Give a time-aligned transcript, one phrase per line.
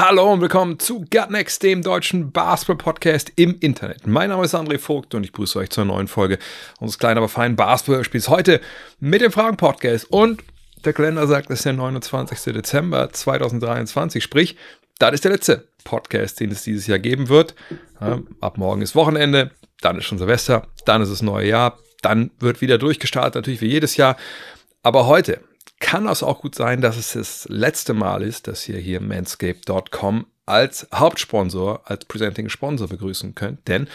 [0.00, 4.06] Hallo und willkommen zu Gut Next, dem deutschen Basketball-Podcast im Internet.
[4.06, 6.38] Mein Name ist André Vogt und ich grüße euch zur neuen Folge
[6.78, 8.60] unseres kleinen, aber feinen Basketball-Spiels heute
[9.00, 10.06] mit dem Fragen-Podcast.
[10.08, 10.44] Und
[10.84, 12.54] der Kalender sagt, es ist der 29.
[12.54, 14.56] Dezember 2023, sprich,
[15.00, 17.56] das ist der letzte Podcast, den es dieses Jahr geben wird.
[18.40, 22.60] Ab morgen ist Wochenende, dann ist schon Silvester, dann ist das neue Jahr, dann wird
[22.60, 24.16] wieder durchgestartet, natürlich wie jedes Jahr.
[24.84, 25.40] Aber heute
[25.80, 30.26] kann es auch gut sein, dass es das letzte Mal ist, dass ihr hier manscape.com
[30.46, 33.68] als Hauptsponsor, als Presenting Sponsor begrüßen könnt.
[33.68, 33.86] Denn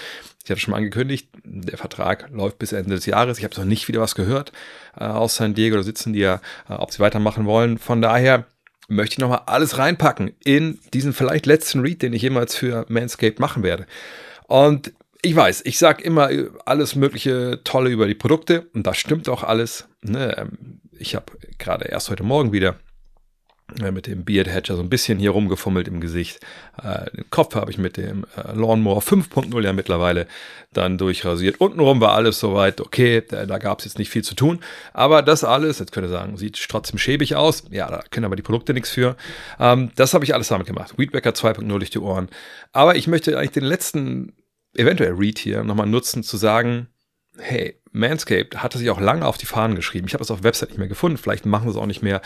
[0.44, 3.40] ich hatte schon mal angekündigt, der Vertrag läuft bis Ende des Jahres.
[3.40, 4.52] Ich habe noch nicht wieder was gehört
[4.96, 5.76] äh, aus San Diego.
[5.76, 7.80] Da sitzen die ja, äh, ob sie weitermachen wollen.
[7.80, 8.46] Von daher
[8.88, 13.40] möchte ich nochmal alles reinpacken in diesen vielleicht letzten Read, den ich jemals für Manscaped
[13.40, 13.88] machen werde.
[14.48, 16.30] Und ich weiß, ich sage immer
[16.66, 19.88] alles mögliche Tolle über die Produkte und das stimmt auch alles.
[20.02, 20.50] Ne?
[21.00, 21.26] Ich habe
[21.58, 22.76] gerade erst heute Morgen wieder
[23.82, 26.40] äh, mit dem Beard Hatcher so ein bisschen hier rumgefummelt im Gesicht.
[26.82, 30.28] Äh, den Kopf habe ich mit dem äh, Lawnmower 5.0 ja mittlerweile
[30.74, 31.60] dann durchrasiert.
[31.60, 34.60] Untenrum war alles soweit okay, da, da gab es jetzt nicht viel zu tun.
[34.94, 37.64] Aber das alles, jetzt könnt ihr sagen, sieht trotzdem schäbig aus.
[37.72, 39.16] Ja, da können aber die Produkte nichts für.
[39.60, 40.98] Ähm, das habe ich alles damit gemacht.
[40.98, 42.30] Weedbacker 2.0 durch die Ohren.
[42.72, 44.34] Aber ich möchte eigentlich den letzten,
[44.76, 46.88] eventuell Read hier nochmal nutzen, zu sagen,
[47.40, 50.08] hey, Manscaped hatte sich auch lange auf die Fahnen geschrieben.
[50.08, 52.02] Ich habe es auf der Website nicht mehr gefunden, vielleicht machen sie es auch nicht
[52.02, 52.22] mehr.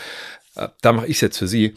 [0.54, 1.74] Äh, Da mache ich es jetzt für sie,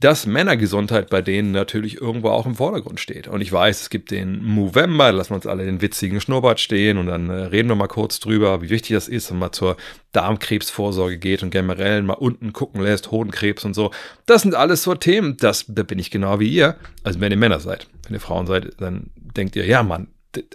[0.00, 3.28] dass Männergesundheit bei denen natürlich irgendwo auch im Vordergrund steht.
[3.28, 6.60] Und ich weiß, es gibt den Movember, da lassen wir uns alle den witzigen Schnurrbart
[6.60, 9.52] stehen und dann äh, reden wir mal kurz drüber, wie wichtig das ist, wenn man
[9.52, 9.76] zur
[10.12, 13.92] Darmkrebsvorsorge geht und generell mal unten gucken lässt, Hodenkrebs und so.
[14.26, 16.76] Das sind alles so Themen, das, da bin ich genau wie ihr.
[17.02, 20.08] Also wenn ihr Männer seid, wenn ihr Frauen seid, dann denkt ihr, ja Mann,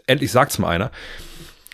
[0.07, 0.91] endlich sagt's mal einer.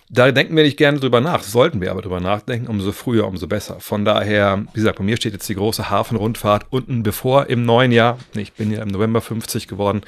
[0.09, 3.47] Da denken wir nicht gerne drüber nach, sollten wir aber drüber nachdenken, umso früher, umso
[3.47, 3.79] besser.
[3.79, 7.91] Von daher, wie gesagt, bei mir steht jetzt die große Hafenrundfahrt unten bevor im neuen
[7.91, 8.19] Jahr.
[8.35, 10.01] Ich bin ja im November 50 geworden.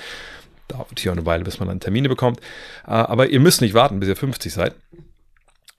[0.68, 2.42] Dauert hier eine Weile, bis man dann Termine bekommt.
[2.86, 4.76] Äh, Aber ihr müsst nicht warten, bis ihr 50 seid.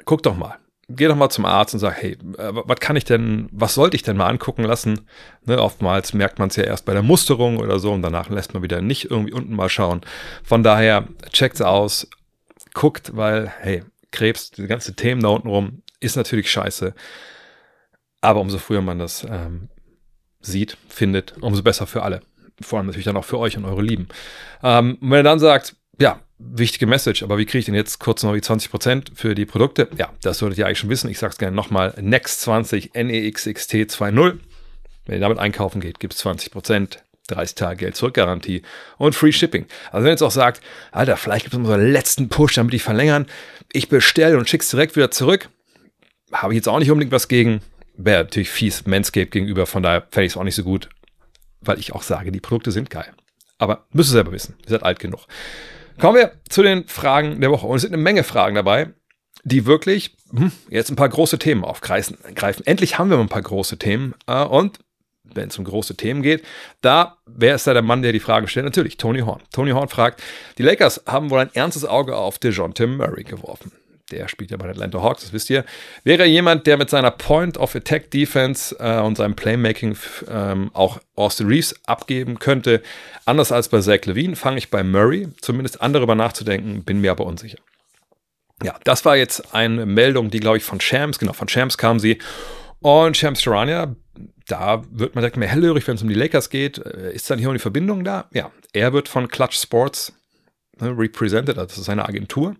[0.04, 0.56] Guckt doch mal.
[0.88, 3.94] Geh doch mal zum Arzt und sag, hey, äh, was kann ich denn, was sollte
[3.94, 5.02] ich denn mal angucken lassen?
[5.44, 8.54] Ne, oftmals merkt man es ja erst bei der Musterung oder so und danach lässt
[8.54, 10.00] man wieder nicht irgendwie unten mal schauen.
[10.42, 12.08] Von daher, checkt's aus,
[12.72, 13.84] guckt, weil, hey,
[14.18, 16.94] Krebs, diese ganzen Themen da unten rum, ist natürlich scheiße.
[18.20, 19.68] Aber umso früher man das ähm,
[20.40, 22.22] sieht, findet, umso besser für alle.
[22.60, 24.08] Vor allem natürlich dann auch für euch und eure Lieben.
[24.62, 28.22] Ähm, wenn ihr dann sagt, ja, wichtige Message, aber wie kriege ich denn jetzt kurz
[28.24, 29.88] noch die 20% für die Produkte?
[29.96, 31.10] Ja, das solltet ihr eigentlich schon wissen.
[31.10, 31.94] Ich sage es gerne nochmal.
[32.00, 34.38] Next 20 NEXXT 2.0.
[35.06, 36.98] Wenn ihr damit einkaufen geht, gibt es 20%.
[37.28, 38.62] 30 Tage Geld zurück-Garantie
[38.96, 39.66] und Free Shipping.
[39.86, 40.60] Also wenn ihr jetzt auch sagt,
[40.92, 43.26] Alter, vielleicht gibt es so einen letzten Push, damit die verlängern.
[43.72, 45.48] Ich bestelle und schick's direkt wieder zurück.
[46.32, 47.60] Habe ich jetzt auch nicht unbedingt was gegen.
[47.96, 50.88] Wäre natürlich fies Manscaped gegenüber, von daher fände ich es auch nicht so gut,
[51.60, 53.12] weil ich auch sage, die Produkte sind geil.
[53.58, 55.26] Aber müsst ihr selber wissen, ihr seid alt genug.
[55.98, 57.66] Kommen wir zu den Fragen der Woche.
[57.66, 58.90] Und es sind eine Menge Fragen dabei,
[59.42, 62.18] die wirklich hm, jetzt ein paar große Themen aufgreifen.
[62.34, 62.64] Greifen.
[62.66, 64.14] Endlich haben wir mal ein paar große Themen.
[64.26, 64.78] Äh, und
[65.34, 66.44] wenn es um große Themen geht,
[66.80, 68.66] da, wer ist da der Mann, der die Fragen stellt?
[68.66, 69.42] Natürlich, Tony Horn.
[69.52, 70.22] Tony Horn fragt,
[70.58, 73.72] die Lakers haben wohl ein ernstes Auge auf DeJounte Murray geworfen.
[74.10, 75.64] Der spielt ja bei den Atlanta Hawks, das wisst ihr.
[76.02, 79.96] Wäre jemand, der mit seiner Point-of-Attack-Defense äh, und seinem Playmaking
[80.30, 82.82] ähm, auch Austin Reeves abgeben könnte.
[83.26, 87.10] Anders als bei Zach Levine fange ich bei Murray zumindest an, darüber nachzudenken, bin mir
[87.10, 87.58] aber unsicher.
[88.62, 92.00] Ja, das war jetzt eine Meldung, die, glaube ich, von Shams, genau, von Shams kam
[92.00, 92.18] sie.
[92.80, 93.96] Und Shams Charania,
[94.46, 96.78] da wird man direkt mehr hellhörig, wenn es um die Lakers geht.
[96.78, 98.28] Äh, Ist dann hier noch die Verbindung da?
[98.32, 100.12] Ja, er wird von Clutch Sports
[100.80, 102.56] ne, represented, also seine Agentur.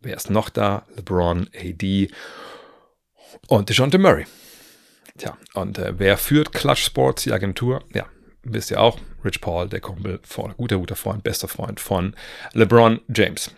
[0.00, 0.86] Wer ist noch da?
[0.96, 2.08] LeBron, AD
[3.48, 4.26] und DeJounte Murray.
[5.16, 7.84] Tja, und äh, wer führt Clutch Sports, die Agentur?
[7.92, 8.06] Ja,
[8.42, 12.14] wisst ihr auch, Rich Paul, der Kumpel, von, guter, guter Freund, bester Freund von
[12.52, 13.50] LeBron James.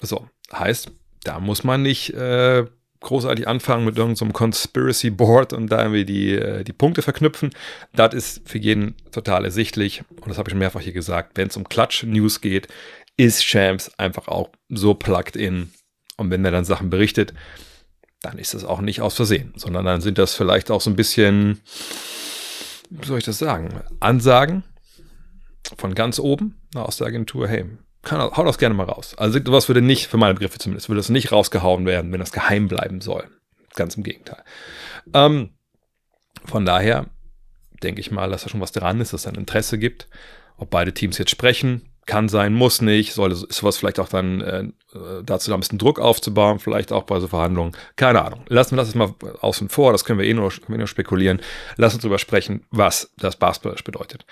[0.00, 0.90] So, heißt,
[1.24, 2.64] da muss man nicht äh,
[3.04, 7.50] großartig anfangen mit irgendeinem Conspiracy Board und da irgendwie die, äh, die Punkte verknüpfen.
[7.94, 10.02] Das ist für jeden total ersichtlich.
[10.10, 11.36] Und das habe ich schon mehrfach hier gesagt.
[11.36, 12.68] Wenn es um Klatsch-News geht,
[13.16, 15.70] ist Shams einfach auch so plugged in.
[16.16, 17.32] Und wenn er dann Sachen berichtet,
[18.20, 20.96] dann ist das auch nicht aus Versehen, sondern dann sind das vielleicht auch so ein
[20.96, 21.60] bisschen,
[22.90, 24.64] wie soll ich das sagen, Ansagen
[25.76, 27.66] von ganz oben aus der Agentur, hey,
[28.04, 29.14] kann, hau das gerne mal raus.
[29.16, 32.32] Also sowas würde nicht, für meine Begriffe zumindest, würde das nicht rausgehauen werden, wenn das
[32.32, 33.28] geheim bleiben soll.
[33.74, 34.42] Ganz im Gegenteil.
[35.12, 35.50] Ähm,
[36.44, 37.06] von daher
[37.82, 40.08] denke ich mal, dass da schon was dran ist, dass es ein Interesse gibt.
[40.56, 44.40] Ob beide Teams jetzt sprechen, kann sein, muss nicht, soll ist sowas vielleicht auch dann
[44.40, 44.68] äh,
[45.24, 47.72] dazu da ein bisschen Druck aufzubauen, vielleicht auch bei so Verhandlungen.
[47.96, 48.44] Keine Ahnung.
[48.48, 51.40] Lassen wir das jetzt mal außen vor, das können wir eh nur, wir nur spekulieren.
[51.76, 54.24] Lass uns drüber sprechen, was das Basketball bedeutet.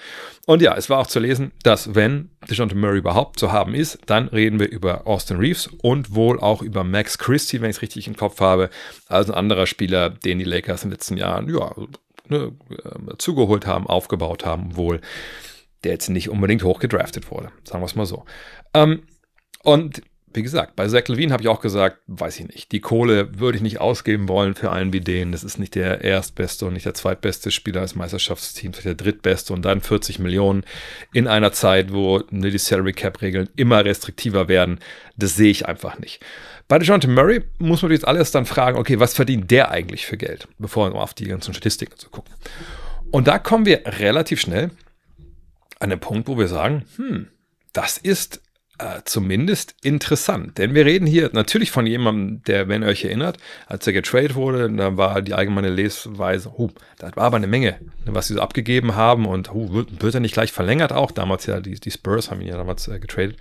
[0.46, 3.98] Und ja, es war auch zu lesen, dass wenn DeJounte Murray überhaupt zu haben ist,
[4.06, 7.82] dann reden wir über Austin Reeves und wohl auch über Max Christie, wenn ich es
[7.82, 8.70] richtig im Kopf habe,
[9.08, 11.74] also ein anderer Spieler, den die Lakers in den letzten Jahren, ja,
[12.28, 15.00] ne, äh, zugeholt haben, aufgebaut haben, wohl
[15.84, 17.50] der jetzt nicht unbedingt hochgedraftet wurde.
[17.64, 18.24] Sagen wir es mal so.
[18.74, 19.02] Ähm,
[19.62, 20.02] und
[20.34, 22.72] wie gesagt, bei Zach Levine habe ich auch gesagt, weiß ich nicht.
[22.72, 25.32] Die Kohle würde ich nicht ausgeben wollen für einen wie den.
[25.32, 29.62] Das ist nicht der erstbeste und nicht der zweitbeste Spieler des Meisterschaftsteams, der drittbeste und
[29.64, 30.64] dann 40 Millionen
[31.12, 34.80] in einer Zeit, wo ne, die Salary Cap Regeln immer restriktiver werden.
[35.16, 36.24] Das sehe ich einfach nicht.
[36.66, 40.16] Bei DeJounte Murray muss man jetzt alles dann fragen, okay, was verdient der eigentlich für
[40.16, 42.32] Geld, bevor wir auf die ganzen Statistiken zu gucken.
[43.10, 44.70] Und da kommen wir relativ schnell
[45.82, 47.26] an den Punkt, wo wir sagen, hm,
[47.72, 48.40] das ist
[48.78, 50.58] äh, zumindest interessant.
[50.58, 54.34] Denn wir reden hier natürlich von jemandem, der, wenn ihr euch erinnert, als er getradet
[54.34, 58.40] wurde, da war die allgemeine Lesweise, huh, das war aber eine Menge, was sie so
[58.40, 61.10] abgegeben haben und huh, wird, wird, er nicht gleich verlängert auch?
[61.10, 63.36] Damals ja, die, die Spurs haben ihn ja damals äh, getradet.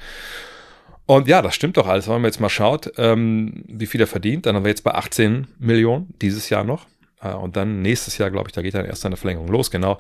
[1.06, 2.08] Und ja, das stimmt doch alles.
[2.08, 4.94] Wenn man jetzt mal schaut, ähm, wie viel er verdient, dann haben wir jetzt bei
[4.94, 6.86] 18 Millionen dieses Jahr noch.
[7.22, 10.00] Äh, und dann nächstes Jahr, glaube ich, da geht dann erst eine Verlängerung los, genau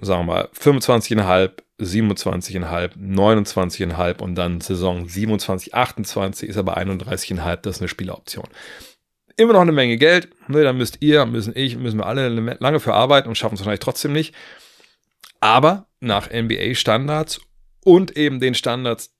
[0.00, 1.50] sagen wir mal, 25,5,
[1.80, 8.46] 27,5, 29,5 und dann Saison 27, 28 ist aber 31,5, das ist eine Spieleroption.
[9.36, 12.80] Immer noch eine Menge Geld, ne, da müsst ihr, müssen ich, müssen wir alle lange
[12.80, 14.34] für arbeiten und schaffen es wahrscheinlich trotzdem nicht.
[15.40, 17.40] Aber nach NBA-Standards
[17.84, 19.14] und eben den Standards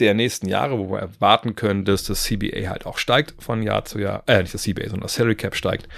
[0.00, 3.84] der nächsten Jahre, wo wir erwarten können, dass das CBA halt auch steigt von Jahr
[3.84, 5.88] zu Jahr, äh, nicht das CBA, sondern das Salary Cap steigt,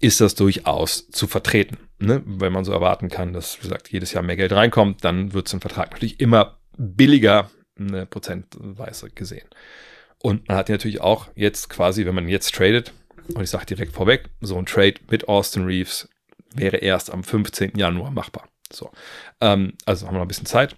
[0.00, 1.78] ist das durchaus zu vertreten.
[1.98, 2.22] Ne?
[2.24, 5.46] Wenn man so erwarten kann, dass, wie gesagt, jedes Jahr mehr Geld reinkommt, dann wird
[5.46, 9.48] es im Vertrag natürlich immer billiger, eine Prozentweise gesehen.
[10.22, 12.92] Und man hat natürlich auch jetzt quasi, wenn man jetzt tradet,
[13.34, 16.08] und ich sage direkt vorweg, so ein Trade mit Austin Reeves
[16.54, 17.72] wäre erst am 15.
[17.76, 18.48] Januar machbar.
[18.72, 18.90] So.
[19.40, 20.76] Ähm, also haben wir noch ein bisschen Zeit.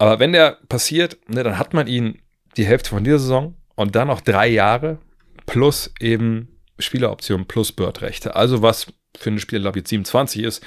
[0.00, 2.22] Aber wenn der passiert, ne, dann hat man ihn
[2.56, 4.98] die Hälfte von dieser Saison und dann noch drei Jahre
[5.44, 6.48] plus eben
[6.78, 8.34] Spieleroption plus Bird-Rechte.
[8.34, 10.64] Also was für einen Spieler, glaube ich, jetzt 27 ist,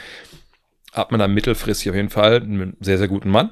[0.91, 3.50] hat man dann mittelfristig auf jeden Fall einen sehr, sehr guten Mann.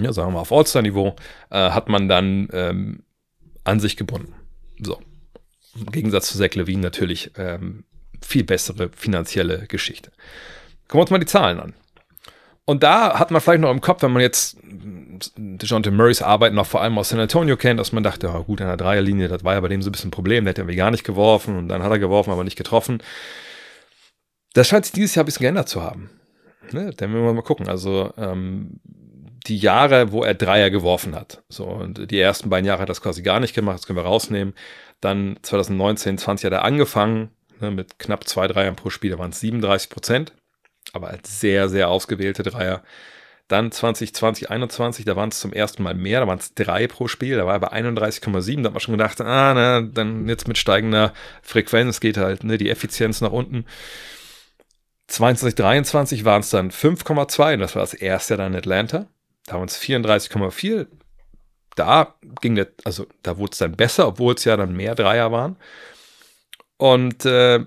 [0.00, 1.16] Ja, sagen wir mal auf All-Star-Niveau,
[1.50, 3.02] äh, hat man dann ähm,
[3.64, 4.34] an sich gebunden.
[4.80, 5.02] So.
[5.76, 7.84] Im Gegensatz zu Zach Levine natürlich ähm,
[8.22, 10.12] viel bessere finanzielle Geschichte.
[10.88, 11.74] Gucken wir uns mal die Zahlen an.
[12.64, 14.56] Und da hat man vielleicht noch im Kopf, wenn man jetzt
[15.36, 18.60] DeJounte Murrays Arbeit noch vor allem aus San Antonio kennt, dass man dachte, oh, gut,
[18.60, 20.58] an der Dreierlinie, das war ja bei dem so ein bisschen ein Problem, der hat
[20.58, 23.02] irgendwie gar nicht geworfen und dann hat er geworfen, aber nicht getroffen.
[24.54, 26.10] Das scheint sich dieses Jahr ein bisschen geändert zu haben.
[26.70, 26.92] Ne?
[26.96, 27.68] Dann müssen wir mal gucken.
[27.68, 28.80] Also ähm,
[29.46, 31.42] die Jahre, wo er Dreier geworfen hat.
[31.48, 33.98] So, und die ersten beiden Jahre hat er das quasi gar nicht gemacht, das können
[33.98, 34.54] wir rausnehmen.
[35.00, 37.30] Dann 2019, 20 hat er angefangen,
[37.60, 40.32] ne, mit knapp zwei Dreiern pro Spiel, da waren es 37 Prozent,
[40.92, 42.82] aber als sehr, sehr ausgewählte Dreier.
[43.48, 47.08] Dann 2020, 21, da waren es zum ersten Mal mehr, da waren es drei pro
[47.08, 50.48] Spiel, da war er bei 31,7, da hat man schon gedacht, ah, na, dann jetzt
[50.48, 51.12] mit steigender
[51.42, 53.66] Frequenz geht halt ne, die Effizienz nach unten.
[55.08, 59.06] 2023 waren es dann 5,2 und das war das erste dann in Atlanta.
[59.46, 60.86] Da waren es 34,4.
[61.74, 65.32] Da ging der, also da wurde es dann besser, obwohl es ja dann mehr Dreier
[65.32, 65.56] waren.
[66.78, 67.66] Und äh,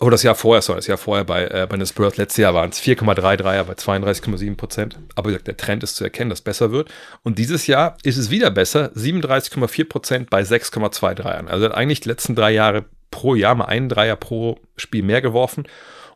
[0.00, 2.54] oh, das Jahr vorher, sorry, das Jahr vorher bei, äh, bei den Spurs, letztes Jahr
[2.54, 4.98] waren es 4,3 Dreier bei 32,7 Prozent.
[5.14, 6.90] Aber wie gesagt, der Trend ist zu erkennen, dass es besser wird.
[7.22, 11.48] Und dieses Jahr ist es wieder besser, 37,4 Prozent bei 6,2 Dreiern.
[11.48, 15.20] Also hat eigentlich die letzten drei Jahre pro Jahr mal einen Dreier pro Spiel mehr
[15.20, 15.68] geworfen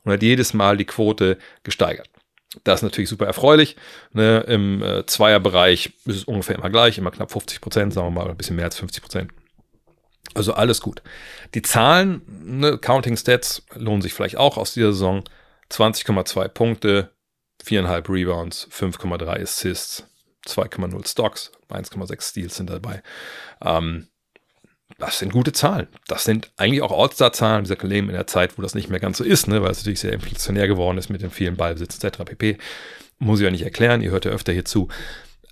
[0.03, 2.09] und hat jedes Mal die Quote gesteigert.
[2.65, 3.77] Das ist natürlich super erfreulich.
[4.13, 4.41] Ne?
[4.49, 8.31] Im äh, Zweierbereich ist es ungefähr immer gleich, immer knapp 50 Prozent, sagen wir mal,
[8.31, 9.31] ein bisschen mehr als 50 Prozent.
[10.35, 11.03] Also alles gut.
[11.55, 15.25] Die Zahlen, ne, Counting Stats, lohnen sich vielleicht auch aus dieser Saison.
[15.71, 17.11] 20,2 Punkte,
[17.65, 20.05] 4,5 Rebounds, 5,3 Assists,
[20.47, 23.03] 2,0 Stocks, 1,6 Steals sind dabei.
[23.63, 24.09] Ähm,
[24.99, 25.89] das sind gute Zahlen.
[26.07, 27.65] Das sind eigentlich auch All-Star-Zahlen.
[27.65, 29.79] Dieser Leben in der Zeit, wo das nicht mehr ganz so ist, ne, weil es
[29.79, 32.19] natürlich sehr inflationär geworden ist mit dem vielen Ballbesitz etc.
[32.25, 32.59] pp.
[33.19, 34.89] Muss ich ja nicht erklären, ihr hört ja öfter hier zu.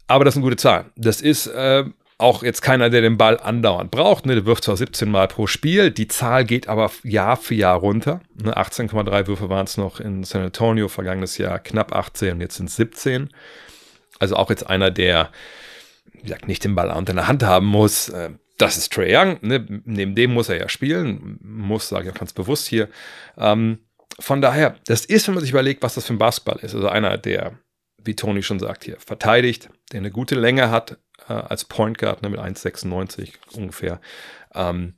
[0.07, 0.91] Aber das sind gute Zahlen.
[0.97, 1.85] Das ist äh,
[2.19, 4.27] auch jetzt keiner, der den Ball andauernd braucht.
[4.27, 4.35] Ne?
[4.35, 8.21] Der wirft zwar 17 Mal pro Spiel, die Zahl geht aber Jahr für Jahr runter.
[8.43, 8.57] Ne?
[8.57, 12.69] 18,3 Würfe waren es noch in San Antonio, vergangenes Jahr knapp 18 und jetzt sind
[12.69, 13.31] es 17.
[14.21, 15.31] Also auch jetzt einer, der
[16.13, 18.09] wie gesagt, nicht den Ball unter der Hand haben muss.
[18.09, 19.39] Äh, das ist Trey Young.
[19.43, 19.67] Ne?
[19.85, 21.39] Neben dem muss er ja spielen.
[21.43, 22.89] Muss, sage ich auch ganz bewusst hier.
[23.37, 23.79] Ähm,
[24.21, 26.75] von daher, das ist, wenn man sich überlegt, was das für ein Basketball ist.
[26.75, 27.59] Also einer, der,
[28.05, 32.23] wie Tony schon sagt, hier verteidigt, der eine gute Länge hat äh, als Point Guard
[32.23, 34.01] ne, mit 1,96 ungefähr.
[34.55, 34.95] Ähm,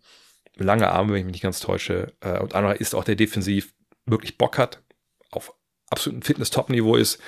[0.57, 2.13] lange Arme, wenn ich mich nicht ganz täusche.
[2.21, 3.75] Äh, und anderer ist auch, der defensiv
[4.07, 4.83] wirklich Bock hat,
[5.31, 5.55] auf
[5.91, 7.21] absolutem Fitness-Top-Niveau ist.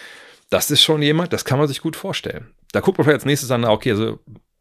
[0.50, 2.54] Das ist schon jemand, das kann man sich gut vorstellen.
[2.72, 4.20] Da guckt man vielleicht als nächstes an, okay, also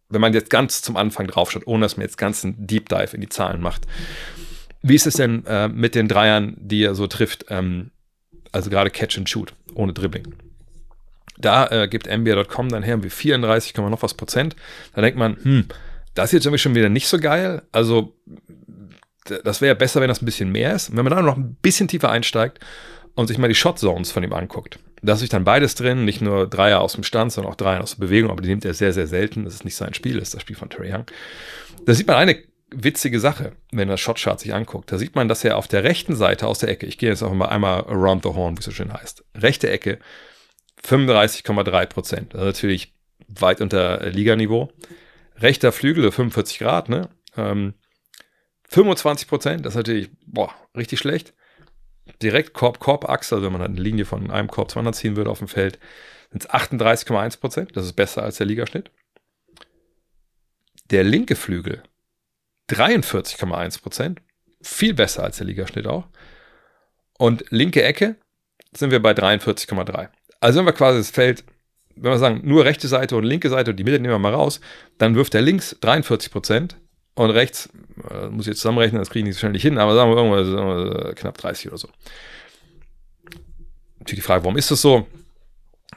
[0.10, 3.14] wenn man jetzt ganz zum Anfang draufschaut, ohne dass man jetzt ganz einen Deep Dive
[3.14, 3.86] in die Zahlen macht.
[4.82, 7.46] Wie ist es denn äh, mit den Dreiern, die er so trifft?
[7.50, 7.92] Ähm,
[8.52, 10.34] also gerade Catch and Shoot, ohne Dribbling.
[11.38, 14.56] Da äh, gibt NBA.com dann her wie 34, noch was Prozent.
[14.94, 15.66] Da denkt man, hm,
[16.14, 17.62] das ist jetzt irgendwie schon wieder nicht so geil.
[17.72, 18.16] Also,
[19.44, 20.90] das wäre besser, wenn das ein bisschen mehr ist.
[20.90, 22.60] Und wenn man dann noch ein bisschen tiefer einsteigt
[23.16, 26.06] und sich mal die Shot Zones von ihm anguckt, da ist sich dann beides drin,
[26.06, 28.66] nicht nur Dreier aus dem Stand, sondern auch Dreier aus der Bewegung, aber die nimmt
[28.66, 29.44] er sehr, sehr selten.
[29.44, 31.06] Das ist nicht sein Spiel, das ist das Spiel von Terry Young.
[31.86, 32.38] Da sieht man eine
[32.72, 34.92] witzige Sache, wenn man das Shotchart sich anguckt.
[34.92, 37.24] Da sieht man, dass er auf der rechten Seite aus der Ecke, ich gehe jetzt
[37.24, 40.00] auch mal einmal around the horn, wie es so schön heißt, rechte Ecke
[40.84, 42.36] 35,3 Prozent.
[42.36, 42.94] Also natürlich
[43.28, 44.72] weit unter Liganiveau.
[45.38, 47.10] Rechter Flügel 45 Grad, ne?
[47.36, 47.74] Ähm,
[48.70, 51.34] 25 Prozent, das ist natürlich, boah, richtig schlecht
[52.22, 55.40] direkt Korb-Korb-Achse, also wenn man eine Linie von einem Korb zu anderen ziehen würde auf
[55.40, 55.80] dem Feld,
[56.32, 57.76] sind es 38,1 Prozent.
[57.76, 58.92] Das ist besser als der Ligaschnitt.
[60.90, 61.84] Der linke Flügel
[62.70, 64.22] 43,1 Prozent.
[64.62, 66.08] Viel besser als der Ligaschnitt auch.
[67.18, 68.16] Und linke Ecke
[68.74, 70.10] sind wir bei 43,3.
[70.40, 71.44] Also wenn wir quasi das Feld,
[71.96, 74.34] wenn wir sagen, nur rechte Seite und linke Seite und die Mitte nehmen wir mal
[74.34, 74.60] raus,
[74.98, 76.78] dann wirft der links 43 Prozent
[77.16, 77.70] und rechts,
[78.10, 80.48] äh, muss ich jetzt zusammenrechnen, das kriege ich nicht nicht hin, aber sagen wir irgendwas
[80.48, 81.90] wir, knapp 30 oder so.
[84.00, 85.08] Natürlich die Frage, warum ist das so?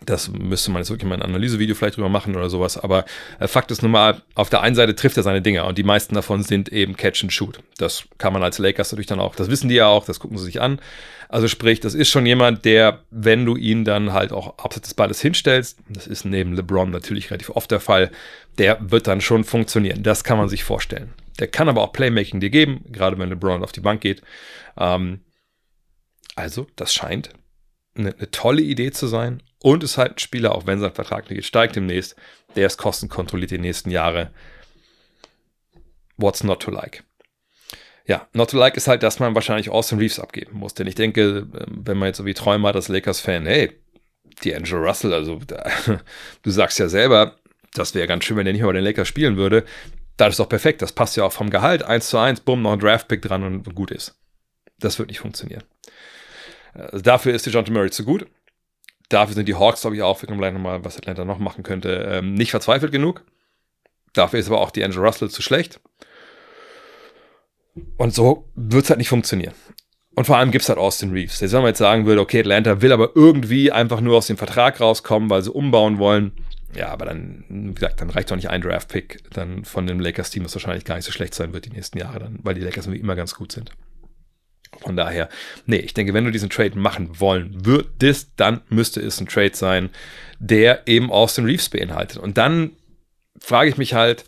[0.07, 2.79] Das müsste man jetzt wirklich mal ein Analysevideo vielleicht drüber machen oder sowas.
[2.79, 3.05] Aber
[3.39, 5.83] äh, Fakt ist nun mal, auf der einen Seite trifft er seine Dinger und die
[5.83, 7.61] meisten davon sind eben Catch and Shoot.
[7.77, 10.39] Das kann man als Lakers natürlich dann auch, das wissen die ja auch, das gucken
[10.39, 10.81] sie sich an.
[11.29, 14.95] Also sprich, das ist schon jemand, der, wenn du ihn dann halt auch abseits des
[14.95, 18.11] Balles hinstellst, das ist neben LeBron natürlich relativ oft der Fall,
[18.59, 20.03] der wird dann schon funktionieren.
[20.03, 21.13] Das kann man sich vorstellen.
[21.39, 24.23] Der kann aber auch Playmaking dir geben, gerade wenn LeBron auf die Bank geht.
[24.77, 25.21] Ähm,
[26.35, 27.31] also, das scheint
[27.95, 29.43] eine, eine, tolle Idee zu sein.
[29.63, 32.17] Und ist halt ein Spieler, auch wenn sein Vertrag nicht steigt demnächst,
[32.57, 34.31] der ist kostenkontrolliert die nächsten Jahre.
[36.17, 37.05] What's not to like?
[38.07, 40.75] Ja, not to like ist halt, dass man wahrscheinlich Austin Reeves abgeben muss.
[40.75, 43.71] Denn ich denke, ähm, wenn man jetzt so wie Träumer als Lakers-Fan, hey,
[44.43, 45.39] die Angel Russell, also
[46.43, 47.37] du sagst ja selber,
[47.75, 49.65] das wäre ganz schön, wenn er nicht mal bei den Lakers spielen würde.
[50.17, 50.83] Das ist doch perfekt.
[50.83, 51.83] Das passt ja auch vom Gehalt.
[51.83, 54.19] 1 zu 1, bumm, noch ein Draftpick dran und gut ist.
[54.79, 55.63] Das wird nicht funktionieren.
[56.73, 58.27] Also dafür ist die John Murray zu gut.
[59.11, 61.63] Dafür sind die Hawks, glaube ich, auch, wir können gleich nochmal, was Atlanta noch machen
[61.63, 63.25] könnte, ähm, nicht verzweifelt genug.
[64.15, 65.81] Dafür ist aber auch die Angel Russell zu schlecht.
[67.99, 69.55] Und so wird es halt nicht funktionieren.
[70.15, 71.41] Und vor allem gibt es halt Austin Reeves.
[71.41, 74.37] Jetzt, wenn man jetzt sagen würde, okay, Atlanta will aber irgendwie einfach nur aus dem
[74.37, 76.33] Vertrag rauskommen, weil sie umbauen wollen,
[76.75, 80.45] ja, aber dann, wie gesagt, dann reicht doch nicht ein Draft-Pick dann von dem Lakers-Team,
[80.45, 82.87] was wahrscheinlich gar nicht so schlecht sein wird die nächsten Jahre dann, weil die Lakers
[82.87, 83.73] immer ganz gut sind.
[84.81, 85.29] Von daher,
[85.67, 89.55] nee, ich denke, wenn du diesen Trade machen wollen würdest, dann müsste es ein Trade
[89.55, 89.91] sein,
[90.39, 92.19] der eben Austin Reeves beinhaltet.
[92.19, 92.73] Und dann
[93.39, 94.25] frage ich mich halt,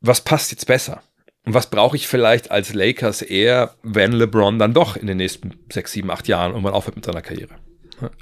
[0.00, 1.02] was passt jetzt besser?
[1.44, 5.54] Und was brauche ich vielleicht als Lakers eher, wenn LeBron dann doch in den nächsten
[5.72, 7.54] sechs, sieben, acht Jahren irgendwann aufhört mit seiner Karriere?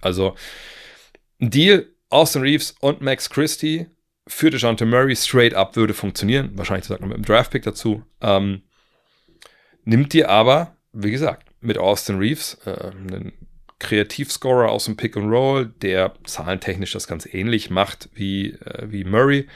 [0.02, 0.36] Also,
[1.40, 3.86] ein Deal Austin Reeves und Max Christie
[4.26, 6.52] für DeJounte Murray straight up würde funktionieren.
[6.54, 8.04] Wahrscheinlich sagt man mit dem Draftpick dazu.
[8.20, 8.62] Ähm,
[9.84, 13.32] nimmt dir aber, wie gesagt, mit Austin Reeves äh, einen
[13.78, 19.04] Kreativscorer aus dem Pick and Roll, der zahlentechnisch das ganz ähnlich macht wie, äh, wie
[19.04, 19.46] Murray.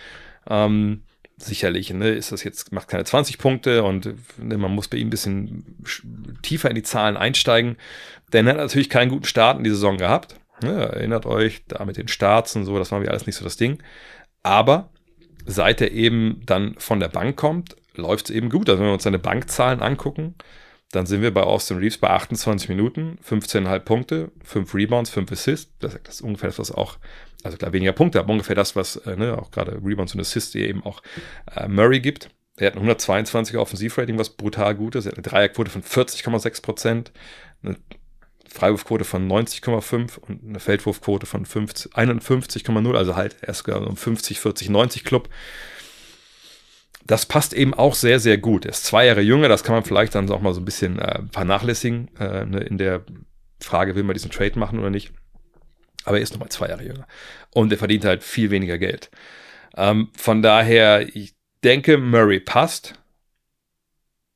[0.49, 1.02] Ähm,
[1.37, 5.07] sicherlich ne, ist das jetzt, macht keine 20 Punkte und ne, man muss bei ihm
[5.07, 5.64] ein bisschen
[6.42, 7.76] tiefer in die Zahlen einsteigen.
[8.33, 10.35] Denn er hat natürlich keinen guten Start in die Saison gehabt.
[10.62, 13.45] Ne, erinnert euch, da mit den Starts und so, das war mir alles nicht so
[13.45, 13.80] das Ding.
[14.42, 14.90] Aber
[15.47, 18.68] seit er eben dann von der Bank kommt, läuft es eben gut.
[18.68, 20.35] Also wenn wir uns seine Bankzahlen angucken,
[20.90, 25.73] dann sind wir bei Austin Reeves bei 28 Minuten, 15,5 Punkte, 5 Rebounds, 5 Assists.
[25.80, 26.97] Das, ist ungefähr das, was auch,
[27.42, 30.54] also klar weniger Punkte, aber ungefähr das, was äh, ne, auch gerade Rebounds und Assists
[30.54, 31.02] eben auch
[31.54, 32.30] äh, Murray gibt.
[32.57, 35.04] Er hat ein 122er Offensivrating, was brutal gut ist.
[35.04, 37.12] Er hat eine Dreierquote von 40,6 Prozent,
[37.62, 37.76] eine
[38.49, 44.71] Freiwurfquote von 90,5 und eine Feldwurfquote von 51,0, also halt erst so ein 50, 40,
[44.71, 45.28] 90 Club.
[47.09, 48.65] Das passt eben auch sehr, sehr gut.
[48.65, 51.00] Er ist zwei Jahre jünger, das kann man vielleicht dann auch mal so ein bisschen
[51.00, 53.03] äh, vernachlässigen äh, ne, in der
[53.61, 55.12] Frage, will man diesen Trade machen oder nicht.
[56.05, 57.07] Aber er ist nochmal zwei Jahre jünger.
[57.50, 59.11] Und er verdient halt viel weniger Geld.
[59.77, 61.35] Ähm, von daher, ich
[61.65, 62.95] denke, Murray passt.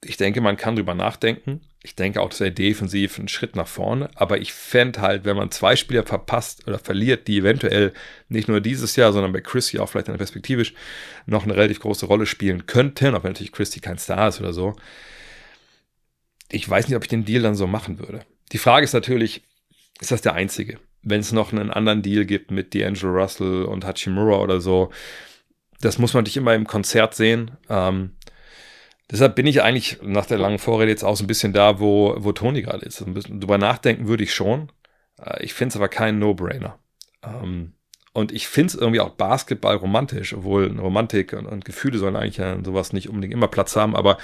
[0.03, 1.61] Ich denke, man kann drüber nachdenken.
[1.85, 4.09] Ich denke auch, dass er defensiv einen Schritt nach vorne.
[4.15, 7.93] Aber ich fände halt, wenn man zwei Spieler verpasst oder verliert, die eventuell
[8.29, 10.75] nicht nur dieses Jahr, sondern bei Chrissy auch vielleicht perspektivisch
[11.27, 14.53] noch eine relativ große Rolle spielen könnten, auch wenn natürlich Chrissy kein Star ist oder
[14.53, 14.77] so.
[16.51, 18.25] Ich weiß nicht, ob ich den Deal dann so machen würde.
[18.53, 19.43] Die Frage ist natürlich,
[20.01, 20.79] ist das der einzige?
[21.03, 24.91] Wenn es noch einen anderen Deal gibt mit D'Angelo Russell und Hachimura oder so,
[25.81, 27.53] das muss man nicht immer im Konzert sehen.
[27.69, 28.13] Ähm,
[29.13, 32.17] deshalb bin ich eigentlich nach der langen Vorrede jetzt auch so ein bisschen da, wo,
[32.19, 33.01] wo Toni gerade ist.
[33.03, 34.73] Ein bisschen drüber nachdenken würde ich schon.
[35.21, 36.79] Äh, ich finde es aber kein No-Brainer.
[37.23, 37.75] Ähm,
[38.15, 42.37] und ich finde es irgendwie auch Basketball romantisch, obwohl Romantik und, und, Gefühle sollen eigentlich
[42.39, 43.97] ja sowas nicht unbedingt immer Platz haben.
[43.97, 44.19] Aber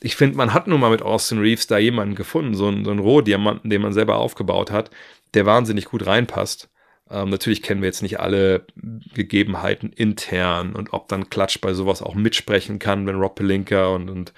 [0.00, 2.90] ich finde, man hat nun mal mit Austin Reeves da jemanden gefunden, so einen, so
[2.90, 4.90] einen Rohdiamanten, den man selber aufgebaut hat,
[5.34, 6.68] der wahnsinnig gut reinpasst.
[7.10, 8.66] Ähm, natürlich kennen wir jetzt nicht alle
[9.14, 14.08] Gegebenheiten intern und ob dann Klatsch bei sowas auch mitsprechen kann, wenn Rob Pelinka und,
[14.08, 14.32] und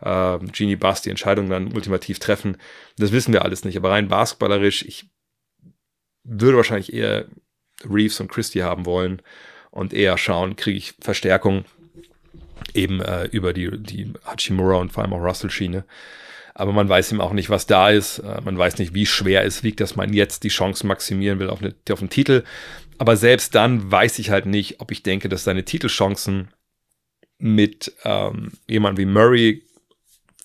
[0.00, 2.56] äh, Genie Bass die Entscheidung dann ultimativ treffen.
[2.96, 3.76] Das wissen wir alles nicht.
[3.76, 5.10] Aber rein basketballerisch, ich
[6.22, 7.26] würde wahrscheinlich eher
[7.84, 9.20] Reeves und Christie haben wollen
[9.70, 11.64] und eher schauen, kriege ich Verstärkung
[12.72, 15.84] eben äh, über die, die Hachimura und vor allem auch Russell-Schiene.
[16.54, 18.20] Aber man weiß eben auch nicht, was da ist.
[18.20, 21.50] Äh, man weiß nicht, wie schwer es wiegt, dass man jetzt die Chance maximieren will
[21.50, 22.44] auf, eine, auf einen Titel.
[22.98, 26.48] Aber selbst dann weiß ich halt nicht, ob ich denke, dass seine Titelchancen
[27.38, 29.62] mit ähm, jemandem wie Murray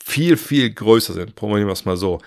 [0.03, 2.19] viel, viel größer sind, probieren wir es mal so,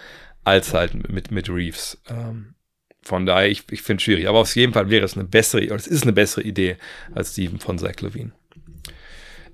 [0.44, 2.00] als halt mit, mit Reeves.
[2.08, 2.54] Ähm,
[3.02, 4.28] von daher, ich, ich finde es schwierig.
[4.28, 6.76] Aber auf jeden Fall wäre es eine bessere, oder es ist eine bessere Idee
[7.12, 8.32] als Steven von Zach Levine.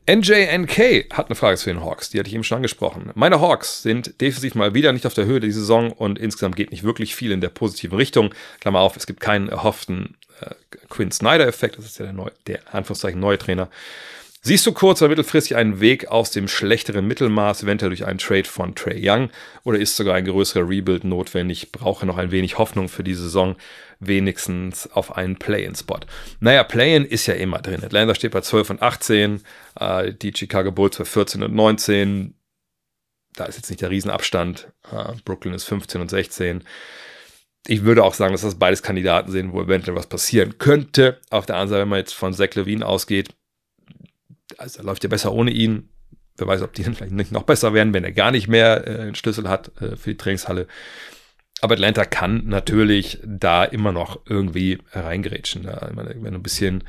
[0.08, 3.10] NJNK hat eine Frage zu den Hawks, die hatte ich eben schon angesprochen.
[3.14, 6.70] Meine Hawks sind defensiv mal wieder nicht auf der Höhe der Saison und insgesamt geht
[6.70, 8.34] nicht wirklich viel in der positiven Richtung.
[8.60, 10.54] Klammer auf, es gibt keinen erhofften äh,
[10.88, 13.68] Quinn Snyder-Effekt, das ist ja der, neue, der Anführungszeichen neue Trainer.
[14.48, 18.48] Siehst du kurz- oder mittelfristig einen Weg aus dem schlechteren Mittelmaß, eventuell durch einen Trade
[18.48, 19.28] von Trey Young,
[19.62, 21.70] oder ist sogar ein größerer Rebuild notwendig?
[21.70, 23.56] Brauche noch ein wenig Hoffnung für die Saison,
[24.00, 26.00] wenigstens auf einen Play-in-Spot.
[26.40, 27.84] Naja, Play-in ist ja immer drin.
[27.84, 29.42] Atlanta steht bei 12 und 18,
[29.78, 32.32] äh, die Chicago Bulls bei 14 und 19.
[33.34, 34.72] Da ist jetzt nicht der Riesenabstand.
[34.90, 36.64] Äh, Brooklyn ist 15 und 16
[37.66, 41.20] ich würde auch sagen, dass das beides Kandidaten sind, wo eventuell was passieren könnte.
[41.28, 43.34] Auf der anderen Seite, wenn man jetzt von Zach Levine ausgeht,
[44.58, 45.88] also läuft ja besser ohne ihn.
[46.36, 48.86] Wer weiß, ob die dann vielleicht nicht noch besser werden, wenn er gar nicht mehr
[48.86, 50.66] äh, einen Schlüssel hat äh, für die Trainingshalle.
[51.60, 55.64] Aber Atlanta kann natürlich da immer noch irgendwie reingerätschen.
[55.64, 56.84] Ja, meine, wenn du ein bisschen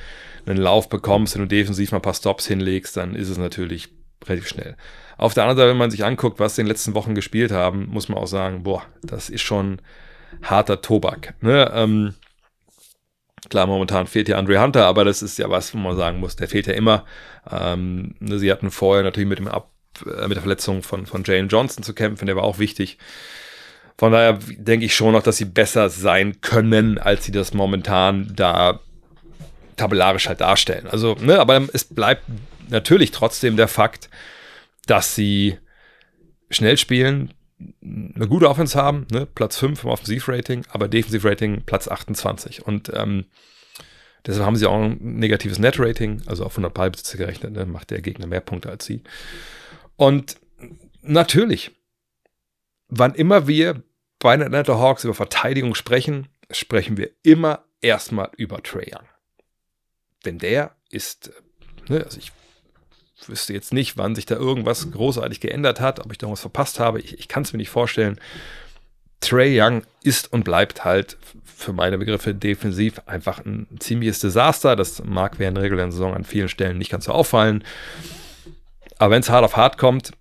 [0.46, 3.90] einen Lauf bekommst, wenn du defensiv mal ein paar Stops hinlegst, dann ist es natürlich
[4.28, 4.76] relativ schnell.
[5.18, 7.52] Auf der anderen Seite, wenn man sich anguckt, was sie in den letzten Wochen gespielt
[7.52, 9.82] haben, muss man auch sagen, boah, das ist schon
[10.44, 11.34] harter Tobak.
[11.42, 11.72] Ne?
[11.74, 12.14] Ähm,
[13.50, 16.36] Klar, momentan fehlt ja Andre Hunter, aber das ist ja was, wo man sagen muss,
[16.36, 17.06] der fehlt ja immer.
[17.50, 19.72] Ähm, ne, sie hatten vorher natürlich mit, dem Ab,
[20.06, 22.98] äh, mit der Verletzung von, von Jane Johnson zu kämpfen, der war auch wichtig.
[23.98, 28.32] Von daher denke ich schon noch, dass sie besser sein können, als sie das momentan
[28.36, 28.80] da
[29.76, 30.88] tabellarisch halt darstellen.
[30.88, 32.24] Also, ne, aber es bleibt
[32.70, 34.10] natürlich trotzdem der Fakt,
[34.86, 35.58] dass sie
[36.50, 37.34] schnell spielen,
[37.82, 39.26] eine gute Offense haben, ne?
[39.26, 42.66] Platz 5 im Offensivrating, aber Defensivrating Platz 28.
[42.66, 43.26] Und ähm,
[44.26, 47.66] deshalb haben sie auch ein negatives Net-Rating, also auf 100 Ballbesitzer gerechnet, ne?
[47.66, 49.02] macht der Gegner mehr Punkte als sie.
[49.96, 50.38] Und
[51.02, 51.72] natürlich,
[52.88, 53.84] wann immer wir
[54.20, 59.08] bei den Atlanta Hawks über Verteidigung sprechen, sprechen wir immer erstmal über Trey Young.
[60.26, 61.32] Denn der ist,
[61.88, 62.32] ne, also ich
[63.28, 66.80] wüsste jetzt nicht, wann sich da irgendwas großartig geändert hat, ob ich da irgendwas verpasst
[66.80, 67.00] habe.
[67.00, 68.20] Ich, ich kann es mir nicht vorstellen.
[69.20, 74.76] Trey Young ist und bleibt halt für meine Begriffe defensiv einfach ein ziemliches Desaster.
[74.76, 77.64] Das mag während der regulären Saison an vielen Stellen nicht ganz so auffallen.
[78.98, 80.12] Aber wenn es hart auf hart kommt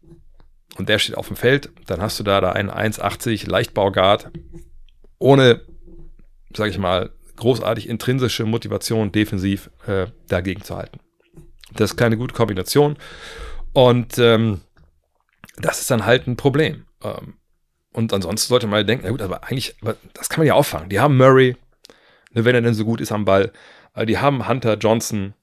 [0.76, 4.30] und der steht auf dem Feld, dann hast du da, da einen 1,80 Leichtbauguard
[5.18, 5.60] ohne,
[6.54, 10.98] sag ich mal, großartig intrinsische Motivation defensiv äh, dagegen zu halten.
[11.74, 12.96] Das ist keine gute Kombination.
[13.72, 14.60] Und ähm,
[15.56, 16.86] das ist dann halt ein Problem.
[17.02, 17.34] Ähm,
[17.92, 19.76] und ansonsten sollte man denken, na gut, aber eigentlich,
[20.14, 20.88] das kann man ja auffangen.
[20.88, 21.56] Die haben Murray,
[22.32, 23.52] ne, wenn er denn so gut ist am Ball.
[23.94, 25.34] Äh, die haben Hunter Johnson.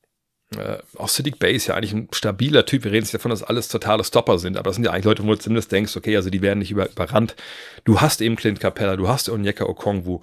[0.56, 2.84] Äh, auch Siddiq Bay ist ja eigentlich ein stabiler Typ.
[2.84, 5.24] Wir reden nicht davon, dass alles totale Stopper sind, aber das sind ja eigentlich Leute,
[5.24, 7.36] wo du zumindest denkst, okay, also die werden nicht über, überrannt.
[7.84, 10.22] Du hast eben Clint Capella, du hast Onyeka Okongwu.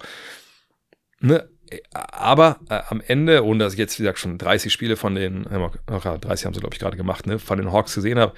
[1.19, 1.47] Ne?
[1.93, 5.45] Aber äh, am Ende, ohne dass ich jetzt, wie gesagt, schon 30 Spiele von den,
[5.45, 8.33] äh, 30 haben sie, glaube ich, gerade gemacht, ne, von den Hawks gesehen habe,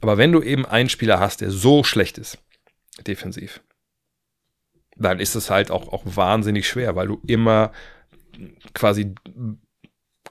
[0.00, 2.38] aber wenn du eben einen Spieler hast, der so schlecht ist,
[3.06, 3.62] defensiv,
[4.96, 7.72] dann ist es halt auch, auch wahnsinnig schwer, weil du immer
[8.74, 9.14] quasi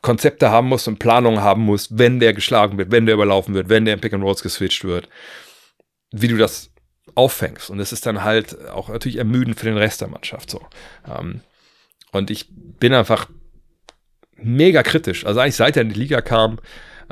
[0.02, 3.70] Konzepte haben musst und Planungen haben musst, wenn der geschlagen wird, wenn der überlaufen wird,
[3.70, 5.10] wenn der in Pick and Rolls geswitcht wird,
[6.12, 6.72] wie du das
[7.16, 7.70] auffängst.
[7.70, 10.66] Und es ist dann halt auch natürlich ermüdend für den Rest der Mannschaft so.
[11.08, 11.42] Ähm,
[12.12, 13.30] und ich bin einfach
[14.36, 15.26] mega kritisch.
[15.26, 16.60] Also eigentlich seit er in die Liga kam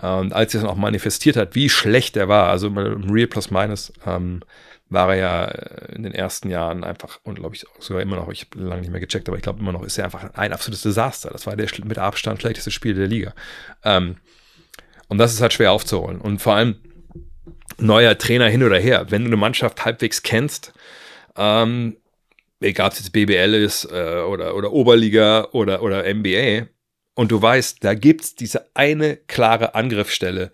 [0.02, 3.52] und als er dann auch manifestiert hat, wie schlecht er war, also im Real Plus
[3.52, 4.42] Minus, ähm,
[4.90, 5.46] war er ja
[5.94, 8.92] in den ersten Jahren einfach, und glaube ich sogar immer noch, ich habe lange nicht
[8.92, 11.30] mehr gecheckt, aber ich glaube immer noch, ist er einfach ein absolutes Desaster.
[11.30, 13.34] Das war der mit Abstand schlechteste Spiel der Liga.
[13.84, 14.18] Ähm,
[15.08, 16.20] und das ist halt schwer aufzuholen.
[16.20, 16.78] Und vor allem
[17.78, 20.74] neuer Trainer hin oder her, wenn du eine Mannschaft halbwegs kennst,
[21.36, 21.98] ähm,
[22.62, 26.68] egal ob es jetzt BBL ist äh, oder, oder Oberliga oder, oder NBA,
[27.16, 30.52] und du weißt, da gibt es diese eine klare Angriffsstelle,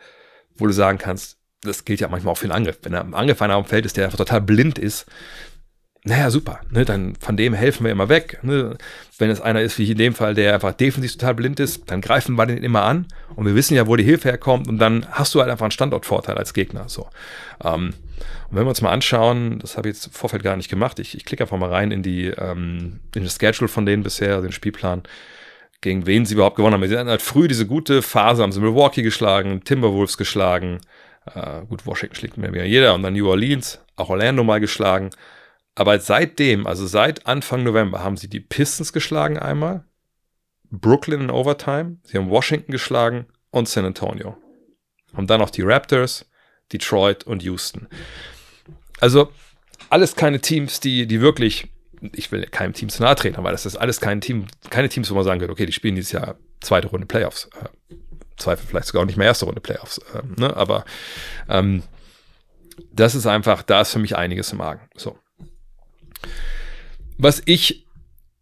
[0.55, 2.79] wo du sagen kannst, das gilt ja manchmal auch für den Angriff.
[2.81, 5.05] Wenn ein Angriff einer am Feld ist, der einfach total blind ist,
[6.07, 8.37] naja, super, ne, dann von dem helfen wir immer weg.
[8.43, 8.77] Ne.
[9.17, 11.99] Wenn es einer ist, wie in dem Fall, der einfach defensiv total blind ist, dann
[11.99, 15.07] greifen wir den immer an und wir wissen ja, wo die Hilfe herkommt und dann
[15.09, 16.87] hast du halt einfach einen Standortvorteil als Gegner.
[16.87, 17.07] So.
[17.63, 17.95] Ähm,
[18.49, 20.99] und wenn wir uns mal anschauen, das habe ich jetzt im Vorfeld gar nicht gemacht,
[20.99, 24.41] ich, ich klicke einfach mal rein in die ähm, in das Schedule von denen bisher,
[24.41, 25.01] den Spielplan,
[25.81, 26.87] gegen wen sie überhaupt gewonnen haben.
[26.87, 30.81] Sie hatten halt früh diese gute Phase, haben sie Milwaukee geschlagen, Timberwolves geschlagen,
[31.33, 35.09] äh, gut, Washington schlägt mehr weniger jeder und dann New Orleans, auch Orlando mal geschlagen.
[35.75, 39.83] Aber seitdem, also seit Anfang November, haben sie die Pistons geschlagen einmal,
[40.71, 44.37] Brooklyn in Overtime, sie haben Washington geschlagen und San Antonio.
[45.13, 46.25] Und dann noch die Raptors,
[46.71, 47.87] Detroit und Houston.
[48.99, 49.31] Also
[49.89, 51.67] alles keine Teams, die, die wirklich,
[52.13, 55.09] ich will keinem Team zu nahe treten, aber das ist alles kein Team, keine Teams,
[55.11, 57.49] wo man sagen könnte, okay, die spielen dieses Jahr zweite Runde Playoffs.
[57.61, 57.95] Äh,
[58.37, 60.01] Zweifel vielleicht sogar auch nicht mehr erste Runde Playoffs.
[60.13, 60.55] Ähm, ne?
[60.55, 60.83] Aber
[61.47, 61.83] ähm,
[62.91, 64.81] das ist einfach, da ist für mich einiges im Magen.
[64.95, 65.17] So.
[67.17, 67.85] Was ich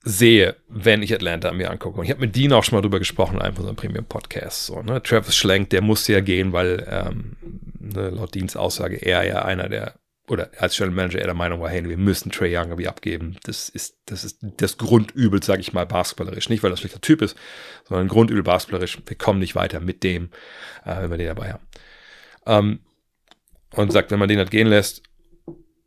[0.04, 3.00] sehe, wenn ich Atlanta mir angucke, und ich habe mit Dean auch schon mal drüber
[3.00, 5.02] gesprochen in einem von unseren Premium-Podcasts, so, ne?
[5.02, 7.38] Travis Schlenk, der musste ja gehen, weil ähm,
[7.80, 9.96] ne, laut Deans Aussage er ja einer der
[10.28, 13.38] oder als General Manager er der Meinung war, hey, wir müssen Trey Young irgendwie abgeben.
[13.44, 16.50] Das ist, das ist das Grundübel, sage ich mal, basketballerisch.
[16.50, 17.36] Nicht, weil er ein schlechter Typ ist,
[17.88, 19.00] sondern Grundübel basketballerisch.
[19.06, 20.30] Wir kommen nicht weiter mit dem,
[20.86, 21.68] äh, wenn wir den dabei haben.
[22.46, 22.80] Ähm,
[23.72, 25.04] und sagt, wenn man den halt gehen lässt,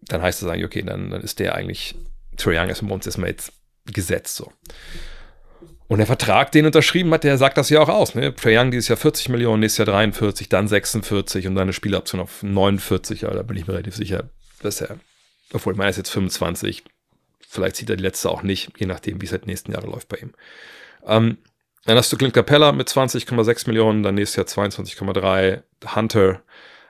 [0.03, 1.95] dann heißt das eigentlich, okay, dann, dann ist der eigentlich,
[2.37, 3.53] Trey Young ist bei uns erstmal jetzt
[3.87, 4.53] gesetzt so.
[5.89, 8.15] Und der Vertrag, den unterschrieben hat, der sagt das ja auch aus.
[8.15, 8.35] Ne?
[8.35, 12.21] Trae Young dieses Jahr 40 Millionen, nächstes Jahr 43, dann 46 und dann eine Spieloption
[12.21, 13.25] auf 49.
[13.25, 14.29] Aber da bin ich mir relativ sicher,
[14.63, 14.99] dass er,
[15.53, 16.83] obwohl ich meine, er ist jetzt 25.
[17.49, 20.09] Vielleicht sieht er die letzte auch nicht, je nachdem, wie es halt nächsten Jahre läuft
[20.09, 20.33] bei ihm.
[21.07, 21.39] Ähm,
[21.85, 25.63] dann hast du Clint Capella mit 20,6 Millionen, dann nächstes Jahr 22,3.
[25.95, 26.43] Hunter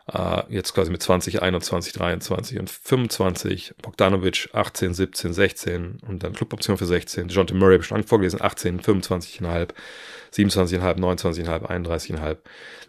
[0.09, 3.75] Uh, jetzt quasi mit 20, 21, 23 und 25.
[3.83, 7.27] Bogdanovic 18, 17, 16 und dann Cluboption für 16.
[7.27, 9.71] John Murray habe ich schon vorgelesen, 18, 25,5,
[10.33, 12.37] 27,5, 29,5, 31,5.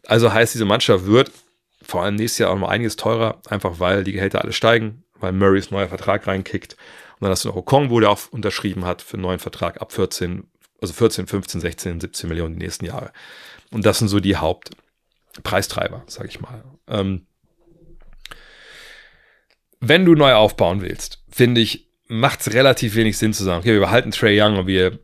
[0.05, 1.31] Also heißt, diese Mannschaft wird
[1.81, 5.31] vor allem nächstes Jahr auch noch einiges teurer, einfach weil die Gehälter alle steigen, weil
[5.31, 6.73] Murrays neuer Vertrag reinkickt.
[6.73, 9.91] Und dann hast du noch Okongwu, der auch unterschrieben hat für einen neuen Vertrag ab
[9.91, 10.45] 14,
[10.81, 13.11] also 14, 15, 16, 17 Millionen die nächsten Jahre.
[13.71, 14.69] Und das sind so die Haupt-
[15.43, 16.63] Preistreiber, sag ich mal.
[16.87, 17.27] Ähm,
[19.79, 23.73] wenn du neu aufbauen willst, finde ich, macht es relativ wenig Sinn zu sagen, okay,
[23.73, 24.99] wir behalten Trey Young und wir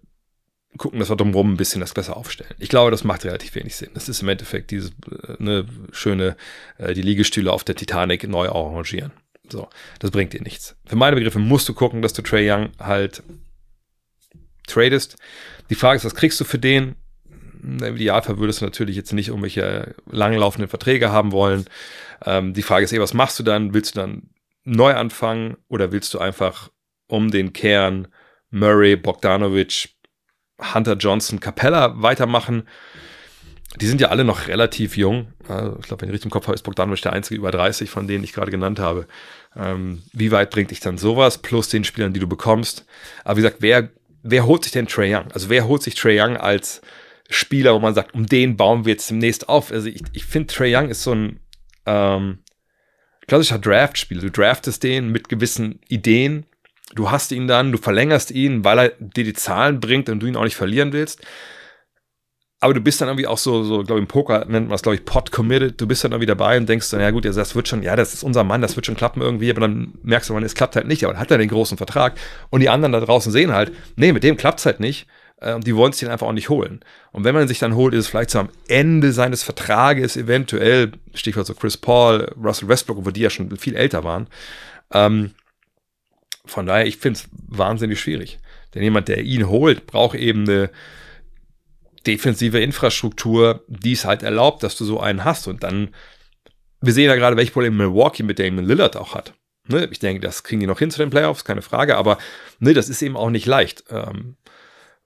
[0.78, 2.56] gucken, dass wir drumherum ein bisschen das besser aufstellen.
[2.58, 3.92] Ich glaube, das macht relativ wenig Sinn.
[3.94, 6.36] Das ist im Endeffekt dieses äh, ne, schöne,
[6.78, 9.12] äh, die Liegestühle auf der Titanic neu arrangieren.
[9.50, 9.68] So,
[10.00, 10.76] das bringt dir nichts.
[10.86, 13.22] Für meine Begriffe musst du gucken, dass du Trey Young halt
[14.68, 15.18] tradest.
[15.70, 16.96] Die Frage ist, was kriegst du für den?
[17.64, 21.66] Im Idealfall würdest du natürlich jetzt nicht irgendwelche langlaufenden Verträge haben wollen.
[22.26, 23.74] Ähm, die Frage ist eh, was machst du dann?
[23.74, 24.30] Willst du dann
[24.66, 26.70] neu anfangen oder willst du einfach
[27.08, 28.08] um den Kern
[28.50, 29.90] Murray, Bogdanovic,
[30.74, 32.68] Hunter Johnson, Capella weitermachen?
[33.80, 35.34] Die sind ja alle noch relativ jung.
[35.48, 37.90] Also ich glaube, wenn ich richtig im Kopf habe, ist Bogdanovic der einzige über 30
[37.90, 39.08] von denen ich gerade genannt habe.
[39.56, 42.86] Ähm, wie weit bringt dich dann sowas plus den Spielern, die du bekommst?
[43.24, 43.90] Aber wie gesagt, wer,
[44.22, 45.32] wer holt sich denn Trey Young?
[45.32, 46.82] Also wer holt sich Trey Young als
[47.30, 49.72] Spieler, wo man sagt, um den bauen wir jetzt demnächst auf.
[49.72, 51.40] Also ich, ich finde, Trey Young ist so ein
[51.86, 52.40] ähm,
[53.28, 54.22] klassischer Draft-Spieler.
[54.22, 56.46] Du draftest den mit gewissen Ideen.
[56.96, 60.28] Du hast ihn dann, du verlängerst ihn, weil er dir die Zahlen bringt und du
[60.28, 61.26] ihn auch nicht verlieren willst.
[62.60, 64.84] Aber du bist dann irgendwie auch so, so glaube ich, im Poker nennt man es,
[64.84, 65.82] glaube ich, pot committed.
[65.82, 68.14] Du bist dann irgendwie dabei und denkst dann, ja gut, das wird schon, ja, das
[68.14, 69.50] ist unser Mann, das wird schon klappen irgendwie.
[69.50, 71.04] Aber dann merkst du, es klappt halt nicht.
[71.04, 72.18] Aber dann hat er den großen Vertrag.
[72.52, 75.08] Und die anderen da draußen sehen halt, nee, mit dem klappt es halt nicht.
[75.44, 76.80] Äh, und die wollen es den einfach auch nicht holen.
[77.12, 80.94] Und wenn man sich dann holt, ist es vielleicht so am Ende seines Vertrages eventuell,
[81.14, 84.28] Stichwort so Chris Paul, Russell Westbrook, wo die ja schon viel älter waren.
[84.92, 85.32] Ähm,
[86.46, 88.40] von daher, ich finde es wahnsinnig schwierig.
[88.74, 90.70] Denn jemand, der ihn holt, braucht eben eine
[92.06, 95.48] defensive Infrastruktur, die es halt erlaubt, dass du so einen hast.
[95.48, 95.90] Und dann,
[96.82, 99.34] wir sehen ja gerade, welche Probleme Milwaukee mit Damon Lillard auch hat.
[99.68, 99.88] Ne?
[99.92, 102.18] Ich denke, das kriegen die noch hin zu den Playoffs, keine Frage, aber
[102.60, 103.86] ne, das ist eben auch nicht leicht.
[103.90, 104.36] Ähm,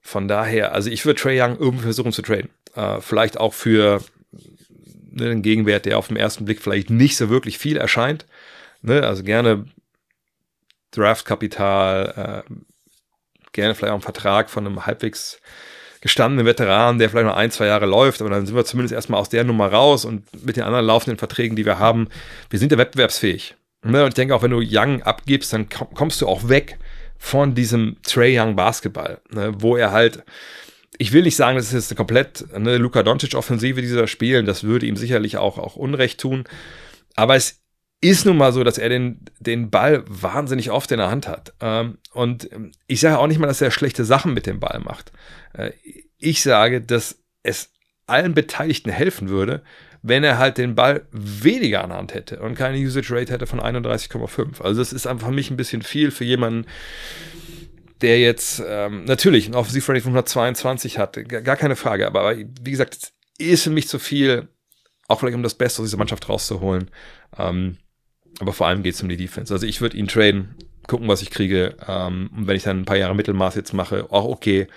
[0.08, 2.48] von daher, also ich würde Trey Young irgendwie versuchen zu traden.
[2.74, 4.00] Äh, vielleicht auch für
[5.10, 8.24] ne, einen Gegenwert, der auf den ersten Blick vielleicht nicht so wirklich viel erscheint.
[8.80, 9.06] Ne?
[9.06, 9.66] Also gerne
[10.92, 12.52] Draftkapital, äh,
[13.52, 15.42] gerne vielleicht auch einen Vertrag von einem halbwegs
[16.00, 19.20] gestandenen Veteran, der vielleicht noch ein, zwei Jahre läuft, aber dann sind wir zumindest erstmal
[19.20, 22.08] aus der Nummer raus und mit den anderen laufenden Verträgen, die wir haben,
[22.48, 23.56] wir sind ja wettbewerbsfähig.
[23.84, 24.04] Ne?
[24.04, 26.78] Und ich denke auch, wenn du Young abgibst, dann kommst du auch weg
[27.18, 29.52] von diesem Trey Young Basketball, ne?
[29.58, 30.24] wo er halt,
[30.98, 34.64] ich will nicht sagen, das ist jetzt eine komplett eine Luka Doncic-Offensive dieser Spielen, das
[34.64, 36.44] würde ihm sicherlich auch, auch Unrecht tun,
[37.16, 37.60] aber es
[38.00, 41.52] ist nun mal so, dass er den, den Ball wahnsinnig oft in der Hand hat.
[41.60, 42.48] Ähm, und
[42.86, 45.10] ich sage auch nicht mal, dass er schlechte Sachen mit dem Ball macht.
[45.52, 45.72] Äh,
[46.16, 47.72] ich sage, dass es
[48.06, 49.62] allen Beteiligten helfen würde,
[50.02, 53.46] wenn er halt den Ball weniger an der Hand hätte und keine Usage Rate hätte
[53.46, 54.62] von 31,5.
[54.62, 56.66] Also das ist einfach für mich ein bisschen viel für jemanden,
[58.00, 62.06] der jetzt ähm, natürlich ein Offensivrating von 122 hat, gar keine Frage.
[62.06, 64.48] Aber, wie gesagt, es ist für mich zu viel,
[65.08, 66.90] auch vielleicht um das Beste aus dieser Mannschaft rauszuholen.
[67.36, 67.78] Ähm,
[68.40, 69.52] aber vor allem geht es um die Defense.
[69.52, 70.54] Also ich würde ihn traden,
[70.86, 71.76] gucken, was ich kriege.
[71.86, 74.68] Ähm, und wenn ich dann ein paar Jahre Mittelmaß jetzt mache, auch okay.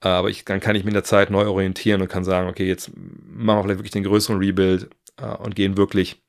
[0.00, 2.66] Aber ich, dann kann ich mich in der Zeit neu orientieren und kann sagen, okay,
[2.66, 6.22] jetzt machen wir vielleicht wirklich den größeren Rebuild äh, und gehen wirklich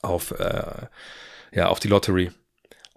[0.00, 0.86] auf, äh,
[1.52, 2.30] ja, auf die Lottery.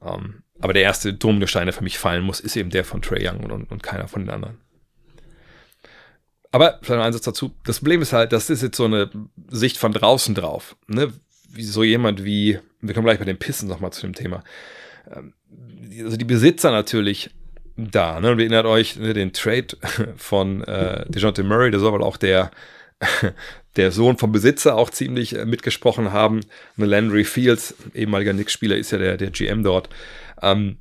[0.01, 3.27] Ähm, aber der erste Dominostein, der für mich fallen muss, ist eben der von Trey
[3.27, 4.57] Young und, und keiner von den anderen.
[6.51, 7.53] Aber vielleicht ein Einsatz dazu.
[7.65, 9.09] Das Problem ist halt, das ist jetzt so eine
[9.49, 10.77] Sicht von draußen drauf.
[10.87, 11.11] Ne?
[11.49, 14.43] Wie so jemand wie, wir kommen gleich bei den Pissen nochmal zu dem Thema.
[15.13, 15.33] Ähm,
[16.03, 17.31] also die Besitzer natürlich
[17.77, 18.19] da.
[18.19, 18.31] Ne?
[18.31, 19.67] Und ihr erinnert euch ne, den Trade
[20.17, 22.51] von äh, DeJounte Murray, der soll wohl auch der,
[23.75, 26.41] der Sohn vom Besitzer auch ziemlich äh, mitgesprochen haben.
[26.77, 29.89] Ne, Landry Fields, ehemaliger Knicks-Spieler, ist ja der, der GM dort.
[30.41, 30.77] Ähm,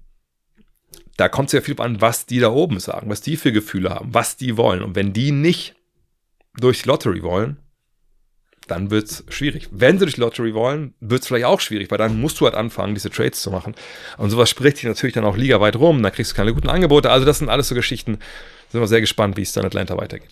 [1.16, 3.90] da kommt es ja viel an, was die da oben sagen, was die für Gefühle
[3.90, 4.82] haben, was die wollen.
[4.82, 5.76] Und wenn die nicht
[6.56, 7.58] durch die Lottery wollen,
[8.66, 9.68] dann wird es schwierig.
[9.70, 12.54] Wenn sie durch Lottery wollen, wird es vielleicht auch schwierig, weil dann musst du halt
[12.54, 13.74] anfangen, diese Trades zu machen.
[14.16, 17.10] Und sowas spricht sich natürlich dann auch ligaweit rum, dann kriegst du keine guten Angebote.
[17.10, 18.18] Also das sind alles so Geschichten.
[18.70, 20.30] Sind wir sehr gespannt, wie es dann in Atlanta weitergeht.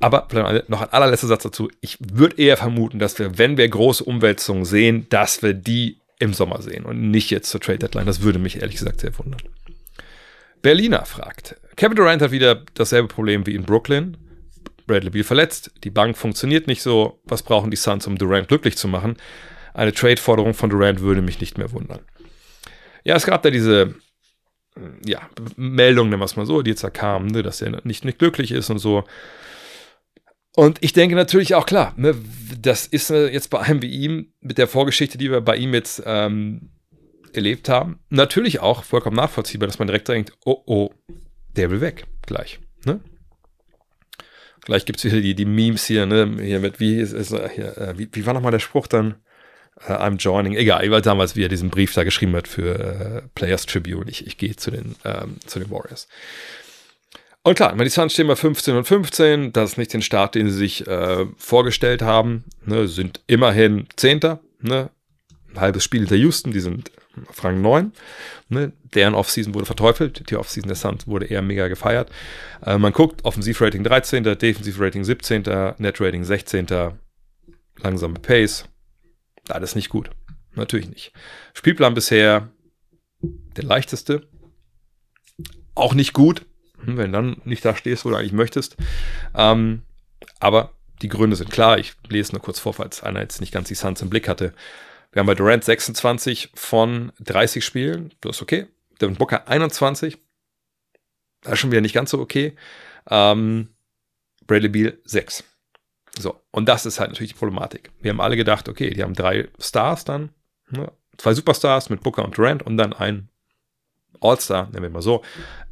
[0.00, 0.26] Aber
[0.68, 1.70] noch ein allerletzter Satz dazu.
[1.82, 6.32] Ich würde eher vermuten, dass wir, wenn wir große Umwälzungen sehen, dass wir die im
[6.32, 8.06] Sommer sehen und nicht jetzt zur Trade Deadline.
[8.06, 9.42] Das würde mich ehrlich gesagt sehr wundern.
[10.62, 11.56] Berliner fragt.
[11.76, 14.16] Kevin Durant hat wieder dasselbe Problem wie in Brooklyn.
[14.86, 18.76] Bradley Beal verletzt, die Bank funktioniert nicht so, was brauchen die Suns, um Durant glücklich
[18.76, 19.16] zu machen?
[19.74, 22.00] Eine Trade-Forderung von Durant würde mich nicht mehr wundern.
[23.04, 23.94] Ja, es gab da diese
[25.04, 28.04] ja, Meldung, nennen wir es mal so, die jetzt da kamen, ne, dass er nicht,
[28.04, 29.04] nicht glücklich ist und so.
[30.56, 32.14] Und ich denke natürlich auch klar, ne,
[32.60, 35.74] das ist äh, jetzt bei einem wie ihm, mit der Vorgeschichte, die wir bei ihm
[35.74, 36.70] jetzt ähm,
[37.32, 40.90] erlebt haben, natürlich auch vollkommen nachvollziehbar, dass man direkt denkt, oh, oh,
[41.56, 42.60] der will weg, gleich.
[42.84, 43.00] Ne?
[44.62, 46.36] Gleich gibt es wieder die, die Memes hier, ne?
[46.40, 49.16] Hier mit, wie, ist, ist, hier, äh, wie, wie war nochmal der Spruch dann?
[49.88, 50.54] Uh, I'm joining.
[50.56, 54.10] Egal, ich weiß damals, wie er diesen Brief da geschrieben hat für uh, Players Tribune.
[54.10, 56.06] Ich, ich gehe zu den, ähm, zu den Warriors.
[57.42, 59.52] Und klar, die Suns stehen bei 15 und 15.
[59.52, 62.44] Das ist nicht den Start, den sie sich äh, vorgestellt haben.
[62.66, 64.40] Ne, sind immerhin Zehnter.
[64.60, 64.90] Ne?
[65.54, 66.90] Ein halbes Spiel hinter Houston, die sind
[67.42, 67.92] Rang 9.
[68.48, 68.72] Ne?
[68.94, 72.10] Deren Offseason wurde verteufelt, die Offseason der Suns wurde eher mega gefeiert.
[72.64, 75.42] Äh, man guckt, Offensivrating 13., Defensivrating 17.,
[75.78, 76.66] Netrating 16.,
[77.78, 78.64] langsame Pace.
[79.48, 80.10] Alles nicht gut.
[80.54, 81.12] Natürlich nicht.
[81.54, 82.50] Spielplan bisher
[83.22, 84.28] der leichteste.
[85.74, 86.46] Auch nicht gut,
[86.84, 88.76] hm, wenn dann nicht da stehst, wo du eigentlich möchtest.
[89.34, 89.82] Ähm,
[90.40, 91.78] aber die Gründe sind klar.
[91.78, 94.52] Ich lese nur kurz vor, falls einer jetzt nicht ganz die Suns im Blick hatte.
[95.12, 98.12] Wir haben bei Durant 26 von 30 Spielen.
[98.20, 98.66] Das ist okay.
[99.00, 100.18] Devin Booker 21.
[101.42, 102.54] Das ist schon wieder nicht ganz so okay.
[103.08, 103.68] Ähm,
[104.46, 105.44] Bradley Beal 6.
[106.18, 107.90] So, und das ist halt natürlich die Problematik.
[108.00, 110.30] Wir haben alle gedacht, okay, die haben drei Stars dann,
[110.70, 110.90] ne?
[111.16, 113.28] zwei Superstars mit Booker und Durant und dann ein
[114.20, 115.22] All-Star, nennen wir mal so,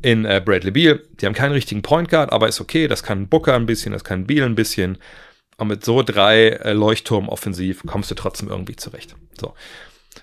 [0.01, 1.03] in äh, Bradley Beal.
[1.21, 4.05] Die haben keinen richtigen Point Guard, aber ist okay, das kann Booker ein bisschen, das
[4.05, 4.99] kann Beal ein bisschen.
[5.59, 9.17] Und mit so drei äh, Leuchtturm-Offensiv kommst du trotzdem irgendwie zurecht.
[9.39, 9.55] So.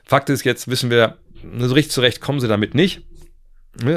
[0.06, 1.18] Fakt ist, jetzt wissen wir,
[1.60, 3.02] so richtig zurecht kommen sie damit nicht.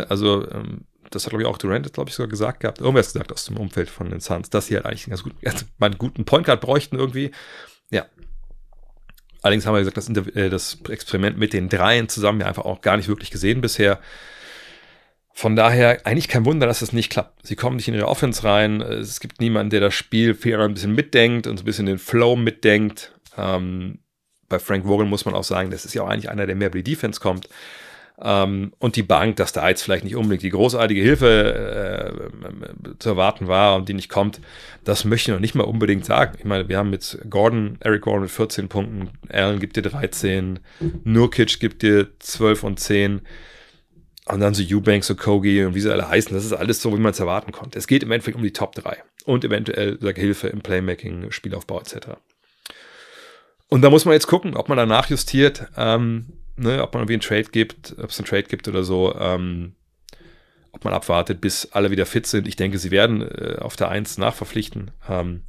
[0.09, 2.81] Also, ähm, das hat, glaube ich, auch Durant, glaube ich, sogar gesagt gehabt.
[2.81, 5.23] Irgendwer hat gesagt aus dem Umfeld von den Suns, dass sie halt eigentlich einen ganz
[5.23, 7.31] guten, also einen guten Point Guard bräuchten irgendwie.
[7.91, 8.07] Ja.
[9.41, 12.81] Allerdings haben wir gesagt, das, äh, das Experiment mit den Dreien zusammen ja einfach auch
[12.81, 14.01] gar nicht wirklich gesehen bisher.
[15.39, 17.47] Von daher eigentlich kein Wunder, dass es nicht klappt.
[17.47, 18.81] Sie kommen nicht in ihre Offense rein.
[18.81, 21.99] Es gibt niemanden, der das Spiel fair ein bisschen mitdenkt und so ein bisschen den
[21.99, 23.13] Flow mitdenkt.
[23.37, 24.01] Ähm,
[24.49, 26.71] bei Frank Vogel muss man auch sagen, das ist ja auch eigentlich einer, der mehr
[26.71, 27.49] über die Defense kommt.
[28.21, 32.11] Ähm, und die Bank, dass da jetzt vielleicht nicht unbedingt die großartige Hilfe
[32.75, 34.41] äh, zu erwarten war und die nicht kommt,
[34.83, 36.35] das möchte ich noch nicht mal unbedingt sagen.
[36.39, 40.59] Ich meine, wir haben mit Gordon, Eric Gordon mit 14 Punkten, Allen gibt dir 13,
[41.05, 43.21] Nurkic gibt dir 12 und 10
[44.33, 46.93] und dann so Eubanks, so Kogi und wie sie alle heißen, das ist alles so,
[46.93, 47.79] wie man es erwarten konnte.
[47.79, 51.81] Es geht im Endeffekt um die Top 3 und eventuell sag, Hilfe im Playmaking, Spielaufbau
[51.81, 52.09] etc.
[53.69, 55.69] Und da muss man jetzt gucken, ob man danach justiert.
[55.77, 59.15] Ähm, ne, ob man irgendwie einen Trade gibt, ob es einen Trade gibt oder so,
[59.19, 59.75] ähm,
[60.73, 62.47] ob man abwartet, bis alle wieder fit sind.
[62.47, 64.91] Ich denke, sie werden äh, auf der 1 nachverpflichten.
[65.09, 65.43] Ähm,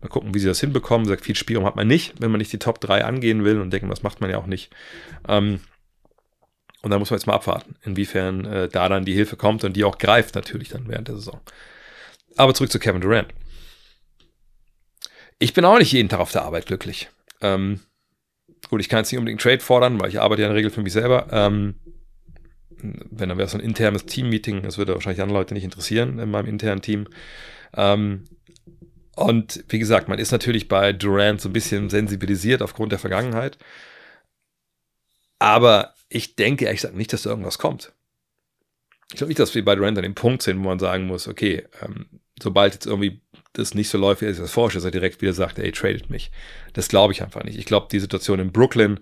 [0.00, 1.06] mal gucken, wie sie das hinbekommen.
[1.06, 3.70] Sagt, viel Spielraum hat man nicht, wenn man nicht die Top 3 angehen will und
[3.70, 4.72] denken, das macht man ja auch nicht.
[5.28, 5.60] Ähm,
[6.82, 9.74] und da muss man jetzt mal abwarten, inwiefern äh, da dann die Hilfe kommt und
[9.74, 11.40] die auch greift natürlich dann während der Saison.
[12.36, 13.28] Aber zurück zu Kevin Durant.
[15.38, 17.08] Ich bin auch nicht jeden Tag auf der Arbeit glücklich.
[17.40, 17.80] Ähm,
[18.72, 20.70] Gut, ich kann jetzt nicht unbedingt Trade fordern, weil ich arbeite ja in der Regel
[20.70, 21.26] für mich selber.
[21.30, 21.74] Ähm,
[22.80, 26.18] wenn dann wäre es so ein internes Team-Meeting, das würde wahrscheinlich andere Leute nicht interessieren
[26.18, 27.06] in meinem internen Team.
[27.76, 28.24] Ähm,
[29.14, 33.58] und wie gesagt, man ist natürlich bei Durant so ein bisschen sensibilisiert aufgrund der Vergangenheit.
[35.38, 37.92] Aber ich denke ehrlich gesagt nicht, dass da irgendwas kommt.
[39.10, 41.28] Ich glaube nicht, dass wir bei Durant an dem Punkt sind, wo man sagen muss,
[41.28, 42.06] okay, ähm,
[42.40, 43.20] sobald jetzt irgendwie
[43.52, 45.72] das nicht so läuft, wie er sich das vorstellt, dass er direkt wieder sagt, ey,
[45.72, 46.30] tradet mich.
[46.72, 47.58] Das glaube ich einfach nicht.
[47.58, 49.00] Ich glaube, die Situation in Brooklyn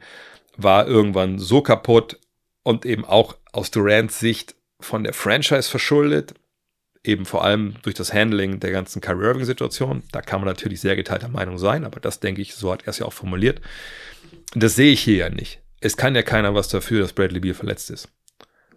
[0.57, 2.19] war irgendwann so kaputt
[2.63, 6.35] und eben auch aus Durants Sicht von der Franchise verschuldet,
[7.05, 10.03] eben vor allem durch das Handling der ganzen Kyrie Irving-Situation.
[10.11, 12.89] Da kann man natürlich sehr geteilter Meinung sein, aber das denke ich, so hat er
[12.89, 13.61] es ja auch formuliert.
[14.55, 15.60] Das sehe ich hier ja nicht.
[15.81, 18.09] Es kann ja keiner was dafür, dass Bradley Beal verletzt ist.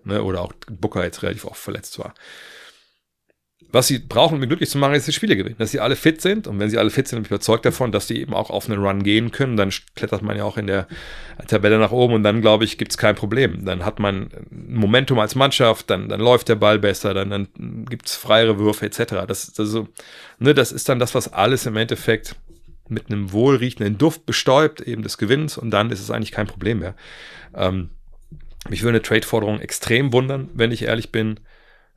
[0.04, 0.24] Ne?
[0.24, 2.14] Oder auch Booker jetzt relativ oft verletzt war.
[3.74, 5.56] Was sie brauchen, um glücklich zu machen, ist die Spiele gewinnen.
[5.58, 6.46] Dass sie alle fit sind.
[6.46, 8.70] Und wenn sie alle fit sind, bin ich überzeugt davon, dass sie eben auch auf
[8.70, 9.58] einen Run gehen können.
[9.58, 10.88] Dann klettert man ja auch in der
[11.48, 13.66] Tabelle nach oben und dann, glaube ich, gibt es kein Problem.
[13.66, 17.48] Dann hat man Momentum als Mannschaft, dann, dann läuft der Ball besser, dann, dann
[17.90, 19.26] gibt es freiere Würfe etc.
[19.28, 19.88] Das, das, so,
[20.38, 22.36] ne, das ist dann das, was alles im Endeffekt
[22.90, 25.58] mit einem wohlriechenden Duft bestäubt, eben des Gewinns.
[25.58, 26.96] Und dann ist es eigentlich kein Problem mehr.
[27.56, 27.90] Ähm,
[28.70, 31.40] mich würde eine Trade-Forderung extrem wundern, wenn ich ehrlich bin.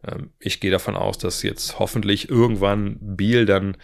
[0.06, 3.76] Ähm, ich gehe davon aus, dass jetzt hoffentlich irgendwann Biel dann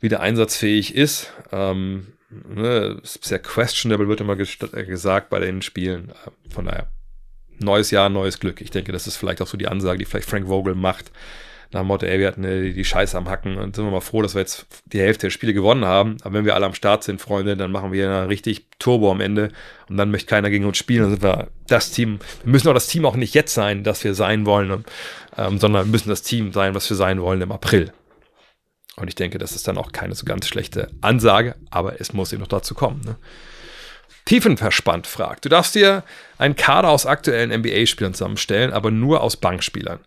[0.00, 1.32] wieder einsatzfähig ist.
[1.52, 6.10] Ähm, ne, sehr questionable, wird immer äh, gesagt bei den Spielen.
[6.10, 6.90] Äh, von daher,
[7.58, 8.60] neues Jahr, neues Glück.
[8.60, 11.10] Ich denke, das ist vielleicht auch so die Ansage, die vielleicht Frank Vogel macht
[11.72, 14.00] nach dem Motto, ey, wir hatten die, die Scheiße am Hacken und sind wir mal
[14.00, 16.16] froh, dass wir jetzt die Hälfte der Spiele gewonnen haben.
[16.22, 19.50] Aber wenn wir alle am Start sind, Freunde, dann machen wir richtig Turbo am Ende
[19.88, 21.02] und dann möchte keiner gegen uns spielen.
[21.02, 22.18] Dann sind wir das Team.
[22.42, 24.86] Wir müssen auch das Team auch nicht jetzt sein, das wir sein wollen, und,
[25.38, 27.92] ähm, sondern müssen das Team sein, was wir sein wollen im April.
[28.96, 32.32] Und ich denke, das ist dann auch keine so ganz schlechte Ansage, aber es muss
[32.32, 33.00] eben noch dazu kommen.
[33.04, 33.16] Ne?
[34.24, 35.44] Tiefenverspannt fragt.
[35.44, 36.02] Du darfst dir
[36.36, 40.00] einen Kader aus aktuellen NBA-Spielern zusammenstellen, aber nur aus Bankspielern.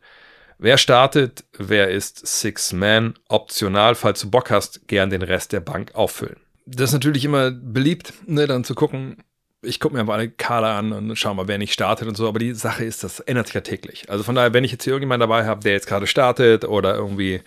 [0.57, 3.15] Wer startet, wer ist Six Man?
[3.27, 6.37] Optional, falls du Bock hast, gern den Rest der Bank auffüllen.
[6.65, 9.17] Das ist natürlich immer beliebt, ne, dann zu gucken,
[9.61, 12.27] ich gucke mir einfach eine Kader an und schau mal, wer nicht startet und so.
[12.27, 14.09] Aber die Sache ist, das ändert sich ja täglich.
[14.09, 16.95] Also von daher, wenn ich jetzt hier irgendjemanden dabei habe, der jetzt gerade startet oder
[16.95, 17.41] irgendwie, äh,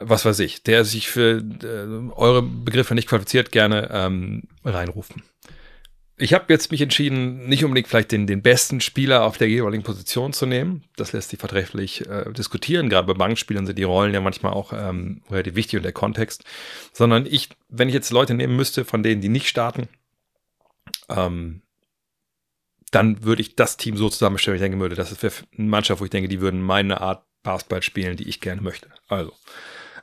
[0.00, 5.22] was weiß ich, der sich für äh, eure Begriffe nicht qualifiziert, gerne ähm, reinrufen
[6.20, 9.82] ich habe jetzt mich entschieden, nicht unbedingt vielleicht den, den besten Spieler auf der jeweiligen
[9.82, 10.84] Position zu nehmen.
[10.96, 12.90] Das lässt sich vertrefflich äh, diskutieren.
[12.90, 16.44] Gerade bei Bankspielern sind die Rollen ja manchmal auch ähm, relativ wichtig und der Kontext.
[16.92, 19.88] Sondern ich, wenn ich jetzt Leute nehmen müsste, von denen, die nicht starten,
[21.08, 21.62] ähm,
[22.90, 26.04] dann würde ich das Team so zusammenstellen, ich denke würde, das ist eine Mannschaft, wo
[26.04, 28.88] ich denke, die würden meine Art Basketball spielen, die ich gerne möchte.
[29.08, 29.32] Also,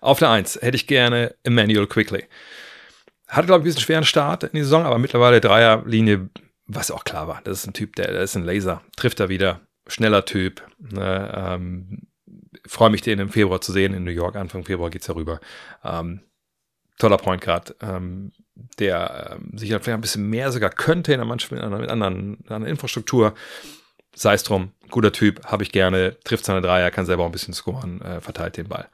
[0.01, 2.23] auf der Eins hätte ich gerne Emmanuel Quickly.
[3.28, 6.30] Hatte, glaube ich, ein bisschen schweren Start in die Saison, aber mittlerweile Dreierlinie,
[6.66, 7.42] was auch klar war.
[7.44, 8.82] Das ist ein Typ, der, der ist ein Laser.
[8.96, 9.62] Trifft er wieder.
[9.88, 10.62] Schneller Typ.
[10.80, 12.08] Ne, ähm,
[12.65, 14.36] Freue mich, den im Februar zu sehen in New York.
[14.36, 15.40] Anfang Februar geht es darüber.
[15.84, 16.21] Ähm,
[16.98, 18.32] toller Point Guard, ähm,
[18.80, 21.90] der ähm, sich vielleicht ein bisschen mehr sogar könnte in der Mannschaft mit einer, mit
[21.90, 23.34] anderen, einer Infrastruktur.
[24.15, 27.32] Sei es drum, guter Typ, habe ich gerne, trifft seine Dreier, kann selber auch ein
[27.32, 28.90] bisschen scoren, äh, verteilt den Ball.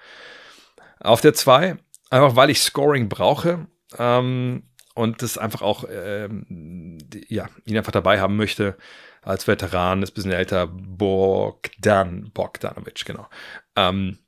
[1.00, 1.78] Auf der 2,
[2.10, 3.68] einfach weil ich Scoring brauche,
[3.98, 4.64] ähm,
[4.96, 8.78] und das einfach auch, ähm, ja, ihn einfach dabei haben möchte
[9.22, 13.28] als Veteran, ist ein bisschen älter, Bogdan, Bogdanovic, genau.
[13.76, 14.20] Ähm,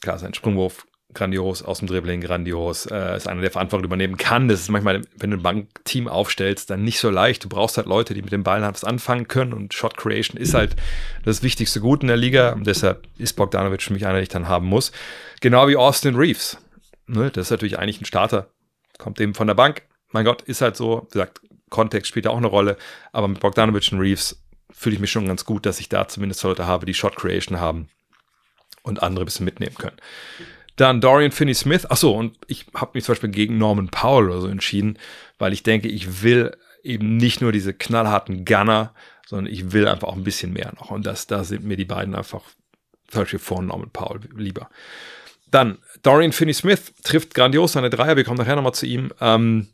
[0.00, 4.48] klar, sein Sprungwurf grandios, aus dem Dribbling grandios, äh, ist einer, der Verantwortung übernehmen kann.
[4.48, 7.44] Das ist manchmal, wenn du ein Bankteam aufstellst, dann nicht so leicht.
[7.44, 10.54] Du brauchst halt Leute, die mit dem Ball was anfangen können und Shot Creation ist
[10.54, 10.76] halt
[11.24, 14.28] das wichtigste Gut in der Liga und deshalb ist Bogdanovic für mich einer, den ich
[14.28, 14.92] dann haben muss.
[15.40, 16.58] Genau wie Austin Reeves.
[17.06, 18.50] Ne, das ist natürlich eigentlich ein Starter,
[19.00, 19.82] kommt eben von der Bank.
[20.12, 21.40] Mein Gott, ist halt so, wie gesagt,
[21.70, 22.76] Kontext spielt ja auch eine Rolle,
[23.12, 24.42] aber mit Bogdanovic und Reeves
[24.72, 27.60] fühle ich mich schon ganz gut, dass ich da zumindest Leute habe, die Shot Creation
[27.60, 27.88] haben
[28.82, 29.96] und andere ein bisschen mitnehmen können.
[30.76, 31.86] Dann Dorian Finney-Smith.
[31.90, 34.98] Achso, und ich habe mich zum Beispiel gegen Norman Powell oder so entschieden,
[35.38, 38.94] weil ich denke, ich will eben nicht nur diese knallharten Gunner,
[39.26, 40.90] sondern ich will einfach auch ein bisschen mehr noch.
[40.90, 42.42] Und das, da sind mir die beiden einfach
[43.08, 44.70] zum Beispiel vor Norman Powell lieber.
[45.50, 48.16] Dann Dorian Finney-Smith trifft grandios seine Dreier.
[48.16, 49.12] Wir kommen nachher nochmal zu ihm.
[49.20, 49.68] Ähm,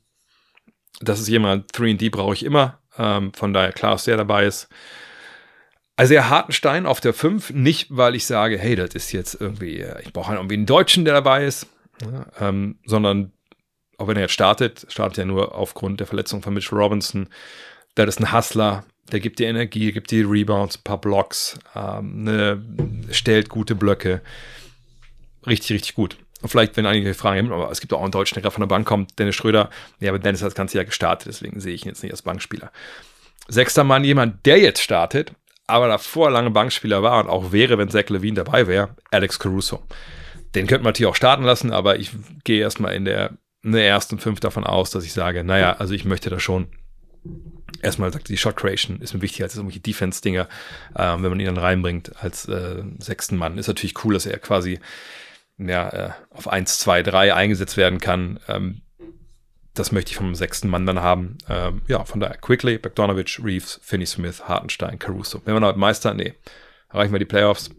[1.01, 2.81] das ist jemand, 3D brauche ich immer.
[2.99, 4.69] Ähm, von daher klar, dass der dabei ist.
[5.97, 9.81] Also der Hartenstein auf der 5, nicht weil ich sage, hey, das ist jetzt irgendwie,
[9.81, 11.67] äh, ich brauche irgendwie einen Deutschen, der dabei ist,
[12.03, 13.33] ja, ähm, sondern
[13.97, 17.29] auch wenn er jetzt startet, startet er nur aufgrund der Verletzung von Mitchell Robinson.
[17.97, 22.25] Der ist ein Hustler, der gibt dir Energie, gibt dir Rebounds, ein paar Blocks, ähm,
[22.25, 22.63] ne,
[23.11, 24.21] stellt gute Blöcke.
[25.47, 26.17] Richtig, richtig gut.
[26.43, 28.69] Und vielleicht, wenn einige fragen, aber es gibt auch einen Deutschen, der gerade von der
[28.69, 29.71] Bank kommt, Dennis Schröder.
[30.01, 32.23] Ja, aber Dennis hat das ganze Jahr gestartet, deswegen sehe ich ihn jetzt nicht als
[32.23, 32.71] Bankspieler.
[33.49, 35.33] Sechster Mann, jemand, der jetzt startet,
[35.67, 39.83] aber davor lange Bankspieler war und auch wäre, wenn Zach Levine dabei wäre, Alex Caruso.
[40.55, 42.11] Den könnte man natürlich auch starten lassen, aber ich
[42.45, 45.95] gehe erstmal in der, in der ersten fünf davon aus, dass ich sage, naja, also
[45.95, 46.69] ich möchte da schon
[47.83, 50.49] erstmal sagt, die Shot Creation ist mir wichtiger als irgendwelche Defense-Dinger,
[50.97, 53.59] ähm, wenn man ihn dann reinbringt als äh, sechsten Mann.
[53.59, 54.79] Ist natürlich cool, dass er quasi
[55.59, 58.41] ja, äh, auf 1, 2, 3 eingesetzt werden kann.
[58.49, 58.83] Ähm,
[59.75, 61.37] das möchte ich vom sechsten Mann dann haben.
[61.49, 65.43] Ähm, ja, von daher Quickly, Bogdanovic, Reeves, Finney Smith, Hartenstein, Caruso.
[65.45, 66.35] Wenn wir noch Meister, nee.
[66.89, 67.71] Erreichen wir die Playoffs?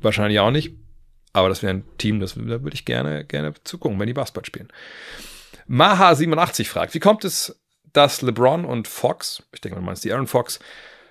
[0.00, 0.74] Wahrscheinlich auch nicht.
[1.32, 4.44] Aber das wäre ein Team, das, da würde ich gerne, gerne zugucken, wenn die Basketball
[4.44, 4.68] spielen.
[5.68, 7.58] Maha87 fragt, wie kommt es,
[7.92, 10.58] dass LeBron und Fox, ich denke, man meint die Aaron Fox,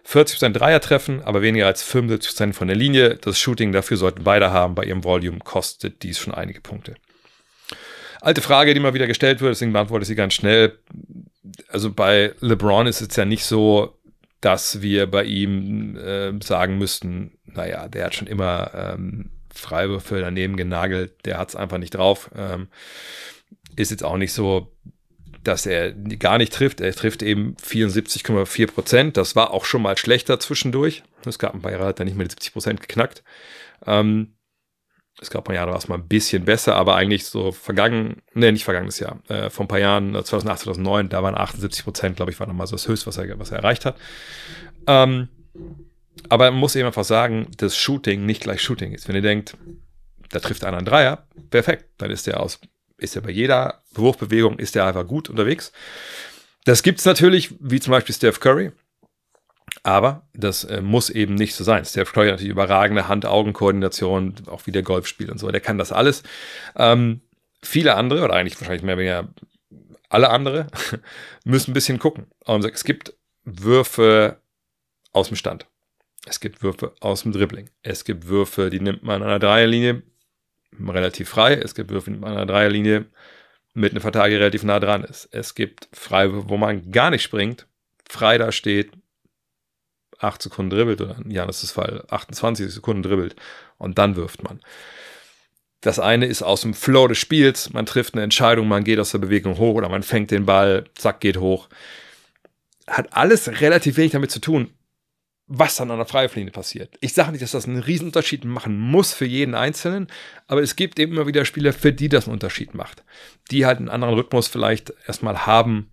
[0.08, 3.16] 40% Dreier treffen, aber weniger als 75% von der Linie.
[3.16, 4.76] Das Shooting dafür sollten beide haben.
[4.76, 6.96] Bei ihrem Volume kostet dies schon einige Punkte
[8.22, 10.78] alte Frage, die mal wieder gestellt wird, deswegen beantworte ich sie ganz schnell.
[11.68, 13.98] Also bei LeBron ist es ja nicht so,
[14.40, 20.56] dass wir bei ihm äh, sagen müssten, naja, der hat schon immer ähm, Freiwürfe daneben
[20.56, 22.32] genagelt, der hat es einfach nicht drauf.
[22.36, 22.68] Ähm,
[23.76, 24.72] ist jetzt auch nicht so,
[25.44, 26.82] dass er gar nicht trifft.
[26.82, 29.18] Er trifft eben 74,4 Prozent.
[29.18, 31.04] Das war auch schon mal schlechter zwischendurch.
[31.26, 33.24] Es gab ein paar Jahre, hat er nicht mehr die 70 Prozent geknackt.
[33.86, 34.36] Ähm,
[35.20, 37.52] es gab ein paar Jahre, da war es mal ein bisschen besser, aber eigentlich so
[37.52, 41.36] vergangen, ne, nicht vergangenes Jahr, äh, vor ein paar Jahren, 2008, äh, 2009, da waren
[41.36, 43.98] 78 Prozent, glaube ich, war nochmal so das Höchste, was er, was er erreicht hat.
[44.88, 45.28] Ähm,
[46.30, 49.08] aber man muss eben einfach sagen, dass Shooting nicht gleich Shooting ist.
[49.08, 49.58] Wenn ihr denkt,
[50.30, 52.60] da trifft einer einen Dreier, perfekt, dann ist der aus,
[53.02, 55.72] ist er bei jeder Wurfbewegung, ist der einfach gut unterwegs.
[56.66, 58.72] Das gibt es natürlich, wie zum Beispiel Steph Curry,
[59.84, 61.86] aber das äh, muss eben nicht so sein.
[61.86, 65.50] Steph Curry hat natürlich überragende Hand-Augen-Koordination, auch wie der Golf spielt und so.
[65.50, 66.24] Der kann das alles.
[66.76, 67.22] Ähm,
[67.64, 69.34] viele andere, oder eigentlich wahrscheinlich mehr oder weniger
[70.10, 70.68] alle andere,
[71.44, 72.28] müssen ein bisschen gucken.
[72.46, 74.40] Und es gibt Würfe
[75.14, 75.66] aus dem Stand.
[76.28, 77.70] Es gibt Würfe aus dem Dribbling.
[77.82, 80.04] Es gibt Würfe, die nimmt man an der Dreierlinie
[80.80, 81.56] relativ frei.
[81.56, 83.06] Es gibt Würfe, an der Dreierlinie
[83.74, 85.30] mit einem Verteidiger relativ nah dran ist.
[85.32, 87.68] Es gibt Freiwürfe, wo man gar nicht springt,
[88.10, 88.92] frei da steht,
[90.20, 93.36] 8 Sekunden dribbelt oder ja, das ist Fall 28 Sekunden dribbelt
[93.78, 94.60] und dann wirft man.
[95.82, 99.12] Das eine ist aus dem Flow des Spiels, man trifft eine Entscheidung, man geht aus
[99.12, 101.70] der Bewegung hoch oder man fängt den Ball, zack, geht hoch.
[102.86, 104.70] Hat alles relativ wenig damit zu tun,
[105.54, 106.98] was dann an der Freiflinie passiert.
[107.02, 110.08] Ich sage nicht, dass das einen Riesenunterschied machen muss für jeden Einzelnen,
[110.48, 113.04] aber es gibt eben immer wieder Spieler, für die das einen Unterschied macht.
[113.52, 115.92] Die halt einen anderen Rhythmus vielleicht erstmal haben,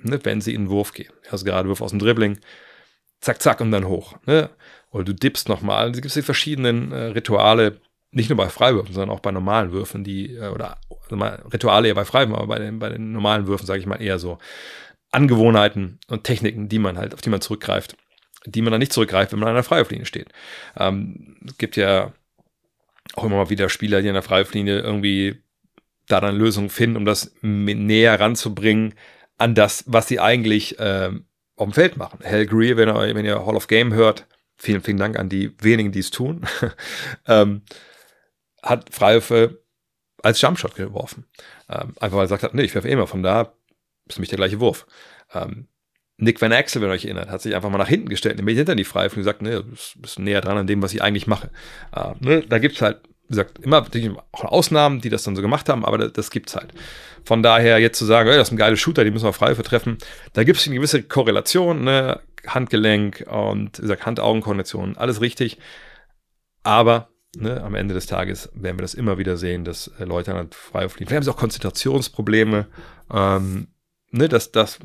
[0.00, 1.12] ne, wenn sie in den Wurf gehen.
[1.32, 2.38] Also gerade Wurf aus dem Dribbling,
[3.20, 4.14] zack, zack und dann hoch.
[4.24, 4.50] Ne?
[4.92, 5.90] Oder du dippst nochmal.
[5.90, 7.80] Es gibt die verschiedenen äh, Rituale,
[8.12, 11.88] nicht nur bei Freiwürfen, sondern auch bei normalen Würfen, die, äh, oder also mal, Rituale
[11.88, 14.38] eher bei Freiwürfen, aber bei den, bei den normalen Würfen, sage ich mal, eher so
[15.10, 17.96] Angewohnheiten und Techniken, die man halt, auf die man zurückgreift,
[18.46, 20.28] die man dann nicht zurückgreift, wenn man an der Freiwurflinie steht.
[20.76, 22.12] Ähm, es gibt ja
[23.14, 25.42] auch immer mal wieder Spieler, die an der Freiwurflinie irgendwie
[26.08, 28.94] da dann Lösungen finden, um das näher ranzubringen
[29.38, 31.26] an das, was sie eigentlich ähm,
[31.56, 32.20] auf dem Feld machen.
[32.24, 34.26] Hal Greer, wenn ihr, wenn ihr Hall of Game hört,
[34.56, 36.46] vielen, vielen Dank an die wenigen, die es tun,
[37.26, 37.62] ähm,
[38.62, 39.62] hat Freiwürfe
[40.22, 41.26] als Jumpshot geworfen.
[41.68, 43.54] Ähm, einfach weil er gesagt hat, nee, ich werfe eh immer von da,
[44.06, 44.86] ist nämlich der gleiche Wurf.
[45.34, 45.68] Ähm,
[46.18, 48.56] Nick Van Axel, wenn ihr euch erinnert, hat sich einfach mal nach hinten gestellt, nämlich
[48.56, 49.64] hinter die Freiwürfe und gesagt, nee, du
[49.96, 51.50] bist näher dran an dem, was ich eigentlich mache.
[51.94, 53.84] Äh, ne, da gibt es halt wie gesagt, immer
[54.30, 56.72] auch Ausnahmen, die das dann so gemacht haben, aber das, das gibt's halt.
[57.24, 59.54] Von daher jetzt zu sagen, hey, das ist ein geiler Shooter, die müssen wir frei
[59.54, 59.98] vertreffen,
[60.32, 62.20] da gibt es eine gewisse Korrelation, ne?
[62.46, 65.58] Handgelenk und wie gesagt, Hand-Augen-Koordination, alles richtig.
[66.62, 70.32] Aber ne, am Ende des Tages werden wir das immer wieder sehen, dass äh, Leute
[70.32, 71.10] dann frei fliegen.
[71.10, 72.66] Wir haben auch Konzentrationsprobleme.
[73.12, 73.66] Ähm,
[74.12, 74.78] ne, das, das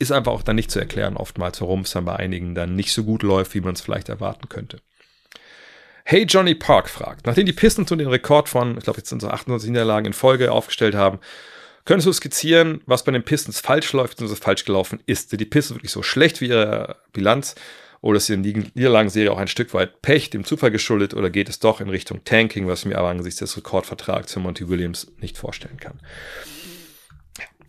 [0.00, 2.92] ist einfach auch dann nicht zu erklären, oftmals, warum es dann bei einigen dann nicht
[2.92, 4.78] so gut läuft, wie man es vielleicht erwarten könnte.
[6.04, 9.20] Hey Johnny Park fragt, nachdem die Pistons nun den Rekord von, ich glaube, jetzt sind
[9.20, 11.20] so 98 Niederlagen in Folge aufgestellt haben,
[11.84, 15.30] könntest du skizzieren, was bei den Pistons falsch läuft und was falsch gelaufen ist?
[15.30, 17.54] Sind die Pistons wirklich so schlecht wie ihre Bilanz?
[18.00, 21.12] Oder ist die Niederlagenserie auch ein Stück weit Pech, dem Zufall geschuldet?
[21.12, 24.40] Oder geht es doch in Richtung Tanking, was ich mir aber angesichts des Rekordvertrags für
[24.40, 26.00] Monty Williams nicht vorstellen kann?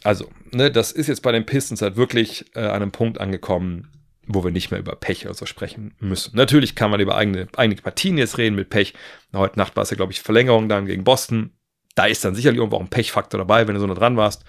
[0.04, 3.90] Also, ne, das ist jetzt bei den Pistons halt wirklich äh, an einem Punkt angekommen,
[4.26, 6.36] wo wir nicht mehr über Pech oder so sprechen müssen.
[6.36, 8.94] Natürlich kann man über eigene, einige Partien jetzt reden mit Pech.
[9.34, 11.52] Heute Nacht war es ja, glaube ich, Verlängerung dann gegen Boston.
[11.96, 14.44] Da ist dann sicherlich irgendwo auch ein Pechfaktor dabei, wenn du so nah dran warst.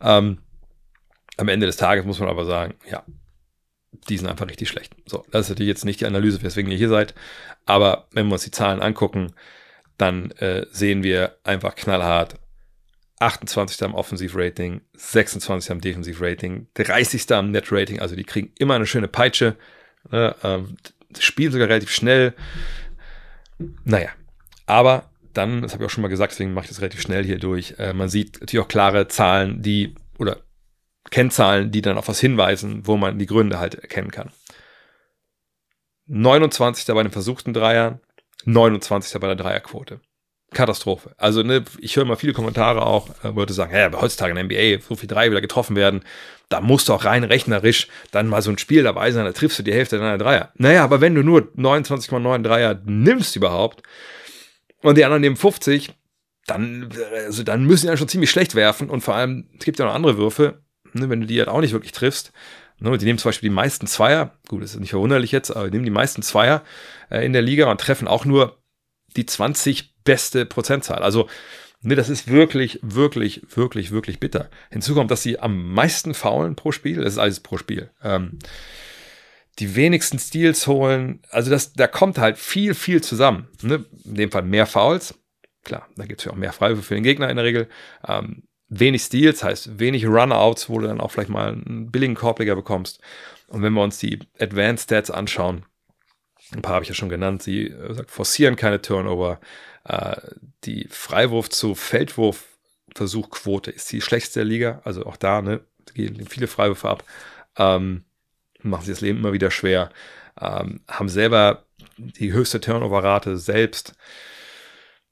[0.00, 0.38] Ähm,
[1.36, 3.04] am Ende des Tages muss man aber sagen, ja,
[4.08, 4.94] die sind einfach richtig schlecht.
[5.06, 7.14] So, das ist natürlich jetzt nicht die Analyse, weswegen ihr hier seid.
[7.66, 9.34] Aber wenn wir uns die Zahlen angucken,
[9.96, 12.36] dann äh, sehen wir einfach knallhart
[13.20, 13.82] 28.
[13.82, 15.70] am Offensivrating, 26.
[15.70, 17.32] am Defensivrating, 30.
[17.32, 19.56] am Net-Rating, also die kriegen immer eine schöne Peitsche,
[20.10, 20.76] ne, ähm,
[21.18, 22.34] spielen sogar relativ schnell.
[23.84, 24.10] Naja,
[24.66, 27.24] aber dann, das habe ich auch schon mal gesagt, deswegen mache ich das relativ schnell
[27.24, 30.42] hier durch, äh, man sieht natürlich auch klare Zahlen, die, oder
[31.10, 34.30] Kennzahlen, die dann auf was hinweisen, wo man die Gründe halt erkennen kann.
[36.06, 36.86] 29.
[36.94, 38.00] bei den versuchten Dreiern,
[38.44, 39.20] 29.
[39.20, 40.00] bei der Dreierquote.
[40.52, 41.12] Katastrophe.
[41.18, 44.36] Also, ne, ich höre mal viele Kommentare auch, äh, Leute sagen, ja, aber heutzutage in
[44.36, 46.02] der NBA, so viel drei wieder getroffen werden,
[46.48, 49.58] da musst du auch rein rechnerisch dann mal so ein Spiel dabei sein, da triffst
[49.58, 50.52] du die Hälfte deiner Dreier.
[50.56, 53.82] Naja, aber wenn du nur 29,9 Dreier nimmst überhaupt
[54.82, 55.90] und die anderen nehmen 50,
[56.46, 56.88] dann,
[57.26, 59.84] also dann müssen die ja schon ziemlich schlecht werfen und vor allem, es gibt ja
[59.84, 60.62] noch andere Würfe,
[60.94, 62.32] ne, wenn du die halt auch nicht wirklich triffst.
[62.80, 65.66] Ne, die nehmen zum Beispiel die meisten Zweier, gut, das ist nicht verwunderlich jetzt, aber
[65.66, 66.62] die nehmen die meisten Zweier
[67.10, 68.62] äh, in der Liga und treffen auch nur
[69.16, 71.02] die 20 beste Prozentzahl.
[71.02, 71.28] Also,
[71.82, 74.48] ne, das ist wirklich, wirklich, wirklich, wirklich bitter.
[74.70, 77.02] Hinzu kommt, dass sie am meisten faulen pro Spiel.
[77.02, 77.90] Das ist alles pro Spiel.
[78.02, 78.38] Ähm,
[79.58, 81.20] die wenigsten Steals holen.
[81.28, 83.48] Also, das, da kommt halt viel, viel zusammen.
[83.60, 83.84] Ne?
[84.06, 85.14] In dem Fall mehr Fouls.
[85.62, 87.68] Klar, da gibt es ja auch mehr Freiwürfe für den Gegner in der Regel.
[88.06, 92.56] Ähm, wenig Steals heißt wenig Runouts, wo du dann auch vielleicht mal einen billigen Korbleger
[92.56, 93.02] bekommst.
[93.48, 95.66] Und wenn wir uns die Advanced Stats anschauen,
[96.54, 99.40] ein paar habe ich ja schon genannt, sie äh, forcieren keine Turnover,
[100.64, 104.80] die Freiwurf zu Feldwurfversuchquote ist die schlechteste der Liga.
[104.84, 105.60] Also auch da, ne,
[105.94, 107.04] gehen viele Freiwürfe ab.
[107.56, 108.04] Ähm,
[108.62, 109.90] machen sie das Leben immer wieder schwer.
[110.40, 111.64] Ähm, haben selber
[111.96, 113.94] die höchste Turnover-Rate selbst.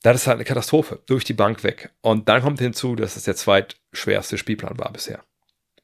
[0.02, 1.02] Das ist halt eine Katastrophe.
[1.06, 1.90] Durch die Bank weg.
[2.00, 5.24] Und dann kommt hinzu, dass es der zweitschwerste Spielplan war bisher.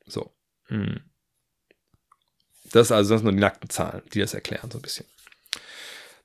[0.06, 0.32] So.
[0.66, 1.00] Hm.
[2.72, 5.06] Das ist also sind nur die nackten Zahlen, die das erklären, so ein bisschen.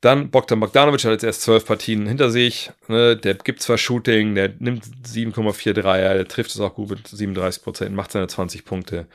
[0.01, 2.71] Dann Bogdan Bogdanovic hat jetzt erst zwölf Partien hinter sich.
[2.87, 3.17] Ne?
[3.17, 7.63] Der gibt zwar Shooting, der nimmt 7,4 Dreier, der trifft es auch gut mit 37
[7.63, 9.07] Prozent, macht seine 20 Punkte.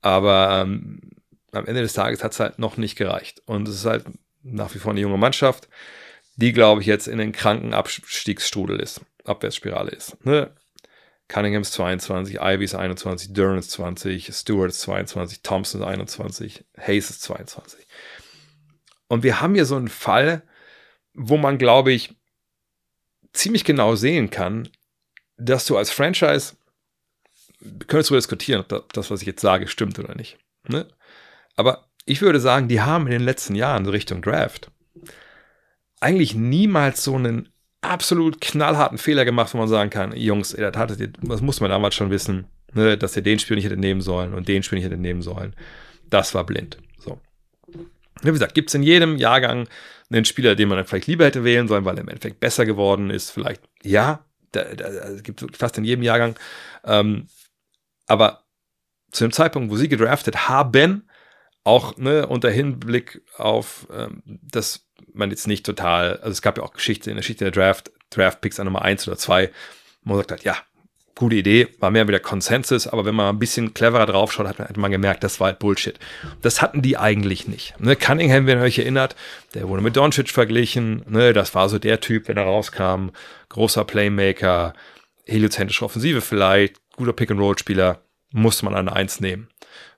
[0.00, 1.00] Aber ähm,
[1.52, 3.42] am Ende des Tages hat es halt noch nicht gereicht.
[3.46, 4.04] Und es ist halt
[4.42, 5.68] nach wie vor eine junge Mannschaft,
[6.36, 10.24] die, glaube ich, jetzt in den kranken Abstiegsstrudel ist, Abwärtsspirale ist.
[10.24, 10.50] Ne?
[11.28, 17.86] Cunningham 22, Ivy 21, Duran 20, Stewart 22, Thompson 21, Hayes ist 22.
[19.08, 20.42] Und wir haben hier so einen Fall,
[21.14, 22.14] wo man, glaube ich,
[23.32, 24.68] ziemlich genau sehen kann,
[25.36, 26.54] dass du als Franchise,
[27.86, 30.38] könntest du diskutieren, ob das, was ich jetzt sage, stimmt oder nicht.
[30.68, 30.86] Ne?
[31.56, 34.70] Aber ich würde sagen, die haben in den letzten Jahren Richtung Draft
[36.00, 37.48] eigentlich niemals so einen
[37.80, 41.94] absolut knallharten Fehler gemacht, wo man sagen kann, Jungs, das, hattet das muss man damals
[41.94, 44.86] schon wissen, ne, dass ihr den Spiel nicht hättet nehmen sollen und den Spiel nicht
[44.86, 45.54] hättet nehmen sollen.
[46.10, 46.78] Das war blind.
[48.24, 49.68] Wie gesagt, gibt es in jedem Jahrgang
[50.10, 53.10] einen Spieler, den man vielleicht lieber hätte wählen sollen, weil er im Endeffekt besser geworden
[53.10, 53.30] ist.
[53.30, 56.36] Vielleicht, ja, da, da, da gibt es fast in jedem Jahrgang.
[56.84, 57.28] Ähm,
[58.06, 58.44] aber
[59.10, 61.08] zu dem Zeitpunkt, wo sie gedraftet haben,
[61.64, 66.64] auch ne, unter Hinblick auf, ähm, dass man jetzt nicht total, also es gab ja
[66.64, 69.50] auch Geschichte in der Geschichte der Draft, Draft-Picks an Nummer 1 oder 2,
[70.02, 70.56] wo man sagt hat, ja,
[71.14, 74.68] gute Idee, war mehr wieder Konsensus, aber wenn man ein bisschen cleverer draufschaut, hat man,
[74.68, 75.98] hat man gemerkt, das war halt Bullshit.
[76.42, 77.78] Das hatten die eigentlich nicht.
[77.78, 79.14] Ne, Cunningham, wenn ihr euch erinnert,
[79.54, 83.10] der wurde mit Doncic verglichen, ne, das war so der Typ, wenn er rauskam,
[83.48, 84.74] großer Playmaker,
[85.24, 88.00] heliozentrische Offensive vielleicht, guter Pick-and-Roll-Spieler,
[88.32, 89.48] musste man an Eins nehmen.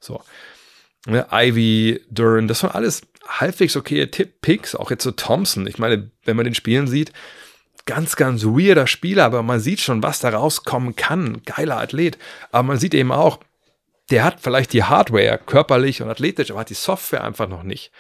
[0.01, 0.23] So.
[1.07, 5.67] Ne, Ivy, Duran, das waren alles halbwegs okay Tipp Picks, auch jetzt so Thompson.
[5.67, 7.12] Ich meine, wenn man den Spielen sieht,
[7.87, 11.43] ganz, ganz weirder Spieler, aber man sieht schon, was da rauskommen kann.
[11.45, 12.18] Geiler Athlet.
[12.51, 13.41] Aber man sieht eben auch,
[14.11, 17.93] der hat vielleicht die Hardware körperlich und athletisch, aber hat die Software einfach noch nicht.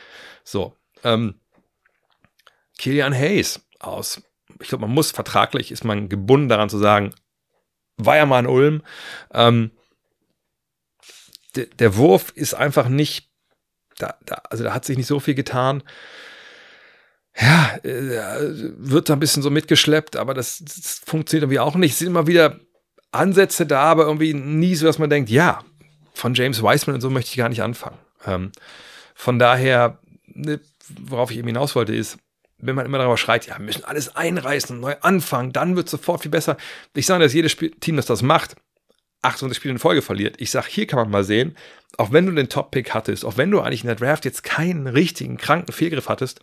[0.44, 0.76] So.
[1.02, 1.40] Ähm,
[2.78, 4.22] Kilian Hayes aus.
[4.60, 7.14] Ich glaube, man muss vertraglich, ist man gebunden daran zu sagen,
[7.96, 8.82] war ja mal in Ulm.
[9.32, 9.70] Ähm,
[11.54, 13.30] der, Wurf ist einfach nicht,
[13.98, 15.82] da, da, also da hat sich nicht so viel getan.
[17.38, 18.40] Ja, äh,
[18.78, 21.92] wird da ein bisschen so mitgeschleppt, aber das, das funktioniert irgendwie auch nicht.
[21.92, 22.58] Es sind immer wieder
[23.12, 25.62] Ansätze da, aber irgendwie nie so, dass man denkt, ja,
[26.14, 27.98] von James Wiseman und so möchte ich gar nicht anfangen.
[28.26, 28.52] Ähm,
[29.14, 32.18] von daher, ne, worauf ich eben hinaus wollte, ist,
[32.58, 35.86] wenn man immer darüber schreit, ja, wir müssen alles einreißen und neu anfangen, dann wird
[35.86, 36.56] es sofort viel besser.
[36.94, 38.56] Ich sage, dass jedes Spiel, Team, das das macht,
[39.22, 40.36] 28 Spiele in Folge verliert.
[40.38, 41.56] Ich sage, hier kann man mal sehen,
[41.98, 44.86] auch wenn du den Top-Pick hattest, auch wenn du eigentlich in der Draft jetzt keinen
[44.86, 46.40] richtigen, kranken Fehlgriff hattest,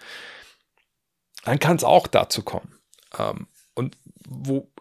[1.43, 2.77] dann kann es auch dazu kommen.
[3.17, 4.71] Ähm, und wo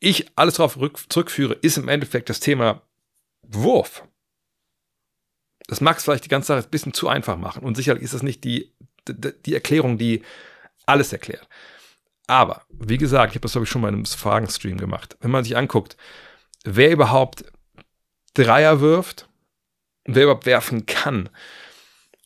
[0.00, 2.82] ich alles darauf zurückführe, ist im Endeffekt das Thema
[3.42, 4.04] Wurf.
[5.68, 7.62] Das mag es vielleicht die ganze Sache ein bisschen zu einfach machen.
[7.62, 8.72] Und sicherlich ist das nicht die,
[9.08, 10.22] die, die Erklärung, die
[10.86, 11.48] alles erklärt.
[12.26, 15.16] Aber, wie gesagt, ich habe das, glaube ich, schon mal in einem Fragenstream gemacht.
[15.20, 15.96] Wenn man sich anguckt,
[16.64, 17.44] wer überhaupt
[18.34, 19.28] Dreier wirft
[20.04, 21.28] wer überhaupt werfen kann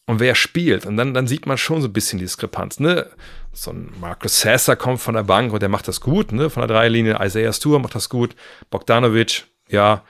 [0.06, 2.80] und wer spielt, und dann, dann sieht man schon so ein bisschen die Diskrepanz.
[2.80, 3.10] Ne?
[3.56, 6.50] So ein Marcus Sasser kommt von der Bank und der macht das gut, ne?
[6.50, 7.18] von der Dreierlinie.
[7.20, 8.36] Isaiah Stewart macht das gut.
[8.70, 10.02] Bogdanovic, ja.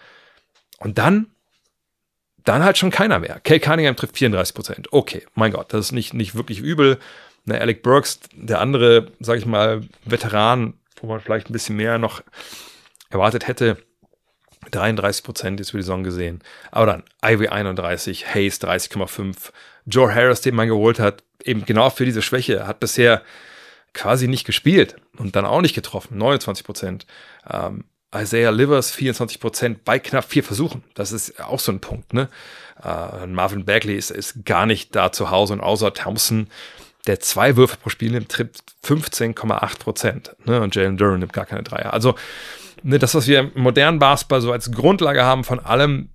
[0.79, 1.29] Und dann
[2.47, 3.41] dann halt schon keiner mehr.
[3.41, 4.93] Kay Cunningham trifft 34 Prozent.
[4.93, 6.99] Okay, mein Gott, das ist nicht, nicht wirklich übel.
[7.45, 11.99] Ne, Alec Burks, der andere, sag ich mal, Veteran, wo man vielleicht ein bisschen mehr
[11.99, 12.23] noch
[13.11, 13.79] erwartet hätte,
[14.71, 16.41] 33 Prozent ist für die Saison gesehen.
[16.71, 19.51] Aber dann Ivy 31, Hayes 30,5,
[19.87, 23.23] Joe Harris, den man geholt hat, eben genau für diese Schwäche, hat bisher
[23.95, 27.07] quasi nicht gespielt und dann auch nicht getroffen, 29 Prozent.
[27.51, 27.85] Ähm,
[28.15, 30.85] Isaiah Livers 24 Prozent bei knapp vier Versuchen.
[30.95, 32.13] Das ist auch so ein Punkt.
[32.13, 32.29] Ne?
[32.83, 36.49] Äh, Marvin Bagley ist, ist gar nicht da zu Hause und außer Thompson
[37.07, 40.37] der zwei Würfe pro Spiel nimmt, trifft 15,8 Prozent.
[40.45, 40.61] Ne?
[40.61, 41.93] Und Jalen Duran nimmt gar keine Dreier.
[41.93, 42.17] Also
[42.83, 46.11] ne, das, was wir im modernen Basketball so als Grundlage haben von allem,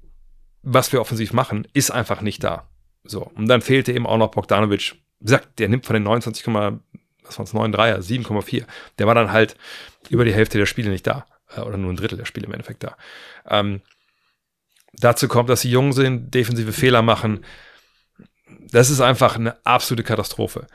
[0.64, 2.68] was wir offensiv machen, ist einfach nicht da.
[3.04, 4.96] So, und dann fehlte eben auch noch Bogdanovic.
[5.20, 8.66] Wie der nimmt von den 29, was waren es, 9 Dreier, 7,4.
[8.98, 9.56] Der war dann halt
[10.10, 11.26] über die Hälfte der Spiele nicht da.
[11.56, 12.98] Äh, oder nur ein Drittel der Spiele im Endeffekt da.
[13.48, 13.82] Ähm,
[14.94, 17.46] dazu kommt, dass sie jung sind, defensive Fehler machen
[18.72, 20.68] das ist einfach eine absolute Katastrophe.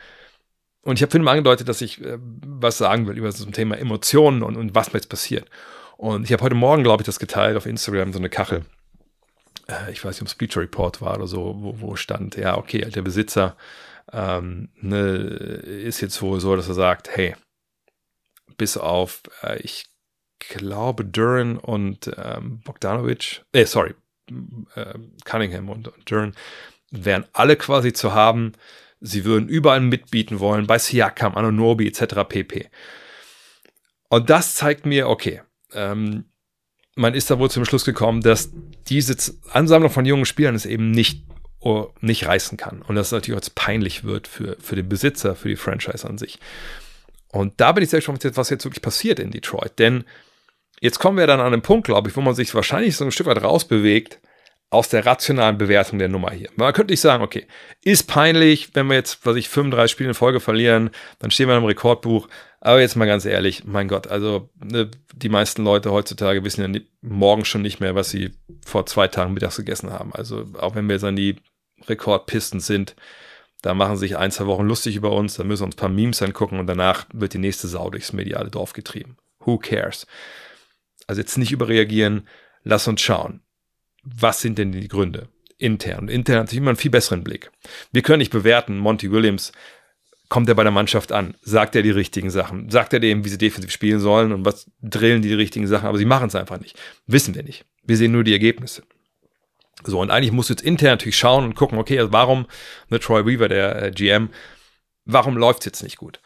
[0.83, 3.53] Und ich habe vorhin mal angedeutet, dass ich äh, was sagen will über so ein
[3.53, 5.49] Thema Emotionen und, und was mir jetzt passiert.
[5.97, 8.65] Und ich habe heute Morgen, glaube ich, das geteilt auf Instagram, so eine Kachel.
[9.69, 12.57] Äh, ich weiß nicht, ob es Bleacher Report war oder so, wo, wo stand, ja,
[12.57, 13.57] okay, der Besitzer
[14.13, 17.35] ähm, ne, ist jetzt wohl so, dass er sagt, hey,
[18.57, 19.87] bis auf, äh, ich
[20.39, 23.95] glaube, Duran und ähm, Bogdanovic, äh, sorry,
[24.75, 24.95] äh,
[25.25, 26.35] Cunningham und, und Duran,
[26.91, 28.53] wären alle quasi zu haben.
[29.01, 32.25] Sie würden überall mitbieten wollen, bei Siakam, Anonobi etc.
[32.29, 32.71] pp.
[34.09, 35.43] Und das zeigt mir, okay,
[35.73, 36.27] ähm,
[36.97, 38.51] man ist da wohl zum Schluss gekommen, dass
[38.89, 39.17] diese
[39.53, 41.25] Ansammlung von jungen Spielern es eben nicht,
[41.61, 42.83] oh, nicht reißen kann.
[42.83, 46.39] Und das natürlich jetzt peinlich wird für, für den Besitzer, für die Franchise an sich.
[47.31, 49.79] Und da bin ich sehr gespannt, was jetzt wirklich passiert in Detroit.
[49.79, 50.05] Denn
[50.81, 53.13] jetzt kommen wir dann an einen Punkt, glaube ich, wo man sich wahrscheinlich so ein
[53.13, 54.19] Stück weit rausbewegt
[54.71, 56.49] aus der rationalen Bewertung der Nummer hier.
[56.57, 57.47] Man könnte nicht sagen, okay,
[57.83, 61.57] ist peinlich, wenn wir jetzt, was ich, 35 Spiele in Folge verlieren, dann stehen wir
[61.57, 62.29] im Rekordbuch.
[62.61, 66.81] Aber jetzt mal ganz ehrlich, mein Gott, also ne, die meisten Leute heutzutage wissen ja
[67.03, 68.33] morgen schon nicht mehr, was sie
[68.65, 70.13] vor zwei Tagen mittags gegessen haben.
[70.13, 71.37] Also auch wenn wir jetzt an die
[71.87, 72.97] Rekordpisten sind,
[73.63, 75.89] da machen sich ein, zwei Wochen lustig über uns, da müssen wir uns ein paar
[75.89, 79.17] Memes angucken und danach wird die nächste Sau durchs mediale Dorf getrieben.
[79.41, 80.07] Who cares?
[81.07, 82.27] Also jetzt nicht überreagieren,
[82.65, 83.43] lass uns schauen
[84.07, 85.29] was sind denn die Gründe?
[85.59, 86.09] Intern.
[86.09, 87.51] Intern hat sich immer einen viel besseren Blick.
[87.91, 89.53] Wir können nicht bewerten, Monty Williams,
[90.29, 91.35] kommt er bei der Mannschaft an?
[91.43, 92.71] Sagt er die richtigen Sachen?
[92.71, 95.87] Sagt er dem, wie sie defensiv spielen sollen und was drillen die, die richtigen Sachen?
[95.87, 96.79] Aber sie machen es einfach nicht.
[97.07, 97.65] Wissen wir nicht.
[97.85, 98.83] Wir sehen nur die Ergebnisse.
[99.85, 102.47] So, und eigentlich musst du jetzt intern natürlich schauen und gucken, okay, also warum,
[102.89, 104.31] ne, Troy Weaver, der äh, GM,
[105.05, 106.21] warum läuft es jetzt nicht gut?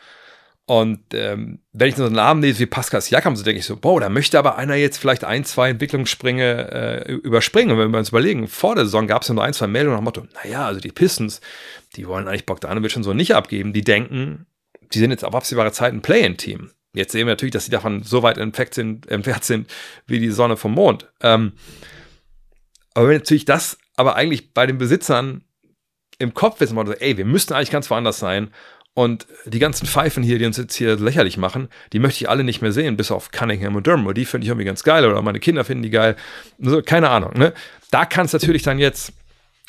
[0.70, 3.74] Und ähm, wenn ich so einen Namen lese wie Pascal Siakam, so denke ich so,
[3.74, 6.70] boah, da möchte aber einer jetzt vielleicht ein, zwei Entwicklungssprünge
[7.08, 7.72] äh, überspringen.
[7.72, 9.94] Und wenn wir uns überlegen, vor der Saison gab es ja nur ein, zwei Meldungen
[9.94, 11.40] nach dem Motto, naja, also die Pistons,
[11.96, 13.72] die wollen eigentlich Bogdanovic schon so nicht abgeben.
[13.72, 14.46] Die denken,
[14.92, 16.70] die sind jetzt auf absehbare Zeit ein Play-in-Team.
[16.94, 19.68] Jetzt sehen wir natürlich, dass sie davon so weit entfernt sind, entfernt sind
[20.06, 21.08] wie die Sonne vom Mond.
[21.20, 21.54] Ähm,
[22.94, 25.42] aber wenn natürlich das aber eigentlich bei den Besitzern
[26.20, 28.52] im Kopf wissen wollte, ey, wir müssten eigentlich ganz woanders sein
[29.00, 32.44] Und die ganzen Pfeifen hier, die uns jetzt hier lächerlich machen, die möchte ich alle
[32.44, 34.14] nicht mehr sehen, bis auf Cunningham und Dermot.
[34.14, 36.16] Die finde ich irgendwie ganz geil oder meine Kinder finden die geil.
[36.62, 37.32] Also, keine Ahnung.
[37.32, 37.54] Ne?
[37.90, 39.14] Da kann es natürlich dann jetzt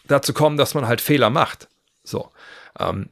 [0.05, 1.69] dazu kommen, dass man halt Fehler macht.
[2.03, 2.29] So.
[2.77, 3.07] Ähm,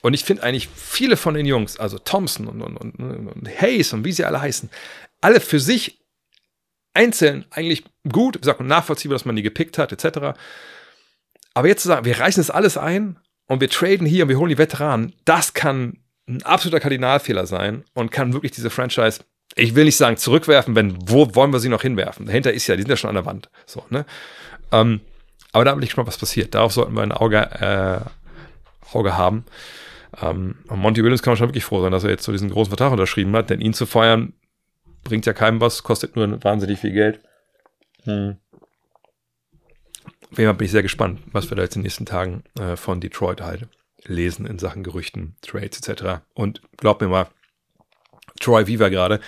[0.00, 3.92] und ich finde eigentlich viele von den Jungs, also Thompson und, und, und, und Hayes
[3.92, 4.70] und wie sie alle heißen,
[5.20, 5.98] alle für sich
[6.94, 10.38] einzeln eigentlich gut, wie gesagt, nachvollziehbar, dass man die gepickt hat, etc.
[11.52, 13.18] Aber jetzt zu sagen, wir reißen das alles ein
[13.48, 17.84] und wir traden hier und wir holen die Veteranen, das kann ein absoluter Kardinalfehler sein
[17.94, 19.20] und kann wirklich diese Franchise,
[19.56, 22.26] ich will nicht sagen zurückwerfen, wenn, wo wollen wir sie noch hinwerfen?
[22.26, 23.50] Dahinter ist ja, die sind ja schon an der Wand.
[23.66, 24.04] So, ne?
[24.70, 25.00] Ähm,
[25.52, 26.54] aber da will ich mal was passiert.
[26.54, 29.44] Darauf sollten wir ein Auge, äh, Auge haben.
[30.22, 32.50] Ähm, und Monty Williams kann man schon wirklich froh sein, dass er jetzt so diesen
[32.50, 34.34] großen Vertrag unterschrieben hat, denn ihn zu feuern
[35.04, 37.20] bringt ja keinem was, kostet nur wahnsinnig viel Geld.
[38.04, 38.36] Hm.
[40.30, 42.42] Auf jeden Fall bin ich sehr gespannt, was wir da jetzt in den nächsten Tagen
[42.58, 43.66] äh, von Detroit halt
[44.04, 46.22] lesen in Sachen Gerüchten, Trades etc.
[46.34, 47.28] Und glaub mir mal,
[48.40, 49.20] Troy Weaver gerade,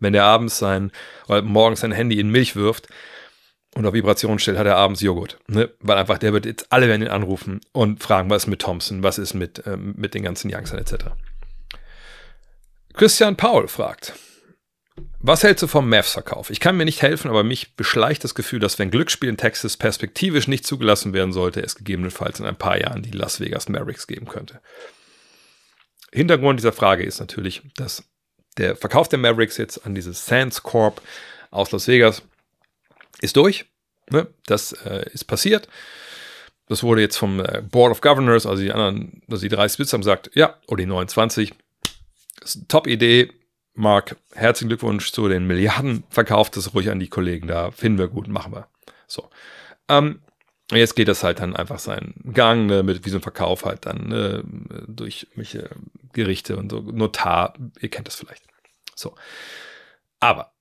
[0.00, 0.90] wenn der abends sein,
[1.28, 2.88] oder morgens sein Handy in Milch wirft
[3.74, 5.38] und auf Vibration stellt, hat er abends Joghurt.
[5.46, 5.70] Ne?
[5.80, 9.02] Weil einfach, der wird jetzt, alle werden ihn anrufen und fragen, was ist mit Thompson,
[9.02, 11.06] was ist mit, ähm, mit den ganzen Youngstern etc.
[12.94, 14.14] Christian Paul fragt,
[15.20, 16.50] was hältst du vom Mavs-Verkauf?
[16.50, 19.76] Ich kann mir nicht helfen, aber mich beschleicht das Gefühl, dass wenn Glücksspiel in Texas
[19.76, 24.06] perspektivisch nicht zugelassen werden sollte, es gegebenenfalls in ein paar Jahren die Las Vegas Mavericks
[24.06, 24.60] geben könnte.
[26.12, 28.04] Hintergrund dieser Frage ist natürlich, dass
[28.58, 31.00] der Verkauf der Mavericks jetzt an dieses Sands Corp
[31.50, 32.22] aus Las Vegas
[33.20, 33.64] ist durch.
[34.10, 34.28] Ne?
[34.46, 35.68] Das äh, ist passiert.
[36.68, 39.92] Das wurde jetzt vom äh, Board of Governors, also die anderen, also die 30 Bits
[39.92, 41.52] haben gesagt, ja, oder die 29,
[42.40, 43.32] das ist eine Top-Idee,
[43.74, 46.04] Marc, herzlichen Glückwunsch zu den Milliarden.
[46.08, 47.72] Verkauft es ruhig an die Kollegen da.
[47.72, 48.68] Finden wir gut, machen wir.
[49.08, 49.28] So.
[49.88, 50.20] Ähm,
[50.72, 53.84] jetzt geht das halt dann einfach seinen Gang, ne, mit wie so ein Verkauf halt
[53.84, 54.44] dann ne,
[54.86, 55.70] durch welche
[56.12, 56.80] Gerichte und so.
[56.80, 58.44] Notar, ihr kennt das vielleicht.
[58.94, 59.16] So.
[60.20, 60.52] Aber,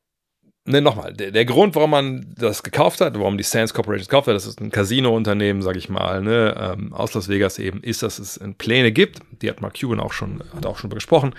[0.66, 4.28] ne, nochmal, der, der Grund, warum man das gekauft hat, warum die Sands Corporation gekauft
[4.28, 8.02] hat, das ist ein Casino-Unternehmen, sag ich mal, ne, ähm, aus Las Vegas eben, ist,
[8.02, 9.20] dass es Pläne gibt.
[9.44, 11.36] Die hat Mark Cuban auch schon, hat auch schon gesprochen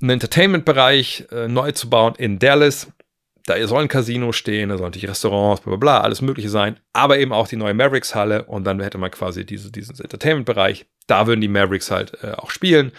[0.00, 2.92] einen Entertainment-Bereich äh, neu zu bauen in Dallas.
[3.46, 6.78] Da soll ein Casino stehen, da sollen natürlich Restaurants, bla bla bla, alles Mögliche sein,
[6.92, 10.86] aber eben auch die neue Mavericks-Halle und dann hätte man quasi diese, diesen Entertainment-Bereich.
[11.06, 12.92] Da würden die Mavericks halt äh, auch spielen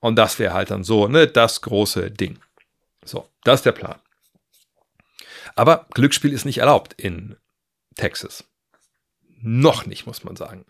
[0.00, 2.38] und das wäre halt dann so, ne, das große Ding.
[3.04, 3.96] So, das ist der Plan.
[5.56, 7.36] Aber Glücksspiel ist nicht erlaubt in
[7.96, 8.44] Texas.
[9.40, 10.64] Noch nicht, muss man sagen.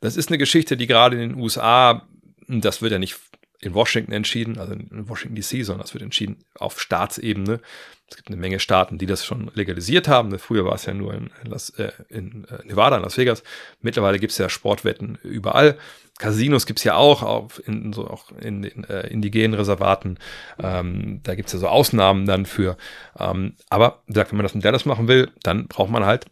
[0.00, 2.06] Das ist eine Geschichte, die gerade in den USA,
[2.46, 3.16] das wird ja nicht
[3.64, 7.60] in Washington entschieden, also in Washington DC, sondern das wird entschieden auf Staatsebene.
[8.08, 10.38] Es gibt eine Menge Staaten, die das schon legalisiert haben.
[10.38, 13.42] Früher war es ja nur in, Las, äh, in äh, Nevada, in Las Vegas.
[13.80, 15.78] Mittlerweile gibt es ja Sportwetten überall.
[16.18, 20.18] Casinos gibt es ja auch, auf in, so auch in den äh, indigenen Reservaten.
[20.62, 22.76] Ähm, da gibt es ja so Ausnahmen dann für.
[23.18, 26.26] Ähm, aber wie wenn man das in Dallas machen will, dann braucht man halt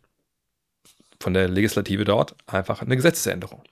[1.20, 3.62] von der Legislative dort einfach eine Gesetzesänderung.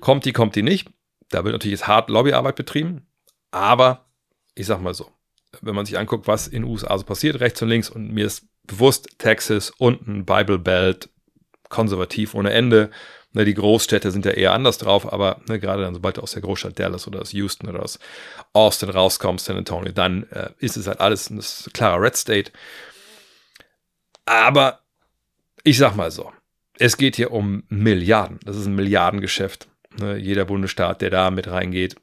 [0.00, 0.88] Kommt die, kommt die nicht?
[1.30, 3.06] Da wird natürlich jetzt hart Lobbyarbeit betrieben,
[3.50, 4.06] aber
[4.54, 5.10] ich sag mal so,
[5.60, 8.26] wenn man sich anguckt, was in den USA so passiert, rechts und links, und mir
[8.26, 11.08] ist bewusst, Texas unten, Bible Belt,
[11.68, 12.90] konservativ ohne Ende.
[13.32, 16.32] Ne, die Großstädte sind ja eher anders drauf, aber ne, gerade dann, sobald du aus
[16.32, 17.98] der Großstadt Dallas oder aus Houston oder aus
[18.52, 22.52] Austin rauskommst, San Antonio, dann äh, ist es halt alles ein klarer Red State.
[24.24, 24.80] Aber
[25.64, 26.32] ich sag mal so,
[26.78, 28.38] es geht hier um Milliarden.
[28.44, 29.68] Das ist ein Milliardengeschäft.
[29.98, 31.96] Ne, jeder Bundesstaat, der da mit reingeht,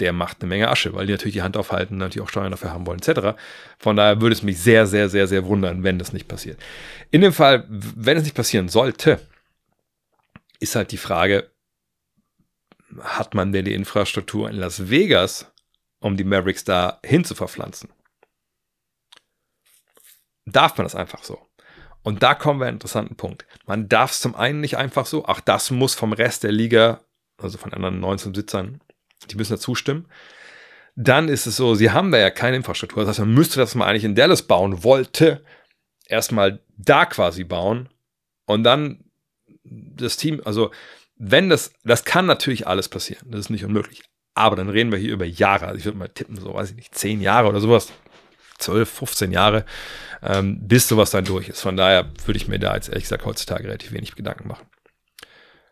[0.00, 2.70] der macht eine Menge Asche, weil die natürlich die Hand aufhalten, natürlich auch Steuern dafür
[2.72, 3.38] haben wollen, etc.
[3.78, 6.60] Von daher würde es mich sehr, sehr, sehr, sehr wundern, wenn das nicht passiert.
[7.10, 9.20] In dem Fall, wenn es nicht passieren sollte,
[10.60, 11.50] ist halt die Frage,
[13.00, 15.52] hat man denn die Infrastruktur in Las Vegas,
[16.00, 17.90] um die Mavericks da hin zu verpflanzen?
[20.46, 21.47] Darf man das einfach so?
[22.08, 23.44] Und da kommen wir an einen interessanten Punkt.
[23.66, 27.02] Man darf es zum einen nicht einfach so, auch das muss vom Rest der Liga,
[27.36, 28.80] also von anderen 19 Sitzern,
[29.30, 30.06] die müssen da zustimmen.
[30.96, 33.02] Dann ist es so, sie haben da ja keine Infrastruktur.
[33.02, 35.44] Das heißt, man müsste das mal eigentlich in Dallas bauen, wollte
[36.06, 37.90] erstmal da quasi bauen
[38.46, 39.04] und dann
[39.62, 40.70] das Team, also
[41.16, 44.00] wenn das, das kann natürlich alles passieren, das ist nicht unmöglich.
[44.32, 45.66] Aber dann reden wir hier über Jahre.
[45.66, 47.92] Also ich würde mal tippen, so weiß ich nicht, zehn Jahre oder sowas.
[48.58, 49.64] 12, 15 Jahre,
[50.22, 51.60] ähm, bis sowas dann durch ist.
[51.60, 54.66] Von daher würde ich mir da jetzt ehrlich gesagt heutzutage relativ wenig Gedanken machen.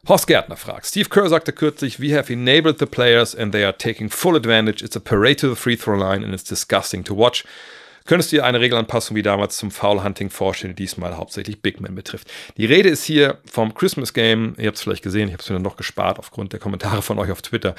[0.08, 0.86] Horst Gärtner fragt.
[0.86, 4.84] Steve Kerr sagte kürzlich, we have enabled the players and they are taking full advantage.
[4.84, 7.44] It's a parade to the free throw line and it's disgusting to watch.
[8.06, 11.80] könntest du dir eine Regelanpassung wie damals zum Foul Hunting vorstellen, die diesmal hauptsächlich Big
[11.80, 12.30] Men betrifft.
[12.56, 15.50] Die Rede ist hier vom Christmas Game, ihr habt es vielleicht gesehen, ich habe es
[15.50, 17.74] mir noch gespart aufgrund der Kommentare von euch auf Twitter,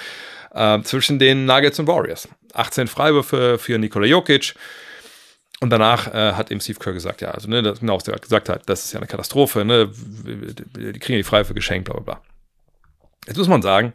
[0.53, 2.28] äh, zwischen den Nuggets und Warriors.
[2.53, 4.53] 18 Freiwürfe für Nikola Jokic.
[5.60, 8.20] Und danach äh, hat eben Steve Kerr gesagt, ja, also ne, das, genau, was er
[8.20, 12.03] gesagt hat, das ist ja eine Katastrophe, ne, die kriegen die Freiwürfe geschenkt, bla bla
[12.03, 12.22] bla.
[13.26, 13.93] Jetzt muss man sagen,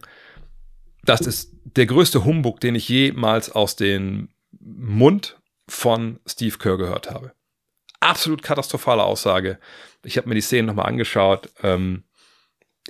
[1.05, 4.29] das ist der größte Humbug, den ich jemals aus dem
[4.61, 5.39] Mund
[5.69, 7.33] von Steve Kerr gehört habe.
[8.01, 9.59] Absolut katastrophale Aussage.
[10.05, 11.49] Ich habe mir die Szenen nochmal angeschaut.
[11.63, 12.03] Ähm,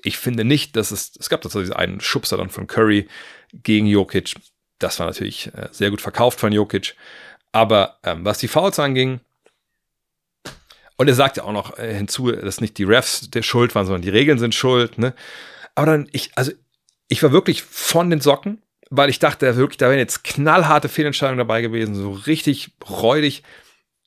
[0.02, 3.08] ich finde nicht, dass es, es gab tatsächlich einen Schubser dann von Curry
[3.52, 4.34] gegen Jokic.
[4.78, 6.96] Das war natürlich äh, sehr gut verkauft von Jokic.
[7.52, 9.20] Aber ähm, was die Fouls anging,
[10.96, 13.86] und er sagt ja auch noch äh, hinzu, dass nicht die Refs der Schuld waren,
[13.86, 14.98] sondern die Regeln sind schuld.
[14.98, 15.14] Ne?
[15.74, 16.52] Aber dann, ich, also
[17.08, 21.38] ich war wirklich von den Socken, weil ich dachte wirklich, da wären jetzt knallharte Fehlentscheidungen
[21.38, 23.42] dabei gewesen, so richtig räudig,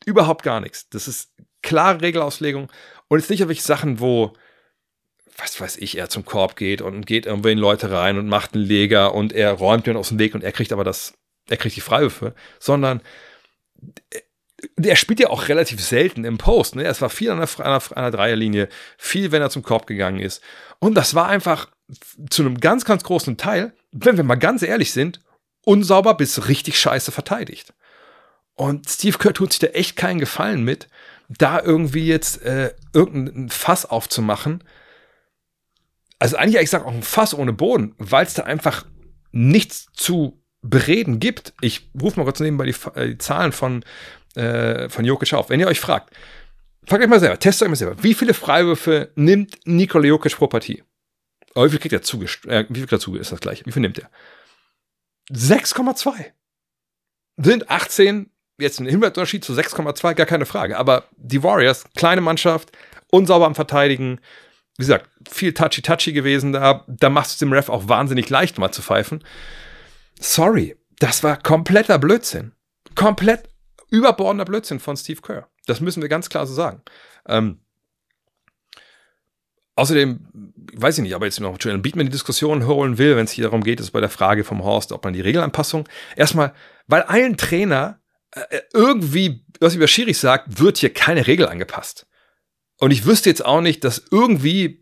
[0.06, 0.90] überhaupt gar nichts.
[0.90, 1.32] Das ist
[1.62, 2.72] klare Regelauslegung
[3.08, 4.34] und jetzt nicht auf Sachen, wo,
[5.38, 8.54] was weiß ich, er zum Korb geht und geht irgendwo in Leute rein und macht
[8.54, 11.14] einen Leger und er räumt ihn aus dem Weg und er kriegt aber das,
[11.50, 13.02] er kriegt die Freiwürfe, sondern
[14.78, 16.76] der spielt ja auch relativ selten im Post.
[16.76, 16.84] Ne?
[16.84, 19.88] Es war viel an der, an, der, an der Dreierlinie, viel, wenn er zum Korb
[19.88, 20.42] gegangen ist.
[20.80, 21.70] Und das war einfach
[22.30, 25.22] zu einem ganz, ganz großen Teil, wenn wir mal ganz ehrlich sind,
[25.64, 27.74] unsauber bis richtig scheiße verteidigt.
[28.56, 30.88] Und Steve Kerr tut sich da echt keinen Gefallen mit,
[31.28, 34.64] da irgendwie jetzt äh, irgendein Fass aufzumachen.
[36.20, 38.86] Also eigentlich, ich sage auch ein Fass ohne Boden, weil es da einfach
[39.32, 41.54] nichts zu bereden gibt.
[41.62, 43.84] Ich rufe mal kurz nebenbei die, äh, die Zahlen von
[44.36, 45.50] äh, von Jokic auf.
[45.50, 46.14] Wenn ihr euch fragt,
[46.86, 50.48] fragt euch mal selber, testet euch mal selber, wie viele Freiwürfe nimmt Nikola Jokic pro
[50.48, 50.84] Partie?
[51.54, 53.66] Aber wie viel kriegt er zuge äh, wie viel zuge ist das gleich?
[53.66, 54.10] Wie viel nimmt er?
[55.32, 56.26] 6,2.
[57.38, 60.78] Sind 18, jetzt ein Hinwärtsunterschied zu 6,2, gar keine Frage.
[60.78, 62.72] Aber die Warriors, kleine Mannschaft,
[63.10, 64.20] unsauber am Verteidigen,
[64.78, 66.84] wie gesagt, viel touchy-touchy gewesen da.
[66.88, 69.24] Da machst du es dem Ref auch wahnsinnig leicht, mal zu pfeifen.
[70.20, 72.54] Sorry, das war kompletter Blödsinn.
[72.96, 73.50] Komplett
[73.90, 75.50] überbordender Blödsinn von Steve Kerr.
[75.66, 76.82] Das müssen wir ganz klar so sagen.
[77.28, 77.60] Ähm,
[79.76, 83.32] außerdem, weiß ich nicht, ob jetzt noch Joel Beatman die Diskussion holen will, wenn es
[83.32, 86.54] hier darum geht, ist bei der Frage vom Horst, ob man die Regelanpassung erstmal,
[86.88, 88.00] weil allen Trainer
[88.32, 92.08] äh, irgendwie, was über Schiris sagt, wird hier keine Regel angepasst.
[92.78, 94.82] Und ich wüsste jetzt auch nicht, dass irgendwie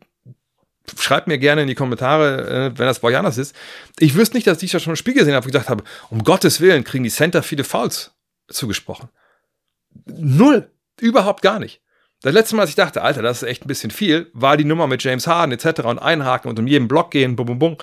[0.97, 3.55] schreibt mir gerne in die Kommentare, äh, wenn das Bojanas ist.
[3.99, 6.23] Ich wüsste nicht, dass ich da schon ein Spiel gesehen habe und gedacht habe, um
[6.23, 8.11] Gottes Willen kriegen die Center viele Fouls
[8.49, 9.09] zugesprochen.
[10.05, 10.69] Null.
[10.99, 11.81] Überhaupt gar nicht.
[12.21, 14.63] Das letzte Mal, als ich dachte, Alter, das ist echt ein bisschen viel, war die
[14.63, 15.81] Nummer mit James Harden etc.
[15.81, 17.77] und einhaken und um jeden Block gehen, bum, bum, bum.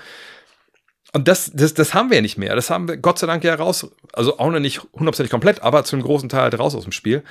[1.13, 2.55] Und das, das, das haben wir ja nicht mehr.
[2.55, 5.83] Das haben wir Gott sei Dank ja raus, also auch noch nicht hundertprozentig komplett, aber
[5.83, 7.23] zu einem großen Teil halt raus aus dem Spiel.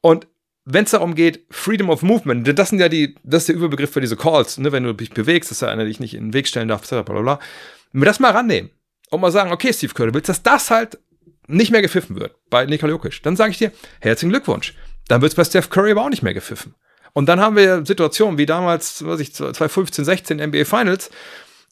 [0.00, 0.26] Und
[0.64, 3.92] wenn es darum geht, Freedom of Movement, das sind ja die, das ist der Überbegriff
[3.92, 6.28] für diese Calls, ne, wenn du dich bewegst, das ist ja einer, dich nicht in
[6.28, 7.06] den Weg stellen darf, etc.
[7.08, 8.70] Wenn wir das mal rannehmen
[9.10, 10.98] und mal sagen, okay, Steve du willst, dass das halt
[11.46, 14.74] nicht mehr gepfiffen wird bei Nikola Jokic, dann sage ich dir, herzlichen Glückwunsch.
[15.08, 16.74] Dann wird es bei Steph Curry aber auch nicht mehr gepfiffen.
[17.12, 21.10] Und dann haben wir Situationen wie damals, was ich, 2015, 16 NBA Finals,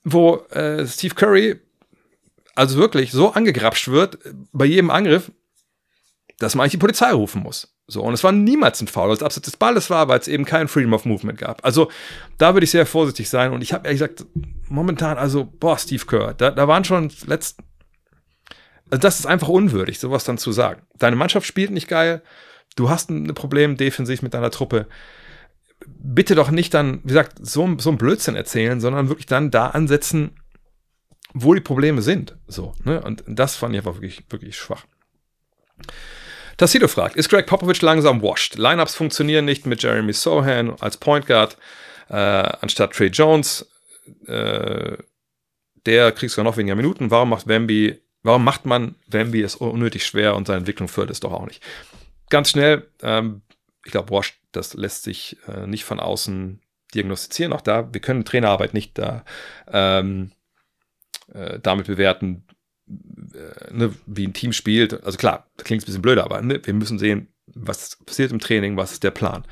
[0.04, 1.60] wo äh, Steve Curry
[2.54, 4.18] also wirklich so angegrapscht wird
[4.52, 5.32] bei jedem Angriff,
[6.42, 7.76] dass man eigentlich die Polizei rufen muss.
[7.86, 10.28] So, und es war niemals ein Foul, weil es abseits des Balles war, weil es
[10.28, 11.64] eben kein Freedom of Movement gab.
[11.64, 11.90] Also
[12.38, 13.52] da würde ich sehr vorsichtig sein.
[13.52, 14.24] Und ich habe ehrlich gesagt,
[14.68, 17.62] momentan, also, boah, Steve Kerr, da, da waren schon letzten
[18.92, 20.82] also das ist einfach unwürdig, sowas dann zu sagen.
[20.98, 22.20] Deine Mannschaft spielt nicht geil,
[22.76, 24.86] du hast ein Problem defensiv mit deiner Truppe.
[25.86, 29.68] Bitte doch nicht dann, wie gesagt, so, so ein Blödsinn erzählen, sondern wirklich dann da
[29.68, 30.32] ansetzen,
[31.32, 32.36] wo die Probleme sind.
[32.46, 33.00] So, ne?
[33.00, 34.84] Und das fand ich einfach wirklich, wirklich schwach.
[36.56, 38.56] Tassilo fragt, ist Greg Popovich langsam washed?
[38.56, 41.56] Lineups funktionieren nicht mit Jeremy Sohan als Point Guard
[42.08, 43.68] äh, anstatt Trey Jones.
[44.26, 44.96] Äh,
[45.86, 47.10] der kriegt sogar noch weniger Minuten.
[47.10, 51.20] Warum macht Wemby Warum macht man Wemby es unnötig schwer und seine Entwicklung fördert es
[51.20, 51.62] doch auch nicht?
[52.30, 53.42] Ganz schnell, ähm,
[53.84, 56.60] ich glaube, Wash, das lässt sich äh, nicht von außen
[56.94, 57.52] diagnostizieren.
[57.52, 59.24] Auch da, wir können Trainerarbeit nicht da
[59.66, 60.30] ähm,
[61.32, 62.46] äh, damit bewerten,
[63.70, 65.04] ne, wie ein Team spielt.
[65.04, 68.38] Also klar, das klingt ein bisschen blöd, aber ne, wir müssen sehen, was passiert im
[68.38, 69.44] Training, was ist der Plan.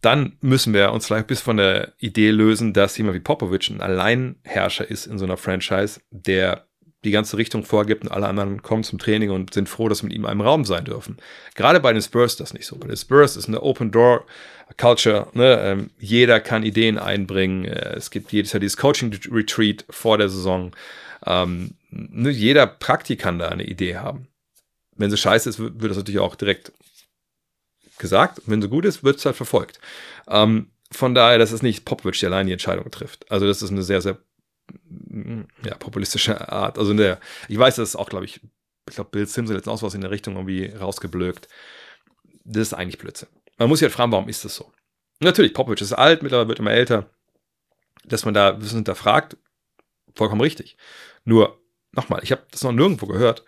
[0.00, 3.80] Dann müssen wir uns vielleicht bis von der Idee lösen, dass jemand wie Popovic ein
[3.80, 6.66] Alleinherrscher ist in so einer Franchise, der
[7.04, 10.06] die ganze Richtung vorgibt und alle anderen kommen zum Training und sind froh, dass sie
[10.06, 11.18] mit ihm in einem Raum sein dürfen.
[11.54, 12.76] Gerade bei den Spurs ist das nicht so.
[12.76, 14.24] Bei den Spurs ist eine Open Door
[14.76, 15.28] Culture.
[15.34, 15.58] Ne?
[15.60, 17.66] Ähm, jeder kann Ideen einbringen.
[17.66, 20.72] Äh, es gibt jedes Jahr dieses Coaching Retreat vor der Saison.
[21.24, 22.30] Ähm, ne?
[22.30, 24.28] Jeder Praktikant da eine Idee haben.
[24.96, 26.72] Wenn sie scheiße ist, wird das natürlich auch direkt
[27.98, 28.42] gesagt.
[28.46, 29.80] Wenn sie gut ist, wird es halt verfolgt.
[30.28, 33.30] Ähm, von daher, das ist nicht Popovic, der allein die Entscheidung trifft.
[33.30, 34.18] Also das ist eine sehr, sehr
[35.64, 36.78] ja, populistische Art.
[36.78, 38.40] Also der, ich weiß, das ist auch, glaube ich,
[38.88, 41.48] ich glaube, Bill Simpson letzten was in der Richtung irgendwie rausgeblökt.
[42.44, 43.28] Das ist eigentlich Blödsinn.
[43.56, 44.72] Man muss sich halt fragen, warum ist das so?
[45.20, 47.10] Natürlich, Popovic ist alt, mittlerweile wird immer älter.
[48.04, 49.36] Dass man da Wissen hinterfragt,
[50.14, 50.76] vollkommen richtig.
[51.24, 51.60] Nur,
[51.92, 53.44] nochmal, ich habe das noch nirgendwo gehört,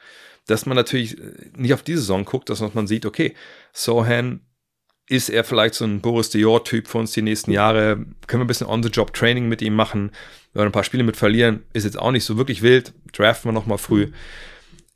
[0.47, 1.17] dass man natürlich
[1.57, 3.35] nicht auf diese Saison guckt, dass man sieht, okay,
[3.73, 4.41] Sohan
[5.09, 7.97] ist er vielleicht so ein Boris Dior-Typ für uns die nächsten Jahre?
[8.27, 10.11] Können wir ein bisschen On-the-Job-Training mit ihm machen?
[10.53, 12.93] Wenn wir ein paar Spiele mit verlieren, ist jetzt auch nicht so wirklich wild.
[13.13, 14.11] Draften wir nochmal früh.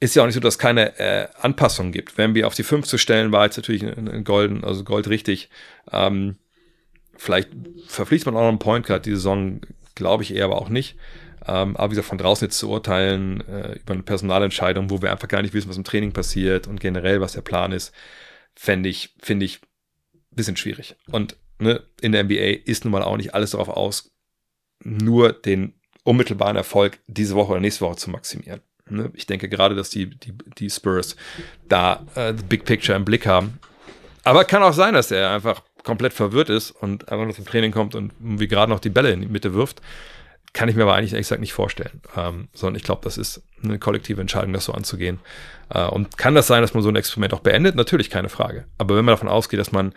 [0.00, 2.18] Ist ja auch nicht so, dass es keine äh, Anpassungen gibt.
[2.18, 5.08] Wenn wir auf die 5 zu stellen, war jetzt natürlich ein, ein Golden, also Gold
[5.08, 5.48] richtig.
[5.92, 6.36] Ähm,
[7.16, 7.50] vielleicht
[7.86, 9.60] verpflichtet man auch noch einen Point Guard die Saison,
[9.94, 10.96] glaube ich eher, aber auch nicht.
[11.46, 15.10] Ähm, aber wie gesagt, von draußen jetzt zu urteilen äh, über eine Personalentscheidung, wo wir
[15.10, 17.94] einfach gar nicht wissen, was im Training passiert und generell, was der Plan ist,
[18.54, 19.60] fände ich, finde ich
[20.30, 20.96] bisschen schwierig.
[21.10, 24.10] Und ne, in der NBA ist nun mal auch nicht alles darauf aus,
[24.82, 25.74] nur den
[26.04, 28.60] unmittelbaren Erfolg diese Woche oder nächste Woche zu maximieren.
[28.88, 29.10] Ne?
[29.14, 31.16] Ich denke gerade, dass die, die, die Spurs
[31.68, 33.58] da äh, the Big Picture im Blick haben.
[34.24, 37.72] Aber kann auch sein, dass er einfach komplett verwirrt ist und einfach nur zum Training
[37.72, 39.80] kommt und wie gerade noch die Bälle in die Mitte wirft.
[40.52, 42.00] Kann ich mir aber eigentlich gesagt nicht vorstellen.
[42.16, 45.20] Ähm, sondern ich glaube, das ist eine kollektive Entscheidung, das so anzugehen.
[45.68, 47.76] Äh, und kann das sein, dass man so ein Experiment auch beendet?
[47.76, 48.66] Natürlich keine Frage.
[48.78, 49.94] Aber wenn man davon ausgeht, dass man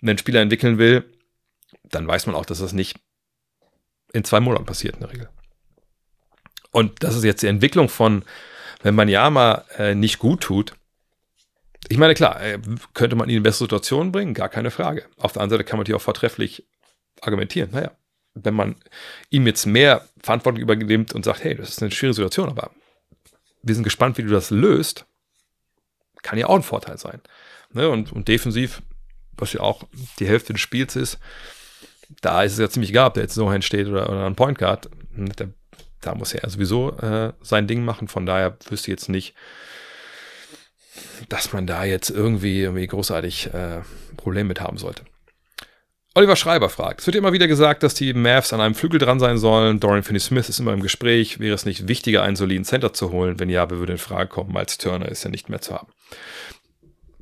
[0.00, 1.04] einen Spieler entwickeln will,
[1.84, 2.98] dann weiß man auch, dass das nicht
[4.12, 5.28] in zwei Monaten passiert in der Regel.
[6.70, 8.24] Und das ist jetzt die Entwicklung von,
[8.82, 10.74] wenn man ja mal äh, nicht gut tut.
[11.88, 12.58] Ich meine, klar, äh,
[12.94, 15.06] könnte man ihn in bessere Situationen bringen, gar keine Frage.
[15.16, 16.64] Auf der anderen Seite kann man die auch vortrefflich
[17.20, 17.70] argumentieren.
[17.72, 17.90] Naja,
[18.34, 18.76] wenn man
[19.30, 22.70] ihm jetzt mehr Verantwortung übernimmt und sagt, hey, das ist eine schwierige Situation, aber
[23.62, 25.06] wir sind gespannt, wie du das löst,
[26.22, 27.20] kann ja auch ein Vorteil sein.
[27.72, 27.88] Ne?
[27.88, 28.82] Und, und defensiv,
[29.36, 29.84] was ja auch
[30.18, 31.18] die Hälfte des Spiels ist,
[32.20, 34.58] da ist es ja ziemlich egal, ob der jetzt so steht oder, oder ein Point
[34.58, 34.90] Guard.
[35.12, 35.50] Der,
[36.00, 38.08] da muss er sowieso äh, sein Ding machen.
[38.08, 39.34] Von daher wüsste ich jetzt nicht,
[41.28, 43.82] dass man da jetzt irgendwie, irgendwie großartig äh,
[44.16, 45.04] Probleme mit haben sollte.
[46.14, 49.20] Oliver Schreiber fragt, es wird immer wieder gesagt, dass die Mavs an einem Flügel dran
[49.20, 49.78] sein sollen.
[49.78, 51.38] Dorian Finney-Smith ist immer im Gespräch.
[51.38, 53.38] Wäre es nicht wichtiger, einen soliden Center zu holen?
[53.38, 55.92] Wenn ja, wer würde in Frage kommen, als Turner ist ja nicht mehr zu haben.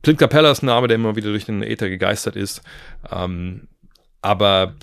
[0.03, 2.63] Clint Capella ist ein Name, der immer wieder durch den Äther gegeistert ist.
[3.11, 3.69] Ähm,
[4.23, 4.75] aber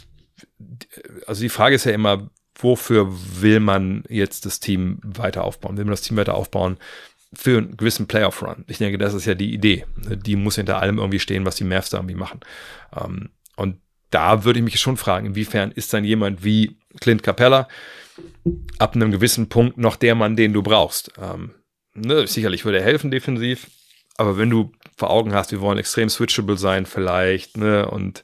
[1.25, 2.29] also die Frage ist ja immer,
[2.59, 5.77] wofür will man jetzt das Team weiter aufbauen?
[5.77, 6.77] Will man das Team weiter aufbauen
[7.33, 8.65] für einen gewissen Playoff-Run?
[8.67, 9.85] Ich denke, das ist ja die Idee.
[9.97, 12.41] Die muss hinter allem irgendwie stehen, was die Mavs da irgendwie machen.
[12.95, 13.29] Ähm,
[14.16, 17.68] da würde ich mich schon fragen, inwiefern ist dann jemand wie Clint Capella
[18.80, 21.11] ab einem gewissen Punkt noch der Mann, den du brauchst.
[21.22, 21.51] Ähm,
[21.93, 23.68] ne, sicherlich würde er helfen defensiv,
[24.16, 28.24] aber wenn du vor Augen hast, wir wollen extrem switchable sein vielleicht ne, und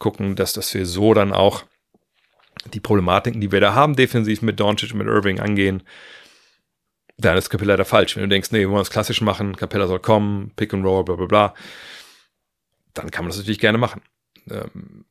[0.00, 1.62] gucken, dass, dass wir so dann auch
[2.74, 5.84] die Problematiken, die wir da haben, defensiv mit Doncic und mit Irving angehen,
[7.18, 8.16] dann ist Capella da falsch.
[8.16, 11.04] Wenn du denkst, nee, wir wollen es klassisch machen, Capella soll kommen, Pick and Roll,
[11.04, 11.54] bla bla bla,
[12.94, 14.02] dann kann man das natürlich gerne machen.
[14.50, 15.04] Ähm,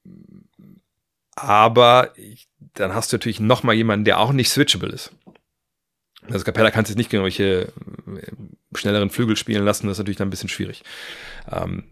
[1.36, 5.12] aber ich, dann hast du natürlich noch mal jemanden, der auch nicht switchable ist.
[6.30, 7.72] Also Capella kannst du nicht gegen irgendwelche
[8.22, 10.84] äh, schnelleren Flügel spielen lassen, das ist natürlich dann ein bisschen schwierig.
[11.52, 11.86] Ähm,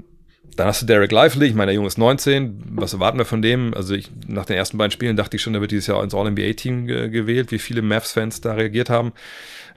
[0.55, 3.41] dann hast du Derek Lively, ich meine, der Junge ist 19, was erwarten wir von
[3.41, 3.73] dem?
[3.73, 6.15] Also ich, nach den ersten beiden Spielen dachte ich schon, der wird dieses Jahr ins
[6.15, 9.13] All-NBA-Team ge gewählt, wie viele Mavs-Fans da reagiert haben.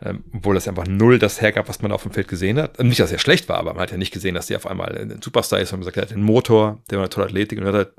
[0.03, 2.83] Ähm, obwohl das einfach null das hergab, was man auf dem Feld gesehen hat.
[2.83, 4.97] Nicht, dass er schlecht war, aber man hat ja nicht gesehen, dass der auf einmal
[4.97, 5.73] ein Superstar ist.
[5.73, 7.75] Man hat gesagt, er hat den Motor, der war eine tolle Athletik und er hat,
[7.75, 7.93] halt,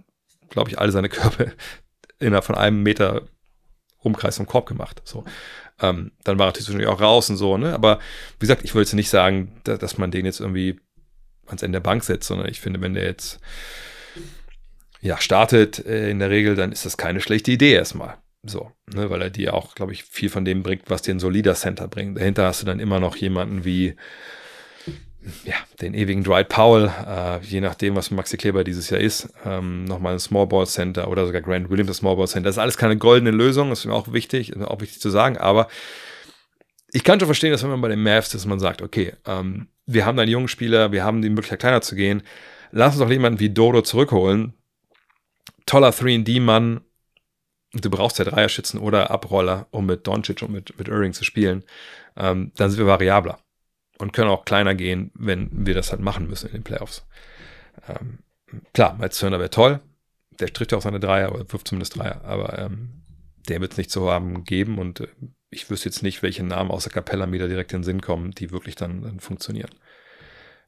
[0.50, 1.52] glaube ich, alle seine Körper
[2.20, 3.24] innerhalb von einem Meter
[4.00, 5.02] Umkreis vom Korb gemacht.
[5.06, 5.26] So.
[5.80, 7.74] Ähm, dann war er natürlich auch raus und so, ne?
[7.74, 8.00] Aber
[8.40, 10.80] wie gesagt, ich würde jetzt nicht sagen, dass, dass man den jetzt irgendwie
[11.46, 13.40] ans Ende der Bank setzt, sondern ich finde, wenn der jetzt
[15.02, 18.18] ja, startet äh, in der Regel, dann ist das keine schlechte Idee erstmal.
[18.44, 21.20] So, ne, weil er dir auch, glaube ich, viel von dem bringt, was dir ein
[21.20, 22.18] solider Center bringt.
[22.18, 23.96] Dahinter hast du dann immer noch jemanden wie
[25.44, 29.86] ja, den ewigen Dwight Powell, äh, je nachdem, was Maxi Kleber dieses Jahr ist, ähm,
[29.86, 32.48] nochmal ein Small Ball Center oder sogar Grant Williams das Small Ball Center.
[32.48, 35.38] Das ist alles keine goldene Lösung, das ist mir auch wichtig, auch wichtig zu sagen,
[35.38, 35.68] aber
[36.92, 39.68] ich kann schon verstehen, dass wenn man bei den Mavs, dass man sagt, okay, ähm,
[39.86, 42.24] wir haben einen jungen Spieler, wir haben die Möglichkeit kleiner zu gehen,
[42.72, 44.54] lass uns doch jemanden wie Dodo zurückholen.
[45.66, 46.82] Toller 3D-Mann,
[47.74, 51.64] du brauchst ja Dreierschützen oder Abroller, um mit Doncic und mit, mit Irving zu spielen,
[52.18, 53.40] ähm, dann sind wir variabler
[53.98, 57.06] und können auch kleiner gehen, wenn wir das halt machen müssen in den Playoffs.
[57.88, 58.20] Ähm,
[58.74, 59.80] klar, Miles Turner wäre toll,
[60.40, 63.04] der trifft ja auch seine Dreier oder wirft zumindest Dreier, aber ähm,
[63.48, 65.08] der wird es nicht so haben geben und äh,
[65.50, 68.32] ich wüsste jetzt nicht, welche Namen außer Capella mir da direkt in den Sinn kommen,
[68.32, 69.72] die wirklich dann, dann funktionieren.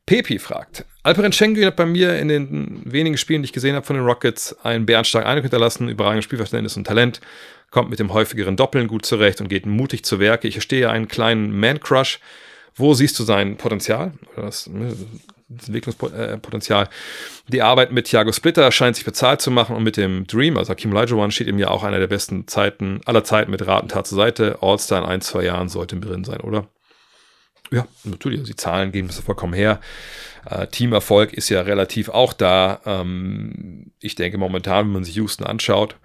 [0.05, 3.85] Pepi fragt, Alperen Schengen hat bei mir in den wenigen Spielen, die ich gesehen habe
[3.85, 7.19] von den Rockets, einen bärenstarken Eindruck hinterlassen, überragendes Spielverständnis und Talent,
[7.71, 10.47] kommt mit dem häufigeren Doppeln gut zurecht und geht mutig zu Werke.
[10.47, 12.19] Ich verstehe einen kleinen Man-Crush.
[12.75, 14.13] Wo siehst du sein Potenzial?
[14.37, 14.69] Ne, das
[15.49, 16.87] Entwicklungspotenzial.
[17.47, 20.71] Die Arbeit mit Thiago Splitter scheint sich bezahlt zu machen und mit dem Dream, also
[20.71, 23.89] Hakim Olajuwon, steht ihm ja auch einer der besten Zeiten aller Zeiten mit Rat und
[23.89, 24.59] Tat zur Seite.
[24.61, 26.67] All-Star in ein, zwei Jahren sollte drin sein, oder?
[27.73, 28.39] Ja, natürlich.
[28.39, 29.81] Also die Zahlen geben das vollkommen her.
[30.45, 32.81] Äh, Teamerfolg ist ja relativ auch da.
[32.85, 35.95] Ähm, ich denke momentan, wenn man sich Houston anschaut,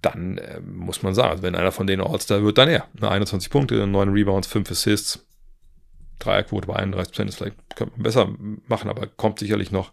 [0.00, 2.88] dann äh, muss man sagen, also wenn einer von denen All-Star wird, dann er.
[3.00, 5.24] 21 ne, Punkte, 9 Rebounds, 5 Assists,
[6.18, 8.34] Dreierquote bei 31 Prozent, vielleicht könnte man besser
[8.66, 9.92] machen, aber kommt sicherlich noch.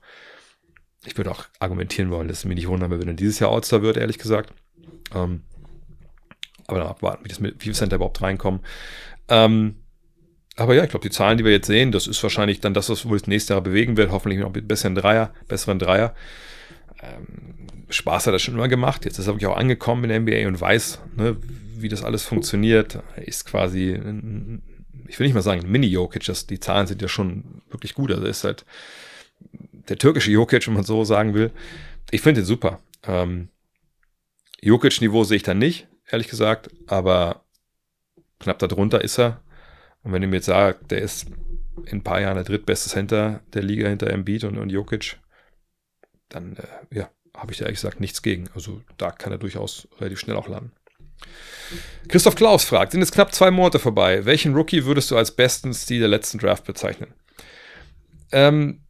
[1.06, 3.84] Ich würde auch argumentieren wollen, dass es mich nicht wundern, wenn er dieses Jahr All-Star
[3.84, 4.54] wird, ehrlich gesagt.
[5.14, 5.44] Ähm,
[6.66, 8.62] aber dann abwarten, wie, das mit, wie Center überhaupt reinkommen.
[9.28, 9.79] Ähm,
[10.60, 12.90] aber ja, ich glaube, die Zahlen, die wir jetzt sehen, das ist wahrscheinlich dann das,
[12.90, 14.12] was wohl das nächste Jahr bewegen wird.
[14.12, 16.14] Hoffentlich noch mit besseren Dreier, besseren Dreier.
[17.02, 17.56] Ähm,
[17.90, 19.06] Spaß hat er schon immer gemacht.
[19.06, 21.38] Jetzt ist er wirklich auch angekommen in der NBA und weiß, ne,
[21.78, 23.00] wie das alles funktioniert.
[23.16, 24.00] Er ist quasi,
[25.08, 28.12] ich will nicht mal sagen Mini-Jokic, die Zahlen sind ja schon wirklich gut.
[28.12, 28.66] Also ist halt
[29.88, 31.52] der türkische Jokic, wenn man so sagen will.
[32.12, 32.80] Ich finde ihn super.
[33.04, 33.48] Ähm,
[34.62, 37.46] Jokic-Niveau sehe ich da nicht, ehrlich gesagt, aber
[38.40, 39.42] knapp darunter ist er.
[40.04, 41.28] Und wenn ihr mir jetzt sagt, der ist
[41.86, 45.18] in ein paar Jahren der drittbeste Center der Liga hinter Embiid und, und Jokic,
[46.30, 48.50] dann äh, ja, habe ich da ehrlich gesagt nichts gegen.
[48.54, 50.72] Also da kann er durchaus relativ schnell auch landen.
[52.08, 54.26] Christoph Klaus fragt, sind jetzt knapp zwei Monate vorbei.
[54.26, 57.14] Welchen Rookie würdest du als besten Stil der letzten Draft bezeichnen?
[58.32, 58.82] Ähm,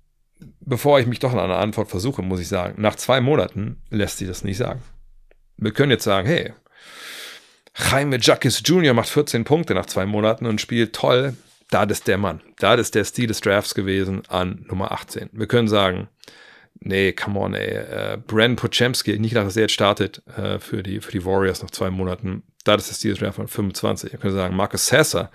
[0.60, 4.20] bevor ich mich doch an einer Antwort versuche, muss ich sagen, nach zwei Monaten lässt
[4.20, 4.82] sich das nicht sagen.
[5.58, 6.54] Wir können jetzt sagen, hey,
[7.76, 8.94] Jaime Jacques Jr.
[8.94, 11.36] macht 14 Punkte nach zwei Monaten und spielt toll.
[11.70, 12.42] Da ist der Mann.
[12.58, 15.30] Da ist der Stil des Drafts gewesen an Nummer 18.
[15.34, 16.08] Wir können sagen,
[16.80, 17.76] nee, come on, ey.
[17.76, 21.62] Äh, Brandon Pochemski, nicht gedacht, dass er jetzt startet äh, für, die, für die Warriors
[21.62, 22.44] nach zwei Monaten.
[22.64, 24.12] Da ist der Stil des Drafts von 25.
[24.12, 25.32] Wir können sagen, Marcus Sasser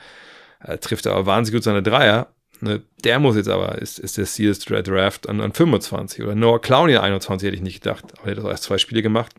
[0.60, 2.34] äh, trifft aber wahnsinnig gut seine Dreier.
[2.60, 6.22] Ne, der muss jetzt aber, ist, ist der Stil des Draft an, an 25.
[6.22, 8.04] Oder Noah Clowney 21 hätte ich nicht gedacht.
[8.18, 9.34] Aber er hat auch erst zwei Spiele gemacht.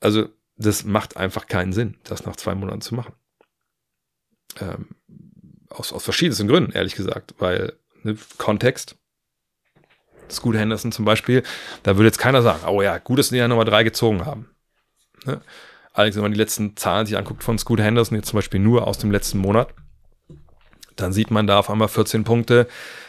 [0.00, 3.14] Also, das macht einfach keinen Sinn, das nach zwei Monaten zu machen.
[4.60, 4.88] Ähm,
[5.70, 8.96] aus, aus verschiedensten Gründen, ehrlich gesagt, weil ne, Kontext,
[10.30, 11.42] Scoot Henderson zum Beispiel,
[11.84, 14.50] da würde jetzt keiner sagen, oh ja, gut, dass die ja Nummer drei gezogen haben.
[15.24, 15.40] Ne?
[15.92, 18.86] Allerdings, wenn man die letzten Zahlen sich anguckt von Scoot Henderson, jetzt zum Beispiel nur
[18.86, 19.72] aus dem letzten Monat,
[20.96, 22.68] dann sieht man da auf einmal 14 Punkte,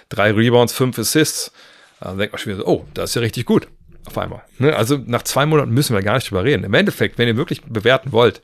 [0.09, 1.51] drei Rebounds, fünf Assists.
[1.99, 3.67] Da denkt man schon wieder so, oh, das ist ja richtig gut
[4.09, 4.43] auf einmal.
[4.57, 4.75] Ne?
[4.75, 6.63] Also nach zwei Monaten müssen wir gar nicht drüber reden.
[6.63, 8.41] Im Endeffekt, wenn ihr wirklich bewerten wollt,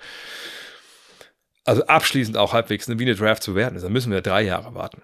[1.63, 4.43] also abschließend auch halbwegs eine, wie eine Draft zu werden ist, dann müssen wir drei
[4.43, 5.01] Jahre warten.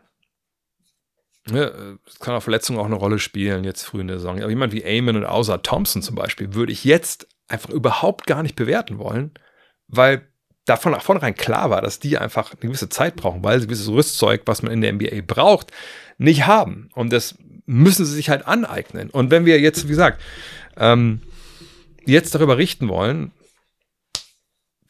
[1.50, 1.98] Ne?
[2.06, 4.40] Es kann auch Verletzungen auch eine Rolle spielen, jetzt früh in der Saison.
[4.40, 8.44] Aber jemand wie Eamon und Außer Thompson zum Beispiel würde ich jetzt einfach überhaupt gar
[8.44, 9.32] nicht bewerten wollen,
[9.88, 10.28] weil
[10.66, 13.90] davon nach vornherein klar war, dass die einfach eine gewisse Zeit brauchen, weil sie gewisses
[13.90, 15.72] Rüstzeug, was man in der NBA braucht,
[16.18, 16.90] nicht haben.
[16.94, 17.36] Und das
[17.72, 19.10] müssen sie sich halt aneignen.
[19.10, 20.22] Und wenn wir jetzt, wie gesagt,
[20.76, 21.22] ähm,
[22.06, 23.32] jetzt darüber richten wollen,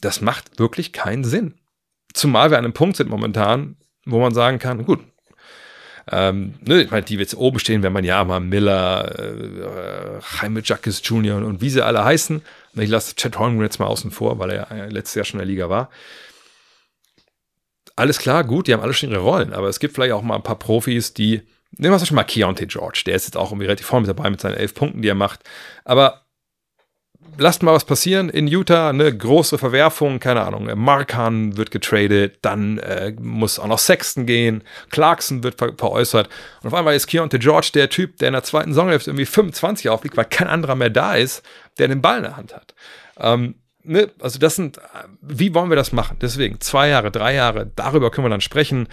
[0.02, 1.54] das macht wirklich keinen Sinn.
[2.14, 5.00] Zumal wir an einem Punkt sind momentan, wo man sagen kann, gut,
[6.12, 10.62] ähm, ne, ich meine, die jetzt oben stehen, wenn man ja mal Miller, äh, Jaime
[10.64, 11.38] Jacques Jr.
[11.38, 12.42] Und, wie sie alle heißen.
[12.74, 15.46] Ich lasse Chad Holmgren jetzt mal außen vor, weil er ja letztes Jahr schon in
[15.46, 15.92] der Liga war.
[17.96, 20.36] Alles klar, gut, die haben alle schon ihre Rollen, aber es gibt vielleicht auch mal
[20.36, 21.44] ein paar Profis, die
[21.78, 23.04] Nehmen wir zum Beispiel mal Keontae George.
[23.06, 25.16] Der ist jetzt auch irgendwie relativ vorne mit dabei mit seinen elf Punkten, die er
[25.16, 25.42] macht.
[25.86, 26.22] Aber
[27.38, 30.70] lasst mal was passieren in Utah, eine große Verwerfung, keine Ahnung.
[30.76, 36.30] Markan wird getradet, dann äh, muss auch noch Sexton gehen, Clarkson wird ver veräußert.
[36.62, 39.89] Und auf einmal ist Keontae George der Typ, der in der zweiten Saisonhälfte irgendwie 25
[39.89, 41.43] aufliegt, weil kein anderer mehr da ist,
[41.78, 42.74] der den Ball in der Hand hat.
[43.18, 44.10] Ähm, ne?
[44.20, 44.80] Also das sind,
[45.22, 46.18] wie wollen wir das machen?
[46.22, 48.88] Deswegen zwei Jahre, drei Jahre, darüber können wir dann sprechen.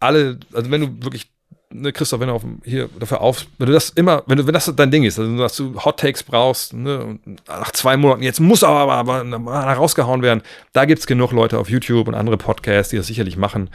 [0.00, 1.30] Alle, also wenn du wirklich
[1.72, 4.54] ne, Christoph, wenn du auf, hier dafür auf, wenn du das immer, wenn du, wenn
[4.54, 8.40] das dein Ding ist, also dass du Hot Takes brauchst, ne, nach zwei Monaten, jetzt
[8.40, 10.42] muss aber, aber, aber rausgehauen werden,
[10.72, 13.70] da gibt es genug Leute auf YouTube und andere Podcasts, die das sicherlich machen.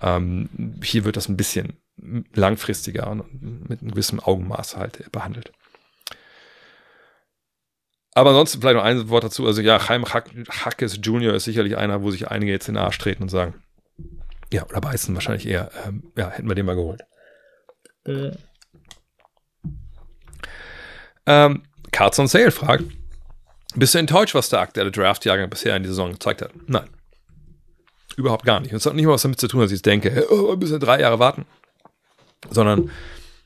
[0.00, 0.48] Ähm,
[0.82, 1.74] hier wird das ein bisschen
[2.34, 3.24] langfristiger und
[3.68, 5.52] mit einem gewissen Augenmaß halt behandelt.
[8.14, 9.46] Aber ansonsten vielleicht noch ein Wort dazu.
[9.46, 11.34] Also ja, Chaim Hackes Jr.
[11.34, 13.54] ist sicherlich einer, wo sich einige jetzt in den Arsch treten und sagen,
[14.52, 17.02] ja, oder beißen wahrscheinlich eher, ähm, ja, hätten wir den mal geholt.
[18.06, 18.32] Äh.
[21.26, 22.84] Ähm, Cards on Sale fragt,
[23.74, 26.50] bist du enttäuscht, was der aktuelle Draft-Jahrgang bisher in die Saison gezeigt hat?
[26.66, 26.88] Nein.
[28.16, 28.72] Überhaupt gar nicht.
[28.72, 30.80] Und es hat nicht mal was damit zu tun, dass ich denke, oh, wir müssen
[30.80, 31.44] drei Jahre warten.
[32.48, 32.90] Sondern,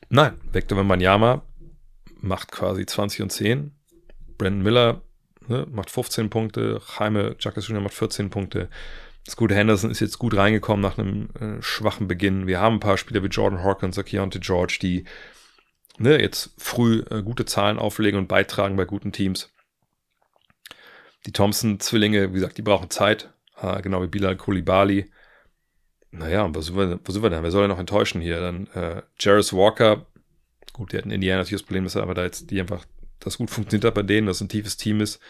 [0.09, 1.41] nein, Victor Wembanyama
[2.21, 3.71] macht quasi 20 und 10.
[4.37, 5.01] Brandon Miller
[5.47, 6.81] ne, macht 15 Punkte.
[6.97, 7.81] Jaime Jacques Jr.
[7.81, 8.69] macht 14 Punkte.
[9.29, 12.47] Scoot Henderson ist jetzt gut reingekommen nach einem äh, schwachen Beginn.
[12.47, 15.05] Wir haben ein paar Spieler wie Jordan Hawkins oder Keontae George, die
[15.97, 19.51] ne, jetzt früh äh, gute Zahlen auflegen und beitragen bei guten Teams.
[21.27, 23.31] Die Thompson-Zwillinge, wie gesagt, die brauchen Zeit,
[23.61, 25.11] äh, genau wie Bilal Koulibaly.
[26.09, 27.43] Naja, und wo sind, wir, wo sind wir denn?
[27.43, 28.41] Wer soll denn noch enttäuschen hier?
[28.41, 30.07] Dann äh, Jarris Walker,
[30.73, 32.85] gut, die hatten Indiana natürlich das Problem, dass er aber da jetzt die einfach,
[33.19, 35.21] das gut funktioniert hat bei denen, dass ein tiefes Team ist.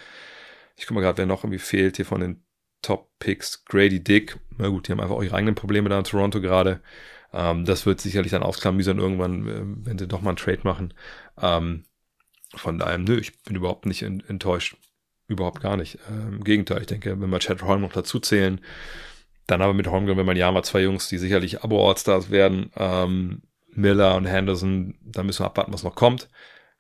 [0.78, 2.44] Ich gucke mal gerade, wer noch irgendwie fehlt hier von den
[2.82, 3.66] Top-Picks.
[3.66, 6.82] Grady Dick, na gut, die haben einfach auch ihre eigenen Probleme da in Toronto gerade.
[7.34, 10.94] Ähm, das wird sicherlich dann ausklamüsern irgendwann, äh, wenn sie doch mal einen Trade machen.
[11.41, 11.86] Ähm,
[12.56, 14.76] von daher, nö, ich bin überhaupt nicht enttäuscht.
[15.28, 15.98] Überhaupt gar nicht.
[16.10, 18.60] Ähm, Im Gegenteil, ich denke, wenn wir Chad Holm noch dazu zählen,
[19.48, 23.44] dann aber mit Holmgren, wenn man ja mal zwei Jungs, die sicherlich Abo-Allstars werden, ähm,
[23.74, 26.30] Miller und Henderson, da müssen wir abwarten, was noch kommt.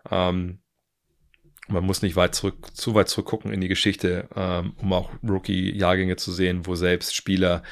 [0.09, 0.59] Ähm,
[1.67, 6.15] man muss nicht weit zurück, zu weit zurückgucken in die Geschichte, ähm, um auch Rookie-Jahrgänge
[6.15, 7.63] zu sehen, wo selbst Spieler,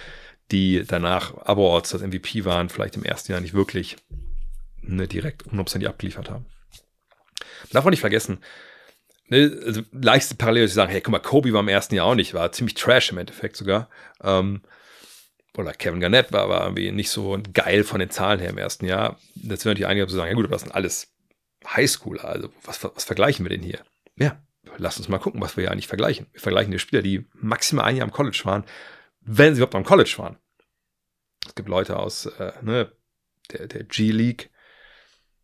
[0.52, 3.98] die danach Abo-Orts das MVP waren, vielleicht im ersten Jahr nicht wirklich
[4.82, 6.46] ne, direkt 100% abgeliefert haben.
[7.72, 8.40] Darf man nicht vergessen,
[9.28, 12.16] ne, also leichte Parallele zu sagen, hey, guck mal, Kobe war im ersten Jahr auch
[12.16, 13.90] nicht, war ziemlich trash im Endeffekt sogar.
[14.24, 14.62] Ähm,
[15.58, 18.86] oder Kevin Garnett war, war irgendwie nicht so geil von den Zahlen her im ersten
[18.86, 19.20] Jahr.
[19.36, 21.12] Jetzt werden die einige zu sagen, ja gut, aber das sind alles
[21.66, 23.84] Highschooler, also was, was vergleichen wir denn hier?
[24.16, 24.42] Ja,
[24.78, 26.28] lass uns mal gucken, was wir ja eigentlich vergleichen.
[26.32, 28.64] Wir vergleichen die Spieler, die maximal ein Jahr am College waren,
[29.22, 30.38] wenn sie überhaupt am College waren.
[31.46, 32.92] Es gibt Leute aus äh, ne,
[33.52, 34.50] der, der G-League,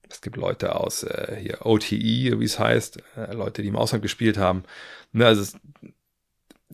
[0.10, 4.02] es gibt Leute aus äh, hier OTE, wie es heißt, äh, Leute, die im Ausland
[4.02, 4.64] gespielt haben.
[5.12, 5.58] Ne, also es,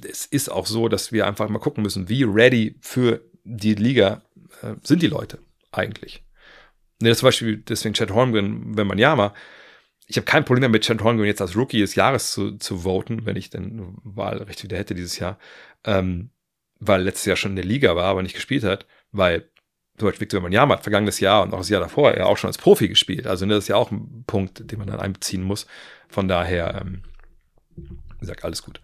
[0.04, 4.22] es, ist auch so, dass wir einfach mal gucken müssen, wie ready für die Liga
[4.62, 5.40] äh, sind die Leute
[5.72, 6.24] eigentlich.
[7.02, 9.34] Ne, zum Beispiel deswegen Chad Holmgren, wenn man ja mal,
[10.08, 13.26] ich habe kein Problem mit Chad Holmgren jetzt als Rookie des Jahres zu, zu voten,
[13.26, 15.38] wenn ich denn Wahlrecht wieder hätte dieses Jahr,
[15.86, 16.32] ähm,
[16.80, 19.50] weil letztes Jahr schon in der Liga war, aber nicht gespielt hat, weil
[19.98, 22.48] zum Beispiel Victor Wembanyama hat vergangenes Jahr und auch das Jahr davor ja auch schon
[22.48, 23.28] als Profi gespielt.
[23.28, 25.68] Also ne, das ist ja auch ein Punkt, den man dann einbeziehen muss.
[26.10, 27.04] Von daher, ähm,
[27.76, 28.82] wie gesagt, alles gut.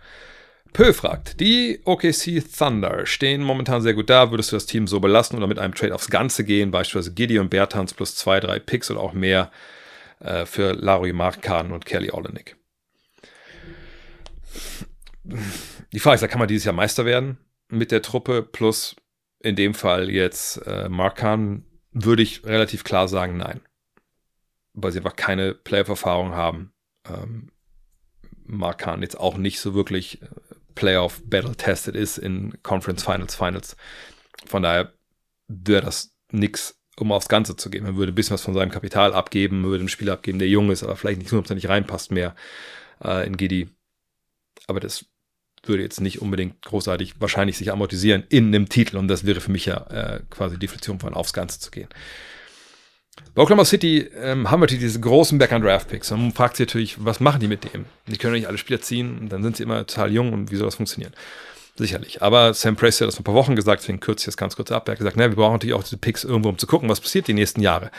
[0.74, 4.32] Pö fragt, die OKC Thunder stehen momentan sehr gut da.
[4.32, 6.72] Würdest du das Team so belassen oder mit einem Trade aufs Ganze gehen?
[6.72, 9.52] Beispielsweise Gideon Bertans plus zwei, drei Picks oder auch mehr
[10.20, 12.58] äh, für Larry Markan und Kelly Olenek.
[15.94, 17.38] Die Frage ist, da kann man dieses Jahr Meister werden
[17.70, 18.96] mit der Truppe plus
[19.40, 23.62] in dem Fall jetzt äh, Markan, würde ich relativ klar sagen, nein.
[24.74, 26.74] Weil sie einfach keine Playoff-Erfahrung haben.
[27.08, 27.52] Ähm,
[28.46, 30.28] Markan jetzt auch nicht so wirklich äh,
[30.78, 33.76] Playoff Battle tested ist in Conference Finals, Finals.
[34.46, 34.94] Von daher
[35.48, 37.84] wäre das nix, um aufs Ganze zu gehen.
[37.84, 40.70] Man würde ein bisschen was von seinem Kapital abgeben, würde einen Spieler abgeben, der jung
[40.70, 42.36] ist, aber vielleicht nicht hundertprozentig reinpasst mehr
[43.04, 43.70] äh, in Giddy.
[44.68, 45.06] Aber das
[45.64, 48.98] würde jetzt nicht unbedingt großartig wahrscheinlich sich amortisieren in einem Titel.
[48.98, 51.90] Und das wäre für mich ja äh, quasi Definition von aufs Ganze zu gehen.
[53.36, 56.12] Bei Oklahoma City ähm, haben wir diese großen Back- Draft Picks.
[56.12, 57.86] Und man fragt sich natürlich, was machen die mit dem?
[58.08, 60.56] Die können nicht alle Spieler ziehen, und dann sind sie immer total jung und wie
[60.56, 61.14] soll das funktionieren?
[61.76, 62.24] Sicherlich.
[62.24, 64.56] Aber Sam Presti hat das vor ein paar Wochen gesagt, deswegen kürze ich das ganz
[64.56, 64.88] kurz ab.
[64.88, 67.00] Er hat gesagt, na, wir brauchen natürlich auch diese Picks irgendwo, um zu gucken, was
[67.00, 67.92] passiert die nächsten Jahre.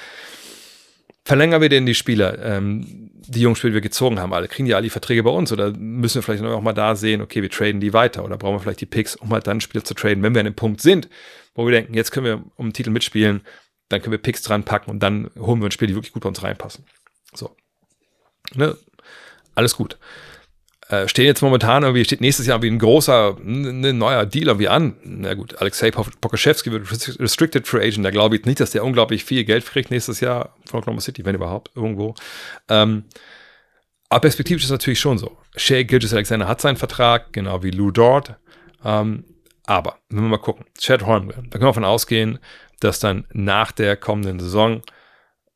[1.25, 4.49] Verlängern wir denn die Spieler, ähm, die jungen Spieler, die wir gezogen haben, alle?
[4.49, 5.53] Kriegen die alle die Verträge bei uns?
[5.53, 8.25] Oder müssen wir vielleicht auch mal da sehen, okay, wir traden die weiter?
[8.25, 10.47] Oder brauchen wir vielleicht die Picks, um halt dann Spieler zu traden, wenn wir an
[10.47, 11.09] dem Punkt sind,
[11.55, 13.43] wo wir denken, jetzt können wir um den Titel mitspielen,
[13.89, 16.23] dann können wir Picks dran packen und dann holen wir ein Spiel, die wirklich gut
[16.23, 16.85] bei uns reinpassen.
[17.35, 17.55] So.
[18.55, 18.77] Ne?
[19.55, 19.99] Alles gut.
[20.89, 24.47] Äh, stehen jetzt momentan irgendwie, steht nächstes Jahr wie ein großer, ein ne, neuer Deal
[24.47, 24.97] irgendwie an.
[25.05, 26.91] Na gut, Alexei Pokoschewski wird
[27.21, 28.07] Restricted Free Agent.
[28.07, 31.27] Da glaube ich nicht, dass der unglaublich viel Geld kriegt nächstes Jahr von Oklahoma City,
[31.27, 32.15] wenn überhaupt, irgendwo.
[32.71, 33.05] Ähm,
[34.09, 35.37] aber perspektivisch ist es natürlich schon so.
[35.57, 38.37] Shea Gilgis Alexander hat seinen Vertrag, genau wie Lou Dort.
[38.83, 39.25] Ähm,
[39.67, 42.39] aber, wenn wir mal gucken, Chad Holmgren, da können wir davon ausgehen,
[42.81, 44.83] dass dann nach der kommenden Saison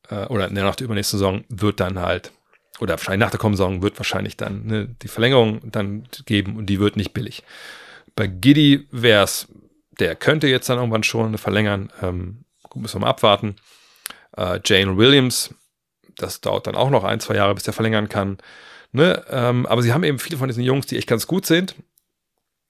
[0.09, 2.31] äh, oder nach der übernächsten Saison wird dann halt,
[2.79, 6.67] oder wahrscheinlich nach der kommenden Saison wird wahrscheinlich dann ne, die Verlängerung dann geben und
[6.67, 7.43] die wird nicht billig.
[8.15, 9.47] Bei Giddy wäre es,
[9.99, 12.45] der könnte jetzt dann irgendwann schon verlängern, ähm,
[12.75, 13.55] müssen wir mal abwarten.
[14.35, 15.53] Äh, Jane Williams,
[16.17, 18.37] das dauert dann auch noch ein, zwei Jahre, bis der verlängern kann.
[18.91, 19.23] Ne?
[19.29, 21.75] Ähm, aber sie haben eben viele von diesen Jungs, die echt ganz gut sind.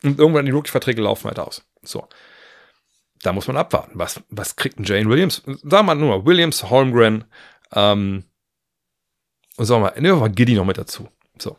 [0.04, 1.64] Und irgendwann die Rookie-Verträge laufen halt aus.
[1.82, 2.08] So
[3.24, 3.94] da muss man abwarten.
[3.96, 5.42] Was, was kriegt ein Jane Williams?
[5.46, 7.26] Sagen wir mal nur Williams, Holmgren,
[7.74, 8.26] ähm,
[9.56, 11.10] und sagen wir mal, nehmen wir mal Giddy noch mit dazu.
[11.38, 11.58] So.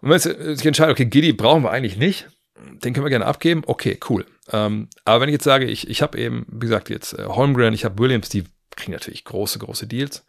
[0.00, 3.62] Und wenn sich entscheidet, okay, Giddy brauchen wir eigentlich nicht, den können wir gerne abgeben,
[3.66, 4.24] okay, cool.
[4.52, 7.74] Ähm, aber wenn ich jetzt sage, ich, ich habe eben, wie gesagt, jetzt äh, Holmgren,
[7.74, 10.24] ich habe Williams, die kriegen natürlich große, große Deals.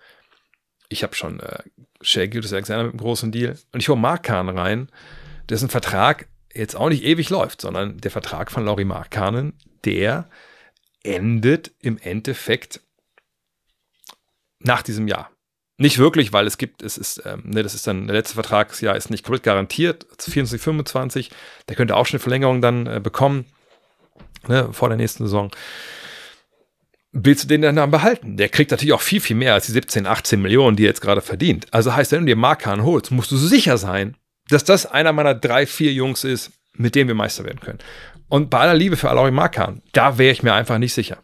[0.89, 1.59] Ich habe schon äh,
[2.01, 3.57] Shea Gildas Alexander mit einem großen Deal.
[3.71, 4.89] Und ich hole Mark Kahn rein,
[5.49, 9.53] dessen Vertrag jetzt auch nicht ewig läuft, sondern der Vertrag von Laurie Markkanen,
[9.87, 10.29] der
[11.03, 12.81] endet im Endeffekt
[14.59, 15.31] nach diesem Jahr.
[15.77, 18.95] Nicht wirklich, weil es gibt, es ist, ähm, ne, das ist dann, der letzte Vertragsjahr
[18.95, 21.31] ist nicht komplett garantiert, 24, 25,
[21.69, 23.45] der könnte auch schon eine Verlängerung dann äh, bekommen,
[24.47, 25.51] ne, vor der nächsten Saison.
[27.11, 28.37] Willst du den dann behalten?
[28.37, 31.01] Der kriegt natürlich auch viel, viel mehr als die 17, 18 Millionen, die er jetzt
[31.01, 31.71] gerade verdient.
[31.71, 34.17] Also heißt, wenn du dir Markan holst, musst du sicher sein,
[34.49, 37.79] dass das einer meiner drei, vier Jungs ist, mit denen wir Meister werden können.
[38.29, 41.23] Und bei aller Liebe für Alauri Markan, da wäre ich mir einfach nicht sicher.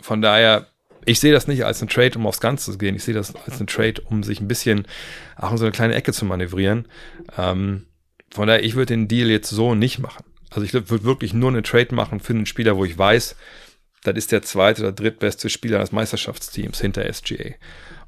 [0.00, 0.66] Von daher,
[1.04, 2.96] ich sehe das nicht als ein Trade, um aufs Ganze zu gehen.
[2.96, 4.86] Ich sehe das als ein Trade, um sich ein bisschen
[5.36, 6.88] auch in so eine kleine Ecke zu manövrieren.
[7.36, 7.86] Ähm,
[8.30, 10.24] von daher, ich würde den Deal jetzt so nicht machen.
[10.50, 13.36] Also ich würde wirklich nur einen Trade machen für einen Spieler, wo ich weiß,
[14.02, 17.54] das ist der zweite oder drittbeste Spieler des Meisterschaftsteams hinter SGA.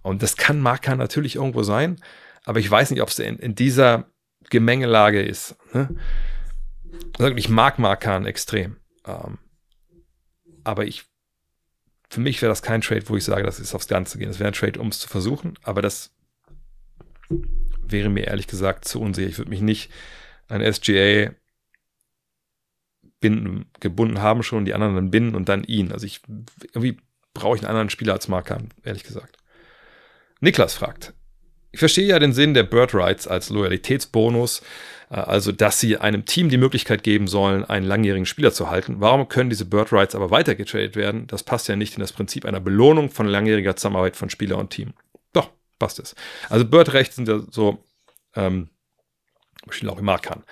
[0.03, 2.01] Und das kann Markan natürlich irgendwo sein,
[2.45, 4.07] aber ich weiß nicht, ob es in, in, dieser
[4.51, 5.55] Gemengelage ist.
[5.73, 5.95] Ne?
[7.37, 8.77] Ich mag Markan extrem.
[9.07, 9.39] Ähm,
[10.65, 11.05] aber ich,
[12.11, 14.29] für mich wäre das kein Trade, wo ich sage, das ist aufs Ganze gehen.
[14.29, 16.15] Das wäre ein Trade, um es zu versuchen, aber das
[17.83, 19.29] wäre mir ehrlich gesagt zu unsicher.
[19.29, 19.91] Ich würde mich nicht
[20.49, 21.33] an SGA
[23.21, 25.93] binden, gebunden haben schon, die anderen dann binden und dann ihn.
[25.93, 26.21] Also ich
[26.73, 26.99] irgendwie
[27.35, 29.39] brauche ich einen anderen Spieler als Markan, ehrlich gesagt.
[30.41, 31.15] Niklas fragt,
[31.73, 34.63] ich verstehe ja den Sinn der Bird Rights als Loyalitätsbonus,
[35.11, 38.97] äh, also dass sie einem Team die Möglichkeit geben sollen, einen langjährigen Spieler zu halten.
[39.01, 41.27] Warum können diese Bird Rights aber weitergetradet werden?
[41.27, 44.71] Das passt ja nicht in das Prinzip einer Belohnung von langjähriger Zusammenarbeit von Spieler und
[44.71, 44.93] Team.
[45.33, 46.15] Doch, passt es.
[46.51, 47.83] Also Bird-Rechte sind ja so,
[48.37, 48.69] ähm,
[49.71, 50.45] ich auch immer kann.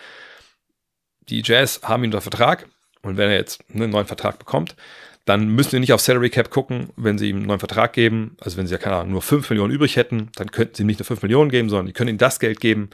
[1.29, 2.67] Die Jazz haben ihn unter Vertrag
[3.03, 4.75] und wenn er jetzt einen neuen Vertrag bekommt,
[5.25, 8.37] dann müssen sie nicht auf Salary Cap gucken, wenn sie ihm einen neuen Vertrag geben.
[8.41, 10.87] Also wenn sie ja keine Ahnung, nur 5 Millionen übrig hätten, dann könnten sie ihm
[10.87, 12.91] nicht nur 5 Millionen geben, sondern die können ihm das Geld geben,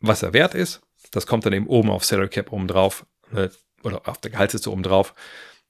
[0.00, 0.82] was er wert ist.
[1.10, 3.50] Das kommt dann eben oben auf Salary Cap oben drauf ne,
[3.82, 5.14] oder auf der Gehaltsliste oben drauf.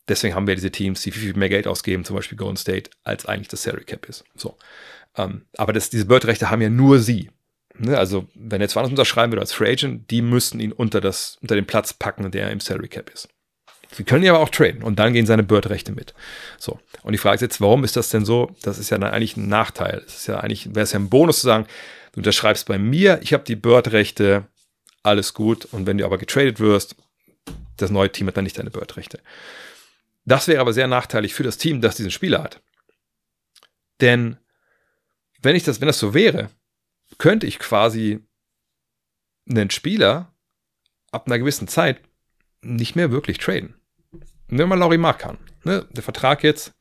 [0.09, 2.91] Deswegen haben wir diese Teams, die viel, viel mehr Geld ausgeben, zum Beispiel Golden State,
[3.05, 4.25] als eigentlich das Salary Cap ist.
[4.35, 4.57] So.
[5.17, 7.31] Ähm, aber das, diese Bird-Rechte haben ja nur sie.
[7.79, 7.97] Ne?
[7.97, 11.39] Also, wenn er jetzt woanders unterschreiben würde als Free Agent, die müssten ihn unter, das,
[11.41, 13.29] unter den Platz packen, der im Salary Cap ist.
[13.97, 16.15] Sie können ja aber auch traden und dann gehen seine Bird-Rechte mit.
[16.59, 16.81] So.
[17.03, 18.55] Und die Frage ist jetzt, warum ist das denn so?
[18.63, 20.03] Das ist ja dann eigentlich ein Nachteil.
[20.07, 21.67] Es ist ja eigentlich, wäre es ja ein Bonus zu sagen,
[22.13, 24.47] du unterschreibst bei mir, ich habe die Bird-Rechte,
[25.03, 25.67] alles gut.
[25.67, 26.97] Und wenn du aber getradet wirst,
[27.77, 29.21] das neue Team hat dann nicht deine Bird-Rechte.
[30.25, 32.61] Das wäre aber sehr nachteilig für das Team, das diesen Spieler hat.
[34.01, 34.39] Denn
[35.41, 36.51] wenn ich das, wenn das so wäre,
[37.19, 38.21] könnte ich quasi
[39.49, 40.35] einen Spieler
[41.13, 42.01] ab einer gewissen Zeit
[42.63, 43.75] nicht mehr wirklich traden.
[44.49, 45.39] Nehmen wir mal Laurie Markan.
[45.65, 45.87] Ne?
[45.93, 46.75] Der Vertrag jetzt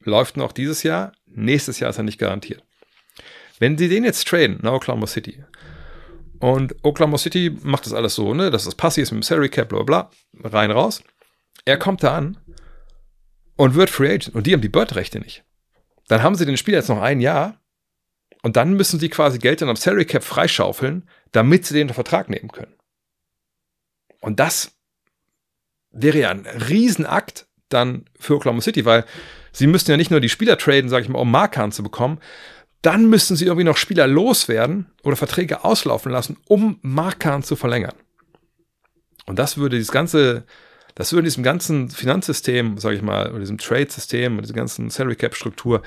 [0.00, 2.64] läuft noch dieses Jahr, nächstes Jahr ist er nicht garantiert.
[3.58, 5.44] Wenn sie den jetzt traden nach Oklahoma City
[6.38, 9.50] und Oklahoma City macht das alles so, ne, dass das Passi ist mit dem Salary
[9.50, 10.10] Cap, bla bla,
[10.42, 11.02] rein raus.
[11.66, 12.38] Er kommt da an
[13.56, 15.44] und wird Free Agent und die haben die Bird-Rechte nicht.
[16.08, 17.60] Dann haben sie den Spieler jetzt noch ein Jahr
[18.42, 22.30] und dann müssen sie quasi Geld dann am Salary Cap freischaufeln, damit sie den Vertrag
[22.30, 22.74] nehmen können.
[24.20, 24.79] Und das
[25.92, 29.04] wäre ja ein Riesenakt dann für Oklahoma City, weil
[29.52, 32.18] sie müssten ja nicht nur die Spieler traden, sage ich mal, um Markan zu bekommen,
[32.82, 37.94] dann müssten sie irgendwie noch Spieler loswerden oder Verträge auslaufen lassen, um Markan zu verlängern.
[39.26, 40.44] Und das würde dieses ganze,
[40.94, 45.82] das würde diesem ganzen Finanzsystem, sage ich mal, oder diesem Trade-System, dieser ganzen Salary Cap-Struktur,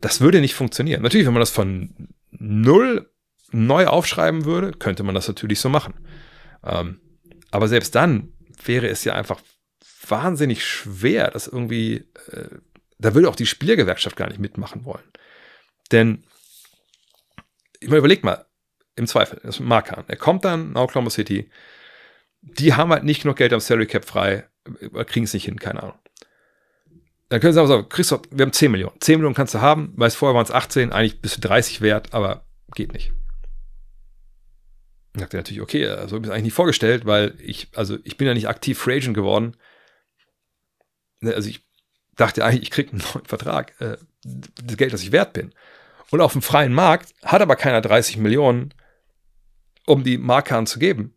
[0.00, 1.02] das würde nicht funktionieren.
[1.02, 1.90] Natürlich, wenn man das von
[2.30, 3.10] null
[3.50, 5.94] neu aufschreiben würde, könnte man das natürlich so machen.
[6.64, 7.00] Ähm,
[7.50, 8.32] aber selbst dann
[8.64, 9.40] wäre es ja einfach
[10.06, 12.48] wahnsinnig schwer, das irgendwie, äh,
[12.98, 15.04] da würde auch die Spielergewerkschaft gar nicht mitmachen wollen.
[15.92, 16.24] Denn,
[17.80, 18.46] ich meine, überleg mal,
[18.96, 21.50] im Zweifel, das ist Markan, er kommt dann nach Oklahoma City,
[22.40, 24.48] die haben halt nicht genug Geld am Salary Cap frei,
[25.06, 25.98] kriegen es nicht hin, keine Ahnung.
[27.28, 29.00] Dann können sie aber sagen, Christoph, wir haben 10 Millionen.
[29.00, 32.14] 10 Millionen kannst du haben, weil vorher waren es 18, eigentlich bist du 30 wert,
[32.14, 32.44] aber
[32.74, 33.12] geht nicht.
[35.12, 37.98] Dann sagt er natürlich, okay, so habe ich es eigentlich nicht vorgestellt, weil ich, also
[38.04, 39.56] ich bin ja nicht aktiv Free Agent geworden.
[41.20, 41.66] Ne, also ich
[42.16, 45.54] dachte eigentlich, ich kriege einen neuen Vertrag, äh, das Geld, das ich wert bin.
[46.10, 48.74] Und auf dem freien Markt hat aber keiner 30 Millionen,
[49.86, 51.14] um die Marke zu geben.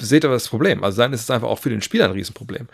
[0.00, 0.84] Seht ihr das Problem?
[0.84, 2.68] Also dann ist es einfach auch für den Spieler ein Riesenproblem.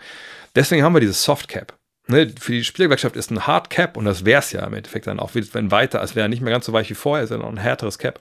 [0.55, 1.77] Deswegen haben wir dieses Soft Cap.
[2.07, 5.07] Ne, für die Spielergewerkschaft ist ein Hard Cap und das wäre es ja im Endeffekt
[5.07, 7.57] dann auch, wenn weiter, es wäre nicht mehr ganz so weich wie vorher, sondern ein
[7.57, 8.19] härteres Cap.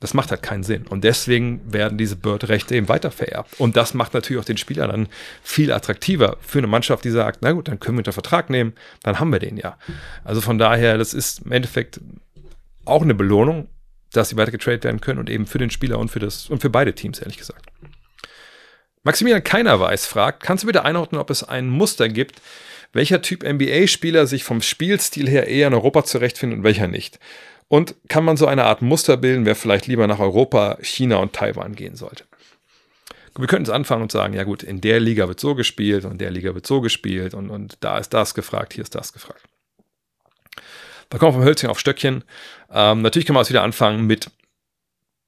[0.00, 0.86] Das macht halt keinen Sinn.
[0.86, 3.58] Und deswegen werden diese Bird-Rechte eben weiter vererbt.
[3.58, 5.08] Und das macht natürlich auch den Spieler dann
[5.42, 8.74] viel attraktiver für eine Mannschaft, die sagt, na gut, dann können wir unter Vertrag nehmen,
[9.02, 9.78] dann haben wir den ja.
[10.24, 12.00] Also von daher, das ist im Endeffekt
[12.84, 13.68] auch eine Belohnung,
[14.12, 16.60] dass sie weiter getradet werden können und eben für den Spieler und für das und
[16.60, 17.66] für beide Teams, ehrlich gesagt.
[19.02, 22.40] Maximilian Keiner weiß fragt, kannst du bitte einordnen, ob es ein Muster gibt,
[22.94, 27.18] welcher Typ NBA-Spieler sich vom Spielstil her eher in Europa zurechtfindet und welcher nicht?
[27.68, 31.32] Und kann man so eine Art Muster bilden, wer vielleicht lieber nach Europa, China und
[31.32, 32.24] Taiwan gehen sollte?
[33.36, 36.12] Wir könnten es anfangen und sagen, ja gut, in der Liga wird so gespielt und
[36.12, 39.12] in der Liga wird so gespielt und, und da ist das gefragt, hier ist das
[39.12, 39.42] gefragt.
[41.10, 42.22] Da kommen wir vom Hölzchen auf Stöckchen.
[42.70, 44.30] Ähm, natürlich kann man es wieder anfangen mit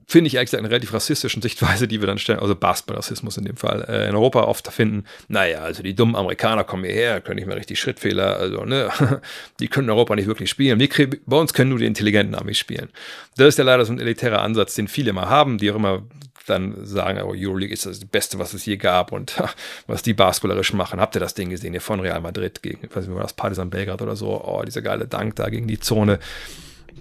[0.08, 3.44] finde ich ehrlich gesagt eine relativ rassistischen Sichtweise, die wir dann stellen, also Basketball-Rassismus in
[3.44, 5.04] dem Fall, äh, in Europa oft finden.
[5.26, 8.90] Naja, also die dummen Amerikaner kommen hierher, können nicht mehr richtig Schrittfehler, also ne,
[9.60, 10.78] die können in Europa nicht wirklich spielen.
[10.78, 10.88] Wir
[11.26, 12.88] bei uns können nur die intelligenten Amis spielen.
[13.36, 16.04] Das ist ja leider so ein elitärer Ansatz, den viele immer haben, die auch immer
[16.46, 19.42] dann sagen, oh, Euroleague ist das Beste, was es je gab und
[19.88, 21.00] was die basketballerisch machen.
[21.00, 23.32] Habt ihr das Ding gesehen hier von Real Madrid gegen, ich weiß nicht, war das
[23.32, 26.20] Partisan Belgrad oder so, oh, dieser geile Dank da gegen die Zone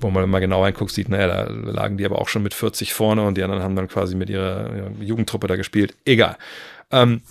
[0.01, 2.93] wo man mal genau reinguckt, sieht, naja, da lagen die aber auch schon mit 40
[2.93, 5.95] vorne und die anderen haben dann quasi mit ihrer, Jugendtruppe da gespielt.
[6.05, 6.37] Egal.
[6.91, 7.21] Ähm,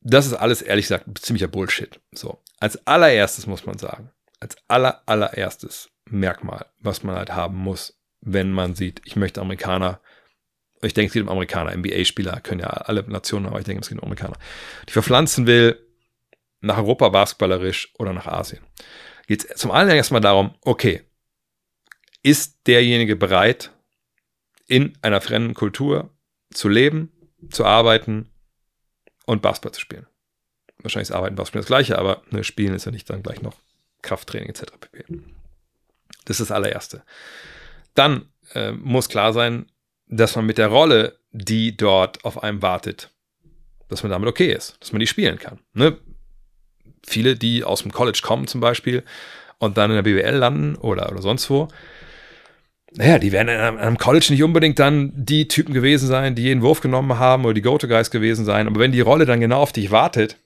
[0.00, 2.00] das ist alles, ehrlich gesagt, ziemlicher Bullshit.
[2.12, 2.38] So.
[2.60, 4.10] Als allererstes muss man sagen,
[4.40, 10.00] als aller, allererstes Merkmal, was man halt haben muss, wenn man sieht, ich möchte Amerikaner,
[10.82, 13.88] ich denke, es geht um Amerikaner, NBA-Spieler können ja alle Nationen, aber ich denke, es
[13.88, 14.36] geht um Amerikaner,
[14.88, 15.80] die verpflanzen will,
[16.60, 18.62] nach Europa basketballerisch oder nach Asien
[19.26, 21.02] geht es zum einen erstmal darum, okay,
[22.22, 23.70] ist derjenige bereit,
[24.66, 26.10] in einer fremden Kultur
[26.50, 27.12] zu leben,
[27.50, 28.30] zu arbeiten
[29.26, 30.06] und Basketball zu spielen?
[30.78, 33.60] Wahrscheinlich ist Arbeiten Basketball das Gleiche, aber ne, Spielen ist ja nicht dann gleich noch
[34.02, 34.64] Krafttraining etc.
[34.80, 35.04] pp.
[36.24, 37.02] Das ist das allererste.
[37.94, 39.70] Dann äh, muss klar sein,
[40.06, 43.10] dass man mit der Rolle, die dort auf einem wartet,
[43.88, 45.60] dass man damit okay ist, dass man die spielen kann.
[45.72, 45.98] Ne?
[47.06, 49.02] Viele, die aus dem College kommen zum Beispiel
[49.58, 51.68] und dann in der BWL landen oder, oder sonst wo,
[52.96, 56.62] naja, die werden in einem College nicht unbedingt dann die Typen gewesen sein, die jeden
[56.62, 58.68] Wurf genommen haben oder die Go-To-Guys gewesen sein.
[58.68, 60.36] Aber wenn die Rolle dann genau auf dich wartet,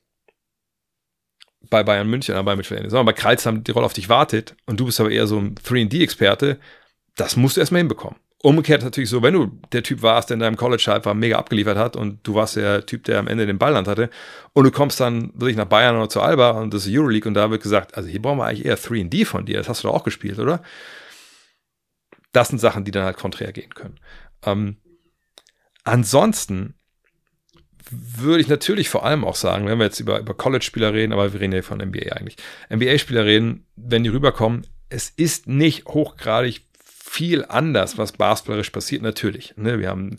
[1.69, 4.81] bei Bayern München, aber mit sondern bei Kreuz haben die Rolle auf dich wartet und
[4.81, 6.59] du bist aber eher so ein 3D-Experte,
[7.17, 8.19] das musst du erstmal hinbekommen.
[8.41, 11.77] Umgekehrt natürlich so, wenn du der Typ warst, der in deinem College einfach mega abgeliefert
[11.77, 14.11] hat und du warst der Typ, der am Ende den Ballland hatte
[14.53, 17.35] und du kommst dann wirklich nach Bayern oder zu Alba und das ist Euroleague und
[17.35, 19.89] da wird gesagt, also hier brauchen wir eigentlich eher 3D von dir, das hast du
[19.89, 20.63] doch auch gespielt, oder?
[22.33, 23.99] Das sind Sachen, die dann halt konträr gehen können.
[24.45, 24.77] Ähm,
[25.83, 26.75] ansonsten
[27.91, 31.33] würde ich natürlich vor allem auch sagen, wenn wir jetzt über, über College-Spieler reden, aber
[31.33, 32.37] wir reden ja von NBA eigentlich.
[32.73, 36.68] NBA-Spieler reden, wenn die rüberkommen, es ist nicht hochgradig
[37.09, 39.55] viel anders, was basketballerisch passiert, natürlich.
[39.57, 39.79] Ne?
[39.79, 40.19] Wir haben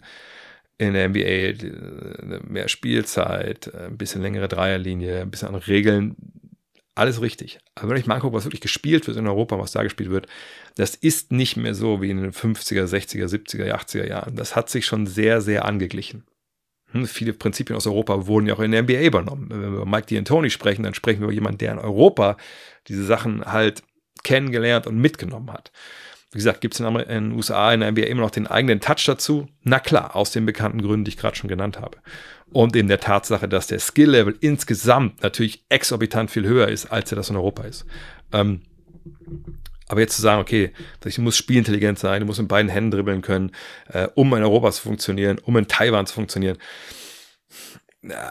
[0.78, 6.16] in der NBA äh, mehr Spielzeit, ein bisschen längere Dreierlinie, ein bisschen andere Regeln.
[6.96, 7.60] Alles richtig.
[7.76, 10.28] Aber wenn ich mal angucke, was wirklich gespielt wird in Europa, was da gespielt wird,
[10.76, 14.36] das ist nicht mehr so wie in den 50er, 60er, 70er, 80er Jahren.
[14.36, 16.26] Das hat sich schon sehr, sehr angeglichen.
[16.92, 19.48] Hm, viele Prinzipien aus Europa wurden ja auch in der NBA übernommen.
[19.50, 22.38] Wenn wir über Mike D'Antoni sprechen, dann sprechen wir über jemanden, der in Europa
[22.88, 23.84] diese Sachen halt
[24.24, 25.72] kennengelernt und mitgenommen hat.
[26.32, 29.04] Wie gesagt, gibt es in den USA, in der NBA immer noch den eigenen Touch
[29.06, 29.48] dazu?
[29.64, 31.98] Na klar, aus den bekannten Gründen, die ich gerade schon genannt habe.
[32.52, 37.16] Und in der Tatsache, dass der Skill-Level insgesamt natürlich exorbitant viel höher ist, als er
[37.16, 37.86] das in Europa ist.
[38.32, 38.62] Ähm,
[39.88, 40.72] aber jetzt zu sagen, okay,
[41.04, 43.52] ich muss spielintelligent sein, ich muss mit beiden Händen dribbeln können,
[43.88, 46.58] äh, um in Europa zu funktionieren, um in Taiwan zu funktionieren.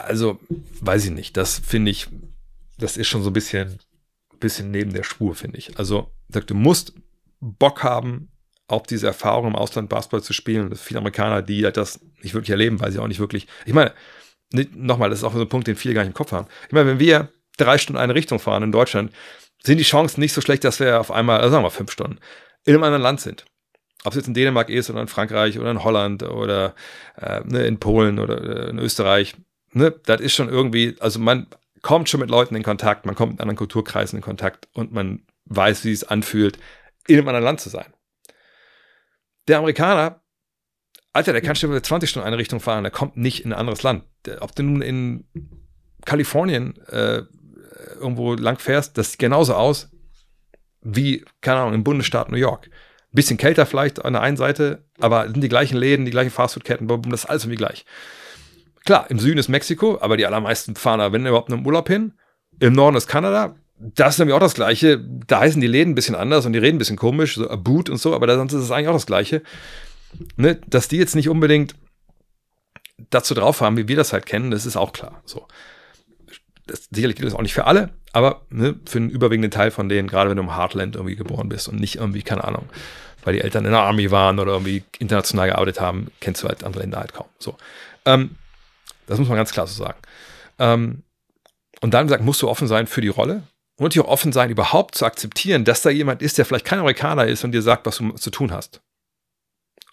[0.05, 0.39] Also,
[0.79, 1.35] weiß ich nicht.
[1.35, 2.07] Das finde ich,
[2.77, 3.77] das ist schon so ein bisschen,
[4.39, 5.77] bisschen neben der Spur, finde ich.
[5.77, 6.93] Also, du musst
[7.39, 8.29] Bock haben,
[8.67, 10.69] auch diese Erfahrung im Ausland Basketball zu spielen.
[10.69, 13.47] Das viele Amerikaner, die halt das nicht wirklich erleben, weil sie auch nicht wirklich.
[13.65, 13.93] Ich meine,
[14.75, 16.47] nochmal, das ist auch so ein Punkt, den viele gar nicht im Kopf haben.
[16.67, 19.11] Ich meine, wenn wir drei Stunden eine Richtung fahren in Deutschland,
[19.63, 22.19] sind die Chancen nicht so schlecht, dass wir auf einmal, also sagen wir fünf Stunden,
[22.65, 23.45] in einem anderen Land sind.
[24.05, 26.73] Ob es jetzt in Dänemark ist oder in Frankreich oder in Holland oder
[27.17, 29.35] äh, ne, in Polen oder äh, in Österreich,
[29.73, 31.47] ne, das ist schon irgendwie, also man
[31.81, 35.23] kommt schon mit Leuten in Kontakt, man kommt mit anderen Kulturkreisen in Kontakt und man
[35.45, 36.59] weiß, wie es anfühlt,
[37.09, 37.93] in einem anderen Land zu sein.
[39.47, 40.21] Der Amerikaner,
[41.11, 43.83] Alter, der kann schon 20 Stunden eine Richtung fahren, der kommt nicht in ein anderes
[43.83, 44.03] Land.
[44.39, 45.27] Ob du nun in
[46.05, 47.23] Kalifornien äh,
[47.95, 49.89] irgendwo lang fährst, das sieht genauso aus
[50.81, 52.69] wie, keine Ahnung, im Bundesstaat New York.
[53.11, 56.87] Bisschen kälter vielleicht an der einen Seite, aber sind die gleichen Läden, die gleichen Fastfood-Ketten,
[56.87, 57.85] das ist alles irgendwie gleich.
[58.85, 62.13] Klar, im Süden ist Mexiko, aber die allermeisten fahren da, wenn überhaupt, einen Urlaub hin.
[62.59, 64.99] Im Norden ist Kanada, das ist nämlich auch das Gleiche.
[64.99, 67.89] Da heißen die Läden ein bisschen anders und die reden ein bisschen komisch, so Boot
[67.89, 69.41] und so, aber sonst ist es eigentlich auch das Gleiche.
[70.35, 70.59] Ne?
[70.67, 71.75] Dass die jetzt nicht unbedingt
[73.09, 75.21] dazu drauf haben, wie wir das halt kennen, das ist auch klar.
[75.25, 75.47] So.
[76.67, 79.87] Das, sicherlich gilt das auch nicht für alle, aber ne, für einen überwiegenden Teil von
[79.87, 82.69] denen, gerade wenn du im Heartland irgendwie geboren bist und nicht irgendwie, keine Ahnung,
[83.23, 86.63] weil die Eltern in der Army waren oder irgendwie international gearbeitet haben, kennst du halt
[86.65, 87.27] andere Länder halt kaum.
[87.39, 87.55] So.
[88.05, 88.31] Ähm,
[89.07, 89.99] das muss man ganz klar so sagen.
[90.59, 91.03] Ähm,
[91.81, 93.43] und dann gesagt, musst du offen sein für die Rolle
[93.79, 96.79] und natürlich auch offen sein, überhaupt zu akzeptieren, dass da jemand ist, der vielleicht kein
[96.79, 98.81] Amerikaner ist und dir sagt, was du zu tun hast.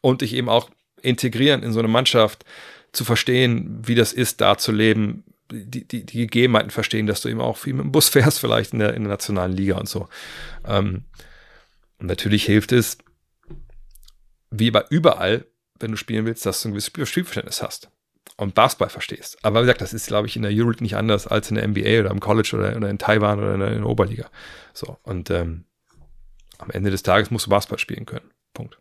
[0.00, 0.70] Und dich eben auch
[1.02, 2.44] integrieren in so eine Mannschaft,
[2.92, 5.22] zu verstehen, wie das ist, da zu leben,
[5.52, 8.72] die, die, die Gegebenheiten verstehen, dass du eben auch viel mit dem Bus fährst, vielleicht
[8.72, 10.08] in der, in der nationalen Liga und so.
[10.64, 11.04] Ähm,
[11.98, 12.98] und natürlich hilft es,
[14.50, 15.46] wie bei überall,
[15.78, 17.90] wenn du spielen willst, dass du ein gewisses Spielverständnis hast
[18.36, 19.38] und Basketball verstehst.
[19.42, 21.66] Aber wie gesagt, das ist, glaube ich, in der Euroleague nicht anders als in der
[21.66, 24.28] NBA oder im College oder, oder in Taiwan oder in der, in der Oberliga.
[24.74, 25.64] So, und ähm,
[26.58, 28.30] am Ende des Tages musst du Basketball spielen können.
[28.52, 28.78] Punkt.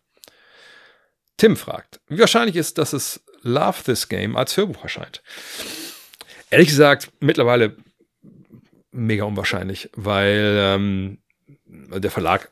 [1.37, 5.21] Tim fragt, wie wahrscheinlich ist, dass es Love This Game als Hörbuch erscheint?
[6.49, 7.75] Ehrlich gesagt, mittlerweile
[8.91, 11.17] mega unwahrscheinlich, weil ähm,
[11.65, 12.51] der Verlag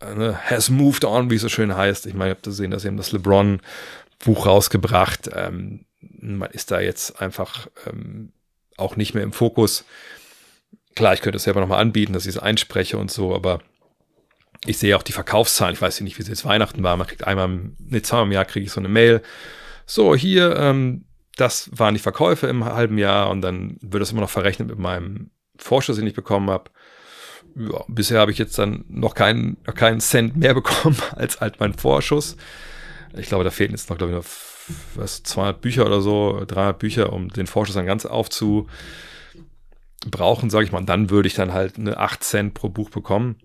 [0.00, 2.06] äh, has moved on, wie es so schön heißt.
[2.06, 5.30] Ich meine, ihr habt gesehen, dass sie haben das LeBron-Buch rausgebracht.
[5.34, 8.32] Ähm, man ist da jetzt einfach ähm,
[8.76, 9.84] auch nicht mehr im Fokus.
[10.94, 13.60] Klar, ich könnte es selber nochmal anbieten, dass ich es einspreche und so, aber
[14.66, 15.74] ich sehe auch die Verkaufszahlen.
[15.74, 16.96] Ich weiß nicht, wie es jetzt Weihnachten war.
[16.96, 19.22] Man kriegt einmal, nee, zweimal im Jahr kriege ich so eine Mail.
[19.86, 21.04] So, hier, ähm,
[21.36, 24.78] das waren die Verkäufe im halben Jahr und dann wird das immer noch verrechnet mit
[24.78, 26.70] meinem Vorschuss, den ich bekommen habe.
[27.54, 31.60] Ja, bisher habe ich jetzt dann noch keinen, noch keinen Cent mehr bekommen als halt
[31.60, 32.36] mein Vorschuss.
[33.16, 34.24] Ich glaube, da fehlen jetzt noch, glaube ich, noch
[34.94, 38.68] was, 200 Bücher oder so, 300 Bücher, um den Vorschuss dann ganz aufzubrauchen,
[40.50, 40.78] sage ich mal.
[40.78, 43.36] Und dann würde ich dann halt eine 8 Cent pro Buch bekommen.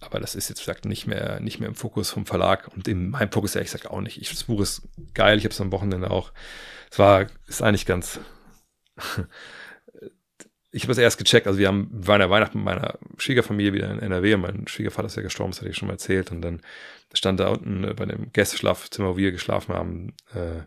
[0.00, 3.10] Aber das ist jetzt gesagt nicht mehr, nicht mehr im Fokus vom Verlag und in
[3.10, 4.20] meinem Fokus ehrlich gesagt auch nicht.
[4.20, 4.82] Ich, das Buch ist
[5.14, 6.32] geil, ich habe es am Wochenende auch.
[6.90, 8.18] Es war, ist eigentlich ganz.
[10.72, 13.90] ich habe das erst gecheckt, also wir haben, waren ja Weihnachten mit meiner Schwiegerfamilie wieder
[13.90, 16.62] in NRW, mein Schwiegervater ist ja gestorben, das hatte ich schon mal erzählt und dann
[17.14, 20.16] stand da unten äh, bei dem Gästeschlafzimmer, wo wir geschlafen haben.
[20.34, 20.62] Äh,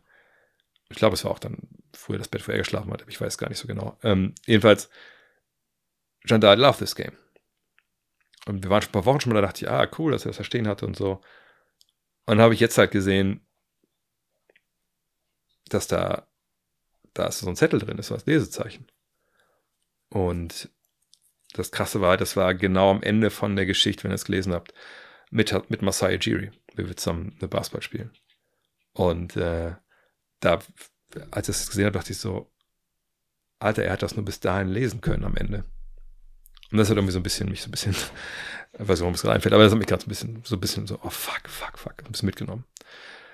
[0.90, 1.58] ich glaube, es war auch dann
[1.94, 3.98] früher das Bett, wo er geschlafen hat, aber ich weiß gar nicht so genau.
[4.04, 4.90] Ähm, jedenfalls
[6.24, 7.18] stand da, I love this game.
[8.46, 10.26] Und wir waren schon ein paar Wochen schon mal, da dachte ich, ah, cool, dass
[10.26, 11.14] er das verstehen hatte und so.
[12.26, 13.46] Und dann habe ich jetzt halt gesehen,
[15.70, 16.28] dass da,
[17.14, 18.88] da ist so ein Zettel drin ist, so als Lesezeichen.
[20.10, 20.70] Und
[21.54, 24.54] das Krasse war, das war genau am Ende von der Geschichte, wenn ihr es gelesen
[24.54, 24.74] habt
[25.36, 28.12] mit, mit Masai Ujiri, wie wir zusammen Basketball spielen.
[28.94, 29.74] Und äh,
[30.40, 30.60] da,
[31.32, 32.52] als ich es gesehen habe, dachte ich so,
[33.60, 35.66] Alter, er hat das nur bis dahin lesen können am Ende.
[36.72, 37.92] Und das hat irgendwie so ein bisschen, mich so ein bisschen,
[38.74, 40.42] ich weiß nicht, warum es gerade einfällt, aber das hat mich gerade so ein bisschen,
[40.44, 42.64] so ein bisschen so, oh fuck, fuck, fuck, ein bisschen mitgenommen.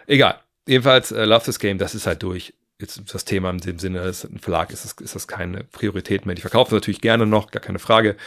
[0.08, 0.40] Egal.
[0.68, 4.04] Jedenfalls, äh, Love This Game, das ist halt durch jetzt das Thema in dem Sinne,
[4.04, 6.36] dass ein Verlag ist, ist das keine Priorität mehr.
[6.36, 8.18] Die verkaufen natürlich gerne noch, gar keine Frage.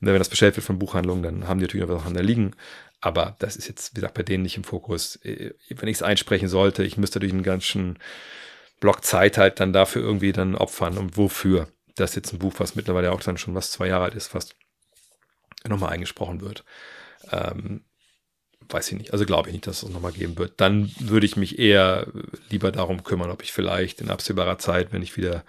[0.00, 2.22] Und wenn das bestellt wird von Buchhandlungen, dann haben die natürlich noch was an der
[2.22, 2.54] liegen.
[3.06, 5.14] Aber das ist jetzt, wie gesagt, bei denen nicht im Fokus.
[5.24, 8.00] Äh, wenn ich es einsprechen sollte, ich müsste durch einen ganzen
[8.80, 10.98] Block Zeit halt dann dafür irgendwie dann opfern.
[10.98, 11.68] Und wofür?
[11.94, 14.56] Das jetzt ein Buch, was mittlerweile auch dann schon was zwei Jahre alt ist, fast
[15.68, 16.64] nochmal eingesprochen wird.
[17.30, 17.84] Ähm,
[18.68, 19.12] weiß ich nicht.
[19.12, 20.60] Also glaube ich nicht, dass es nochmal geben wird.
[20.60, 22.08] Dann würde ich mich eher
[22.50, 25.44] lieber darum kümmern, ob ich vielleicht in absehbarer Zeit, wenn ich wieder,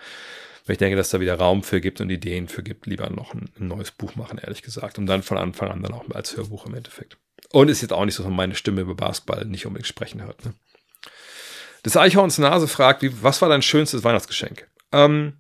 [0.67, 3.33] wenn ich denke, dass da wieder Raum für gibt und Ideen für gibt, lieber noch
[3.33, 4.99] ein, ein neues Buch machen, ehrlich gesagt.
[4.99, 7.17] Und dann von Anfang an dann auch als Hörbuch im Endeffekt.
[7.51, 10.21] Und ist jetzt auch nicht so, dass man meine Stimme über Basketball nicht unbedingt sprechen
[10.21, 10.43] hört.
[10.45, 10.53] Ne?
[11.83, 14.67] Das Eichhorns Nase fragt, wie, was war dein schönstes Weihnachtsgeschenk?
[14.91, 15.37] Ähm,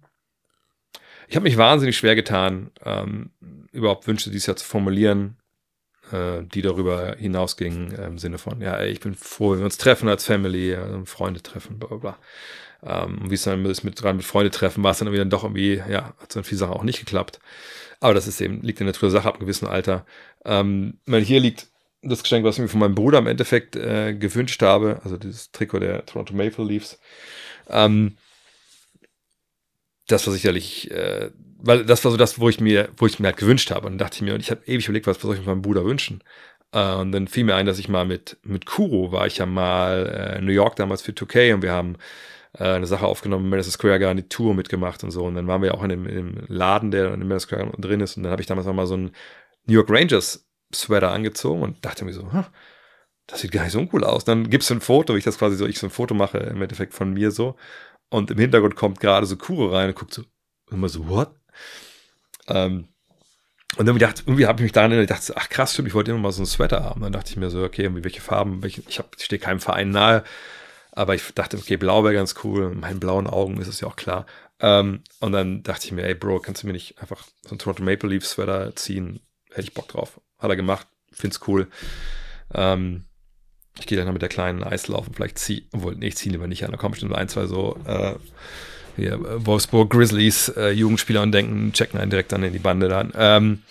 [1.27, 3.31] ich habe mich wahnsinnig schwer getan, ähm,
[3.71, 5.37] überhaupt Wünsche dieses Jahr zu formulieren
[6.11, 9.65] äh, die darüber hinausgingen, äh, im Sinne von, ja, ey, ich bin froh, wenn wir
[9.65, 12.17] uns treffen als Family, äh, Freunde treffen, bla bla bla.
[12.83, 15.43] Ähm, wie es dann ist mit dran mit Freunde treffen, war es dann wieder doch
[15.43, 17.39] irgendwie, ja, hat so viele Sachen auch nicht geklappt.
[17.99, 20.05] Aber das ist eben, liegt in der Natur der Sache ab einem gewissen Alter.
[20.45, 21.67] Ähm, meine, hier liegt
[22.09, 25.51] das Geschenk, was ich mir von meinem Bruder im Endeffekt äh, gewünscht habe, also dieses
[25.51, 26.99] Trikot der Toronto Maple Leafs.
[27.69, 28.17] Ähm,
[30.07, 33.27] das war sicherlich äh, weil das war so das, wo ich mir, wo ich mir
[33.27, 33.87] halt gewünscht habe.
[33.87, 35.85] Und dann dachte ich mir, und ich habe ewig überlegt, was, soll ich meinem Bruder
[35.85, 36.23] wünschen?
[36.71, 39.45] Äh, und dann fiel mir ein, dass ich mal mit, mit Kuro war ich ja
[39.45, 41.97] mal äh, in New York damals für 2K und wir haben
[42.53, 45.25] äh, eine Sache aufgenommen, Madison Square Garden, die Tour mitgemacht und so.
[45.25, 47.81] Und dann waren wir auch in dem, in dem Laden, der in Madison Square Garden
[47.81, 48.17] drin ist.
[48.17, 49.11] Und dann habe ich damals auch mal so einen
[49.65, 52.29] New York Rangers Sweater angezogen und dachte mir so,
[53.27, 54.25] das sieht gar nicht so uncool aus.
[54.25, 56.37] Dann gibt es ein Foto, wie ich das quasi so, ich so ein Foto mache
[56.39, 57.55] im Endeffekt von mir so.
[58.09, 60.23] Und im Hintergrund kommt gerade so Kuro rein und guckt so,
[60.71, 61.31] immer so, what?
[62.47, 62.87] Ähm,
[63.77, 66.11] Und dann dachte, irgendwie habe ich mich daran erinnert, dachte, ach krass, stimmt, ich wollte
[66.11, 67.01] immer mal so einen Sweater haben.
[67.01, 69.91] Dann dachte ich mir so, okay, irgendwie welche Farben, welche, ich, ich stehe keinem Verein
[69.91, 70.23] nahe,
[70.93, 72.71] aber ich dachte, okay, blau wäre ganz cool.
[72.73, 74.25] In meinen blauen Augen ist es ja auch klar.
[74.61, 77.59] Ähm, und dann dachte ich mir, ey Bro, kannst du mir nicht einfach so einen
[77.59, 79.21] Toronto Maple Leafs Sweater ziehen?
[79.51, 80.21] Hätte ich Bock drauf.
[80.39, 81.67] Hat er gemacht, find's cool.
[82.53, 83.05] Ähm,
[83.79, 86.65] ich gehe dann mit der kleinen Eislaufen, vielleicht ziehen, obwohl, nee, ich ziehe lieber nicht
[86.65, 88.15] an, da kommen bestimmt ein, zwei so äh,
[88.95, 93.13] hier, Wolfsburg Grizzlies äh, Jugendspieler und denken, checken einen direkt dann in die Bande dann.
[93.15, 93.63] Ähm,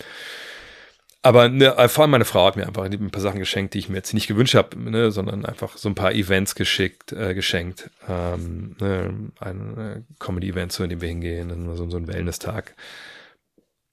[1.23, 3.89] aber ne, vor allem meine Frau hat mir einfach ein paar Sachen geschenkt, die ich
[3.89, 7.91] mir jetzt nicht gewünscht habe, ne, sondern einfach so ein paar Events geschickt, äh, geschenkt.
[8.09, 12.77] Ähm, ne, ein äh, Comedy-Event, zu dem wir hingehen, so, so ein Wellness-Tag.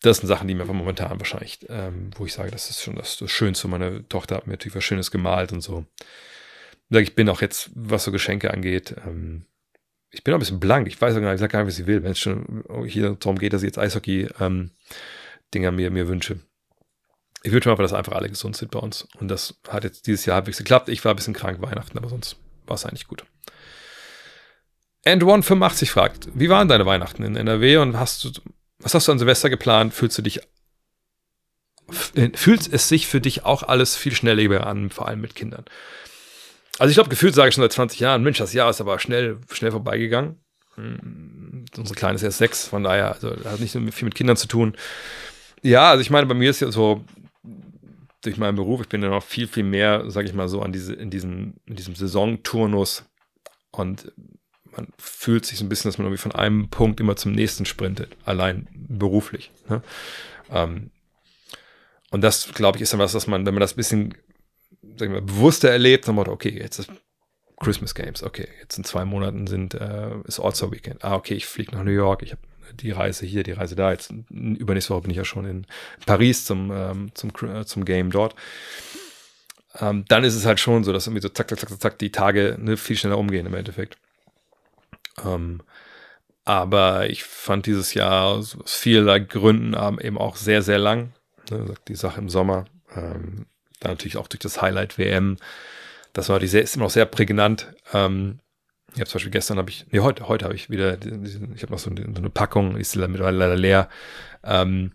[0.03, 3.17] Das sind Sachen, die mir momentan wahrscheinlich, ähm, wo ich sage, das ist schon das,
[3.17, 3.67] das Schönste.
[3.67, 5.85] Meine Tochter hat mir natürlich was Schönes gemalt und so.
[6.89, 9.45] Ich bin auch jetzt, was so Geschenke angeht, ähm,
[10.13, 10.87] ich bin auch ein bisschen blank.
[10.87, 12.63] Ich weiß auch gar nicht, ich sag gar nicht, was sie will, wenn es schon
[12.85, 14.69] hier darum geht, dass ich jetzt Eishockey-Dinger
[15.69, 16.39] ähm, mir, mir wünsche.
[17.41, 19.07] Ich wünsche mir einfach, dass einfach alle gesund sind bei uns.
[19.19, 20.87] Und das hat jetzt dieses Jahr halbwegs geklappt.
[20.89, 23.25] Ich war ein bisschen krank Weihnachten, aber sonst war es eigentlich gut.
[25.05, 28.31] And One85 fragt, wie waren deine Weihnachten in NRW und hast du,
[28.83, 29.93] was hast du an Silvester geplant?
[29.93, 30.41] Fühlst du dich,
[32.35, 35.65] fühlt es sich für dich auch alles viel schneller an, vor allem mit Kindern?
[36.79, 38.99] Also ich glaube, gefühlt sage ich schon seit 20 Jahren, Mensch, das Jahr ist aber
[38.99, 40.43] schnell, schnell vorbeigegangen.
[40.75, 44.37] Hm, unsere Kleine ist erst sechs, von daher, also hat nicht so viel mit Kindern
[44.37, 44.75] zu tun.
[45.61, 47.03] Ja, also ich meine, bei mir ist ja so,
[48.21, 50.71] durch meinen Beruf, ich bin ja noch viel, viel mehr, sage ich mal so, an
[50.71, 53.05] diese, in, diesem, in diesem Saisonturnus
[53.71, 54.11] und
[54.75, 57.65] man fühlt sich so ein bisschen, dass man irgendwie von einem Punkt immer zum nächsten
[57.65, 59.51] sprintet, allein beruflich.
[59.69, 59.81] Ne?
[60.51, 60.91] Ähm,
[62.11, 64.13] und das, glaube ich, ist dann was, dass man, wenn man das ein bisschen
[64.97, 66.89] sag ich mal, bewusster erlebt, dann okay, jetzt ist
[67.59, 71.03] Christmas Games, okay, jetzt in zwei Monaten sind, äh, ist All-Star Weekend.
[71.03, 72.41] Ah, okay, ich fliege nach New York, ich habe
[72.73, 73.91] die Reise hier, die Reise da.
[73.91, 75.65] Jetzt übernächste Woche bin ich ja schon in
[76.05, 78.35] Paris zum, ähm, zum, äh, zum Game dort.
[79.79, 82.11] Ähm, dann ist es halt schon so, dass irgendwie so zack, zack, zack, zack, die
[82.11, 83.97] Tage ne, viel schneller umgehen im Endeffekt.
[85.23, 85.61] Ähm,
[86.45, 91.13] aber ich fand dieses Jahr aus vieler Gründen eben auch sehr, sehr lang.
[91.49, 92.65] Ne, die Sache im Sommer.
[92.95, 93.45] Ähm,
[93.79, 95.37] dann natürlich auch durch das Highlight WM.
[96.13, 97.73] Das war die sehr, ist immer noch sehr prägnant.
[97.93, 98.39] Ähm,
[98.93, 101.71] ich habe zum Beispiel gestern habe ich, nee, heute, heute habe ich wieder, ich habe
[101.71, 103.89] noch so eine, so eine Packung, ist mittlerweile leider leer,
[104.43, 104.91] ähm,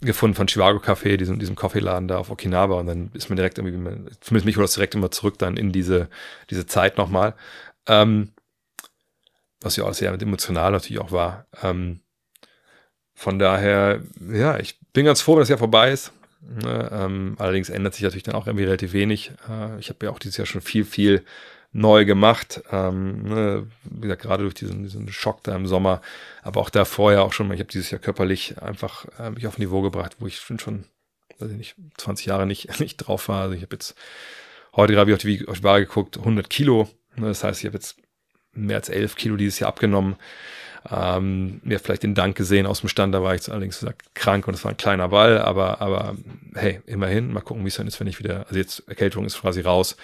[0.00, 3.58] gefunden von Chivago Café, diesem, diesem Kaffeeladen da auf Okinawa und dann ist man direkt
[3.58, 3.78] irgendwie,
[4.20, 6.08] zumindest mich holt das direkt immer zurück dann in diese,
[6.50, 7.34] diese Zeit nochmal.
[7.86, 8.30] Ähm,
[9.62, 11.46] was ja auch sehr emotional natürlich auch war.
[11.62, 12.00] Ähm,
[13.14, 14.00] von daher,
[14.32, 16.12] ja, ich bin ganz froh, wenn das Jahr vorbei ist.
[16.40, 19.30] Ne, ähm, allerdings ändert sich natürlich dann auch irgendwie relativ wenig.
[19.48, 21.24] Äh, ich habe ja auch dieses Jahr schon viel, viel
[21.72, 22.62] neu gemacht.
[22.70, 26.00] Ähm, ne, wie gesagt, gerade durch diesen, diesen Schock da im Sommer,
[26.42, 29.56] aber auch da vorher auch schon, ich habe dieses Jahr körperlich einfach äh, mich auf
[29.56, 30.84] ein Niveau gebracht, wo ich schon,
[31.38, 33.42] weiß ich nicht, 20 Jahre nicht, nicht drauf war.
[33.42, 33.94] Also ich habe jetzt
[34.74, 36.88] heute gerade auf die, auf die Waage geguckt, 100 Kilo.
[37.14, 38.01] Ne, das heißt, ich habe jetzt
[38.54, 40.16] mehr als 11 Kilo dieses Jahr abgenommen.
[40.90, 44.48] Ähm, mir vielleicht den Dank gesehen aus dem Stand, da war ich allerdings gesagt, krank
[44.48, 46.16] und es war ein kleiner Ball, aber, aber
[46.54, 49.40] hey, immerhin, mal gucken, wie es dann ist, wenn ich wieder, also jetzt Erkältung ist
[49.40, 49.96] quasi raus.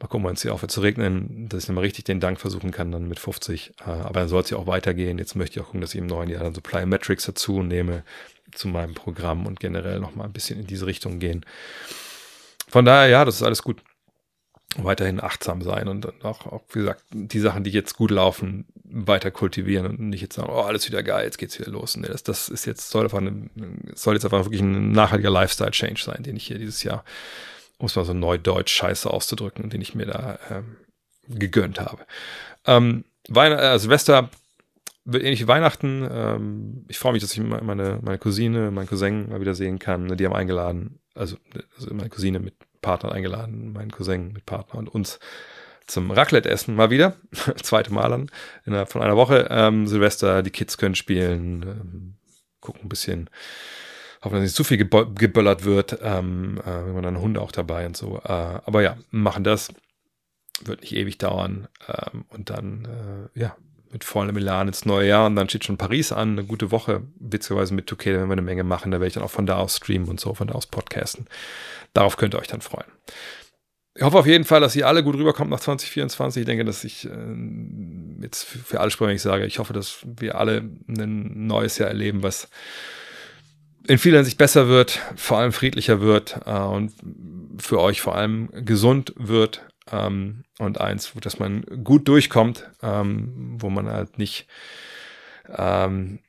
[0.00, 2.70] Mal gucken, wenn es hier aufhört zu regnen, dass ich nochmal richtig den Dank versuchen
[2.70, 3.72] kann, dann mit 50.
[3.80, 5.18] Äh, aber dann soll es ja auch weitergehen.
[5.18, 8.04] Jetzt möchte ich auch gucken, dass ich im neuen Jahr dann so Plyometrics dazu nehme
[8.52, 11.44] zu meinem Programm und generell nochmal ein bisschen in diese Richtung gehen.
[12.68, 13.82] Von daher, ja, das ist alles gut
[14.78, 19.30] weiterhin achtsam sein und auch, auch, wie gesagt, die Sachen, die jetzt gut laufen, weiter
[19.30, 21.96] kultivieren und nicht jetzt sagen, oh, alles wieder geil, jetzt geht's wieder los.
[21.96, 23.50] Nee, das, das ist jetzt, soll, eine,
[23.94, 27.04] soll jetzt einfach wirklich ein nachhaltiger Lifestyle-Change sein, den ich hier dieses Jahr,
[27.78, 30.76] um es mal so neudeutsch scheiße auszudrücken, den ich mir da ähm,
[31.28, 32.04] gegönnt habe.
[32.66, 34.30] Ähm, Weihn äh, Silvester
[35.04, 36.08] wird ähnlich wie Weihnachten.
[36.10, 40.16] Ähm, ich freue mich, dass ich meine, meine Cousine, meinen Cousin mal wieder sehen kann.
[40.16, 41.36] Die haben eingeladen, also,
[41.76, 45.18] also meine Cousine mit Partner eingeladen, meinen Cousin mit Partner und uns
[45.86, 47.16] zum Raclette-Essen mal wieder.
[47.62, 48.30] Zweite Mal dann
[48.64, 49.48] innerhalb von einer Woche.
[49.50, 52.14] Ähm, Silvester, die Kids können spielen, ähm,
[52.60, 53.30] gucken ein bisschen,
[54.22, 55.98] hoffen, dass nicht zu viel geböllert wird.
[56.02, 58.18] Ähm, äh, wenn man dann Hunde auch dabei und so.
[58.18, 59.72] Äh, aber ja, machen das.
[60.64, 61.68] Wird nicht ewig dauern.
[61.88, 62.84] Ähm, und dann,
[63.34, 63.56] äh, ja,
[63.92, 67.02] mit vollem Milan ins neue Jahr und dann steht schon Paris an, eine gute Woche,
[67.20, 69.46] witzigerweise mit 2K, da werden wir eine Menge machen, da werde ich dann auch von
[69.46, 71.26] da aus streamen und so, von da aus podcasten.
[71.92, 72.90] Darauf könnt ihr euch dann freuen.
[73.94, 76.40] Ich hoffe auf jeden Fall, dass ihr alle gut rüberkommt nach 2024.
[76.40, 77.10] Ich denke, dass ich äh,
[78.22, 81.88] jetzt für, für alle wenn ich sage, ich hoffe, dass wir alle ein neues Jahr
[81.88, 82.48] erleben, was
[83.86, 86.92] in vieler Hinsicht besser wird, vor allem friedlicher wird äh, und
[87.58, 93.70] für euch vor allem gesund wird ähm, und eins, dass man gut durchkommt, ähm, wo
[93.70, 94.46] man halt nicht
[95.48, 96.20] ähm,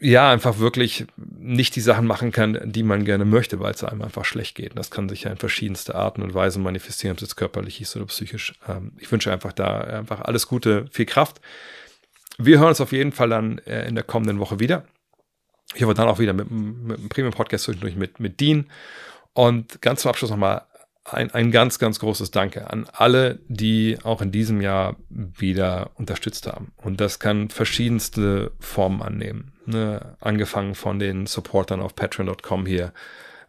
[0.00, 4.02] ja, einfach wirklich nicht die Sachen machen kann, die man gerne möchte, weil es einem
[4.02, 4.70] einfach schlecht geht.
[4.70, 7.80] Und das kann sich ja in verschiedenste Arten und Weisen manifestieren, ob es jetzt körperlich
[7.80, 8.54] ist oder psychisch.
[8.68, 11.40] Ähm, ich wünsche einfach da einfach alles Gute, viel Kraft.
[12.36, 14.84] Wir hören uns auf jeden Fall dann äh, in der kommenden Woche wieder.
[15.74, 18.66] Ich hoffe dann auch wieder mit, mit einem Premium-Podcast zwischendurch mit, mit Dean.
[19.32, 20.62] Und ganz zum Abschluss nochmal
[21.12, 26.46] ein, ein ganz, ganz großes Danke an alle, die auch in diesem Jahr wieder unterstützt
[26.46, 26.72] haben.
[26.76, 29.52] Und das kann verschiedenste Formen annehmen.
[29.66, 30.16] Ne?
[30.20, 32.92] Angefangen von den Supportern auf patreon.com hier,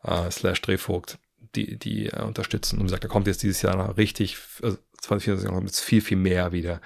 [0.03, 1.18] äh, slash Drehvogt,
[1.56, 2.80] die, die äh, unterstützen.
[2.80, 6.18] Und gesagt, da kommt jetzt dieses Jahr noch richtig, also 2024 kommt jetzt viel, viel
[6.18, 6.81] mehr wieder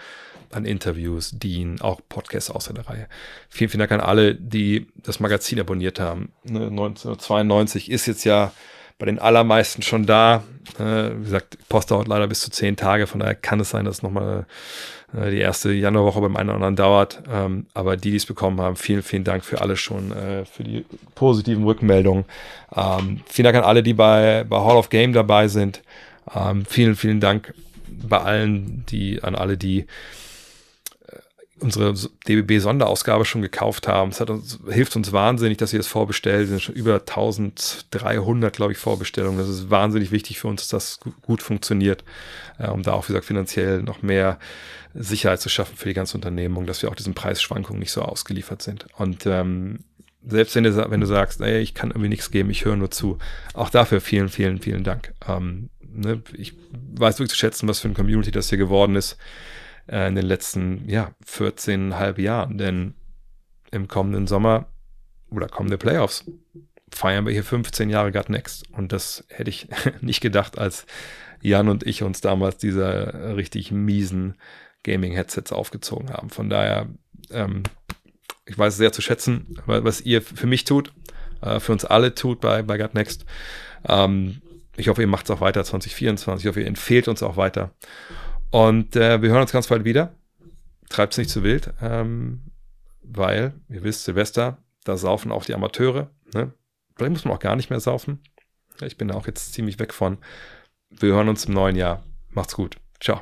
[0.51, 3.07] an Interviews, Dean, auch Podcasts außer der Reihe.
[3.49, 6.31] Vielen, vielen Dank an alle, die das Magazin abonniert haben.
[6.43, 6.67] Ne?
[6.67, 8.51] 1992 ist jetzt ja
[8.97, 10.43] bei den allermeisten schon da.
[10.79, 13.85] Äh, wie gesagt, Post dauert leider bis zu zehn Tage, von daher kann es sein,
[13.85, 14.45] dass nochmal
[15.15, 17.23] äh, die erste Januarwoche beim einen oder anderen dauert.
[17.31, 20.63] Ähm, aber die, die es bekommen haben, vielen, vielen Dank für alle schon, äh, für
[20.63, 22.25] die positiven Rückmeldungen.
[22.75, 25.81] Ähm, vielen Dank an alle, die bei, bei Hall of Game dabei sind.
[26.33, 27.53] Ähm, vielen, vielen Dank
[27.87, 29.85] bei allen, die, an alle, die
[31.59, 31.93] unsere
[32.27, 34.09] DBB-Sonderausgabe schon gekauft haben.
[34.09, 36.43] Es uns, hilft uns wahnsinnig, dass wir das vorbestellen.
[36.43, 39.37] Es sind schon über 1300, glaube ich, Vorbestellungen.
[39.37, 42.03] Das ist wahnsinnig wichtig für uns, dass das gut funktioniert,
[42.57, 44.39] äh, um da auch, wie gesagt, finanziell noch mehr
[44.95, 48.61] Sicherheit zu schaffen für die ganze Unternehmung, dass wir auch diesen Preisschwankungen nicht so ausgeliefert
[48.61, 48.87] sind.
[48.97, 49.79] Und ähm,
[50.25, 52.91] selbst wenn du, wenn du sagst, ey, ich kann irgendwie nichts geben, ich höre nur
[52.91, 53.17] zu,
[53.53, 55.13] auch dafür vielen, vielen, vielen Dank.
[55.27, 56.53] Ähm, ne, ich
[56.95, 59.17] weiß wirklich zu schätzen, was für ein Community das hier geworden ist
[59.87, 62.57] äh, in den letzten ja, 14,5 Jahren.
[62.57, 62.93] Denn
[63.71, 64.67] im kommenden Sommer
[65.29, 66.25] oder kommende Playoffs
[66.91, 68.69] feiern wir hier 15 Jahre Gut Next.
[68.71, 69.67] Und das hätte ich
[70.01, 70.85] nicht gedacht, als
[71.41, 74.35] Jan und ich uns damals diese richtig miesen
[74.83, 76.29] Gaming-Headsets aufgezogen haben.
[76.29, 76.87] Von daher,
[77.31, 77.63] ähm,
[78.45, 80.93] ich weiß sehr zu schätzen, was ihr für mich tut,
[81.41, 83.25] äh, für uns alle tut bei, bei Gut Next.
[83.87, 84.41] Ähm,
[84.75, 86.45] ich hoffe, ihr macht es auch weiter 2024.
[86.45, 87.71] Ich hoffe, ihr empfehlt uns auch weiter.
[88.53, 90.13] Und äh, wir hören uns ganz bald wieder.
[90.87, 92.43] Treibt es nicht zu wild, ähm,
[93.01, 96.11] weil, ihr wisst, Silvester, da saufen auch die Amateure.
[96.35, 96.53] Ne?
[96.95, 98.21] Vielleicht muss man auch gar nicht mehr saufen.
[98.79, 100.19] Ich bin auch jetzt ziemlich weg von.
[100.91, 102.03] Wir hören uns im neuen Jahr.
[102.29, 102.77] Macht's gut.
[102.99, 103.21] Ciao.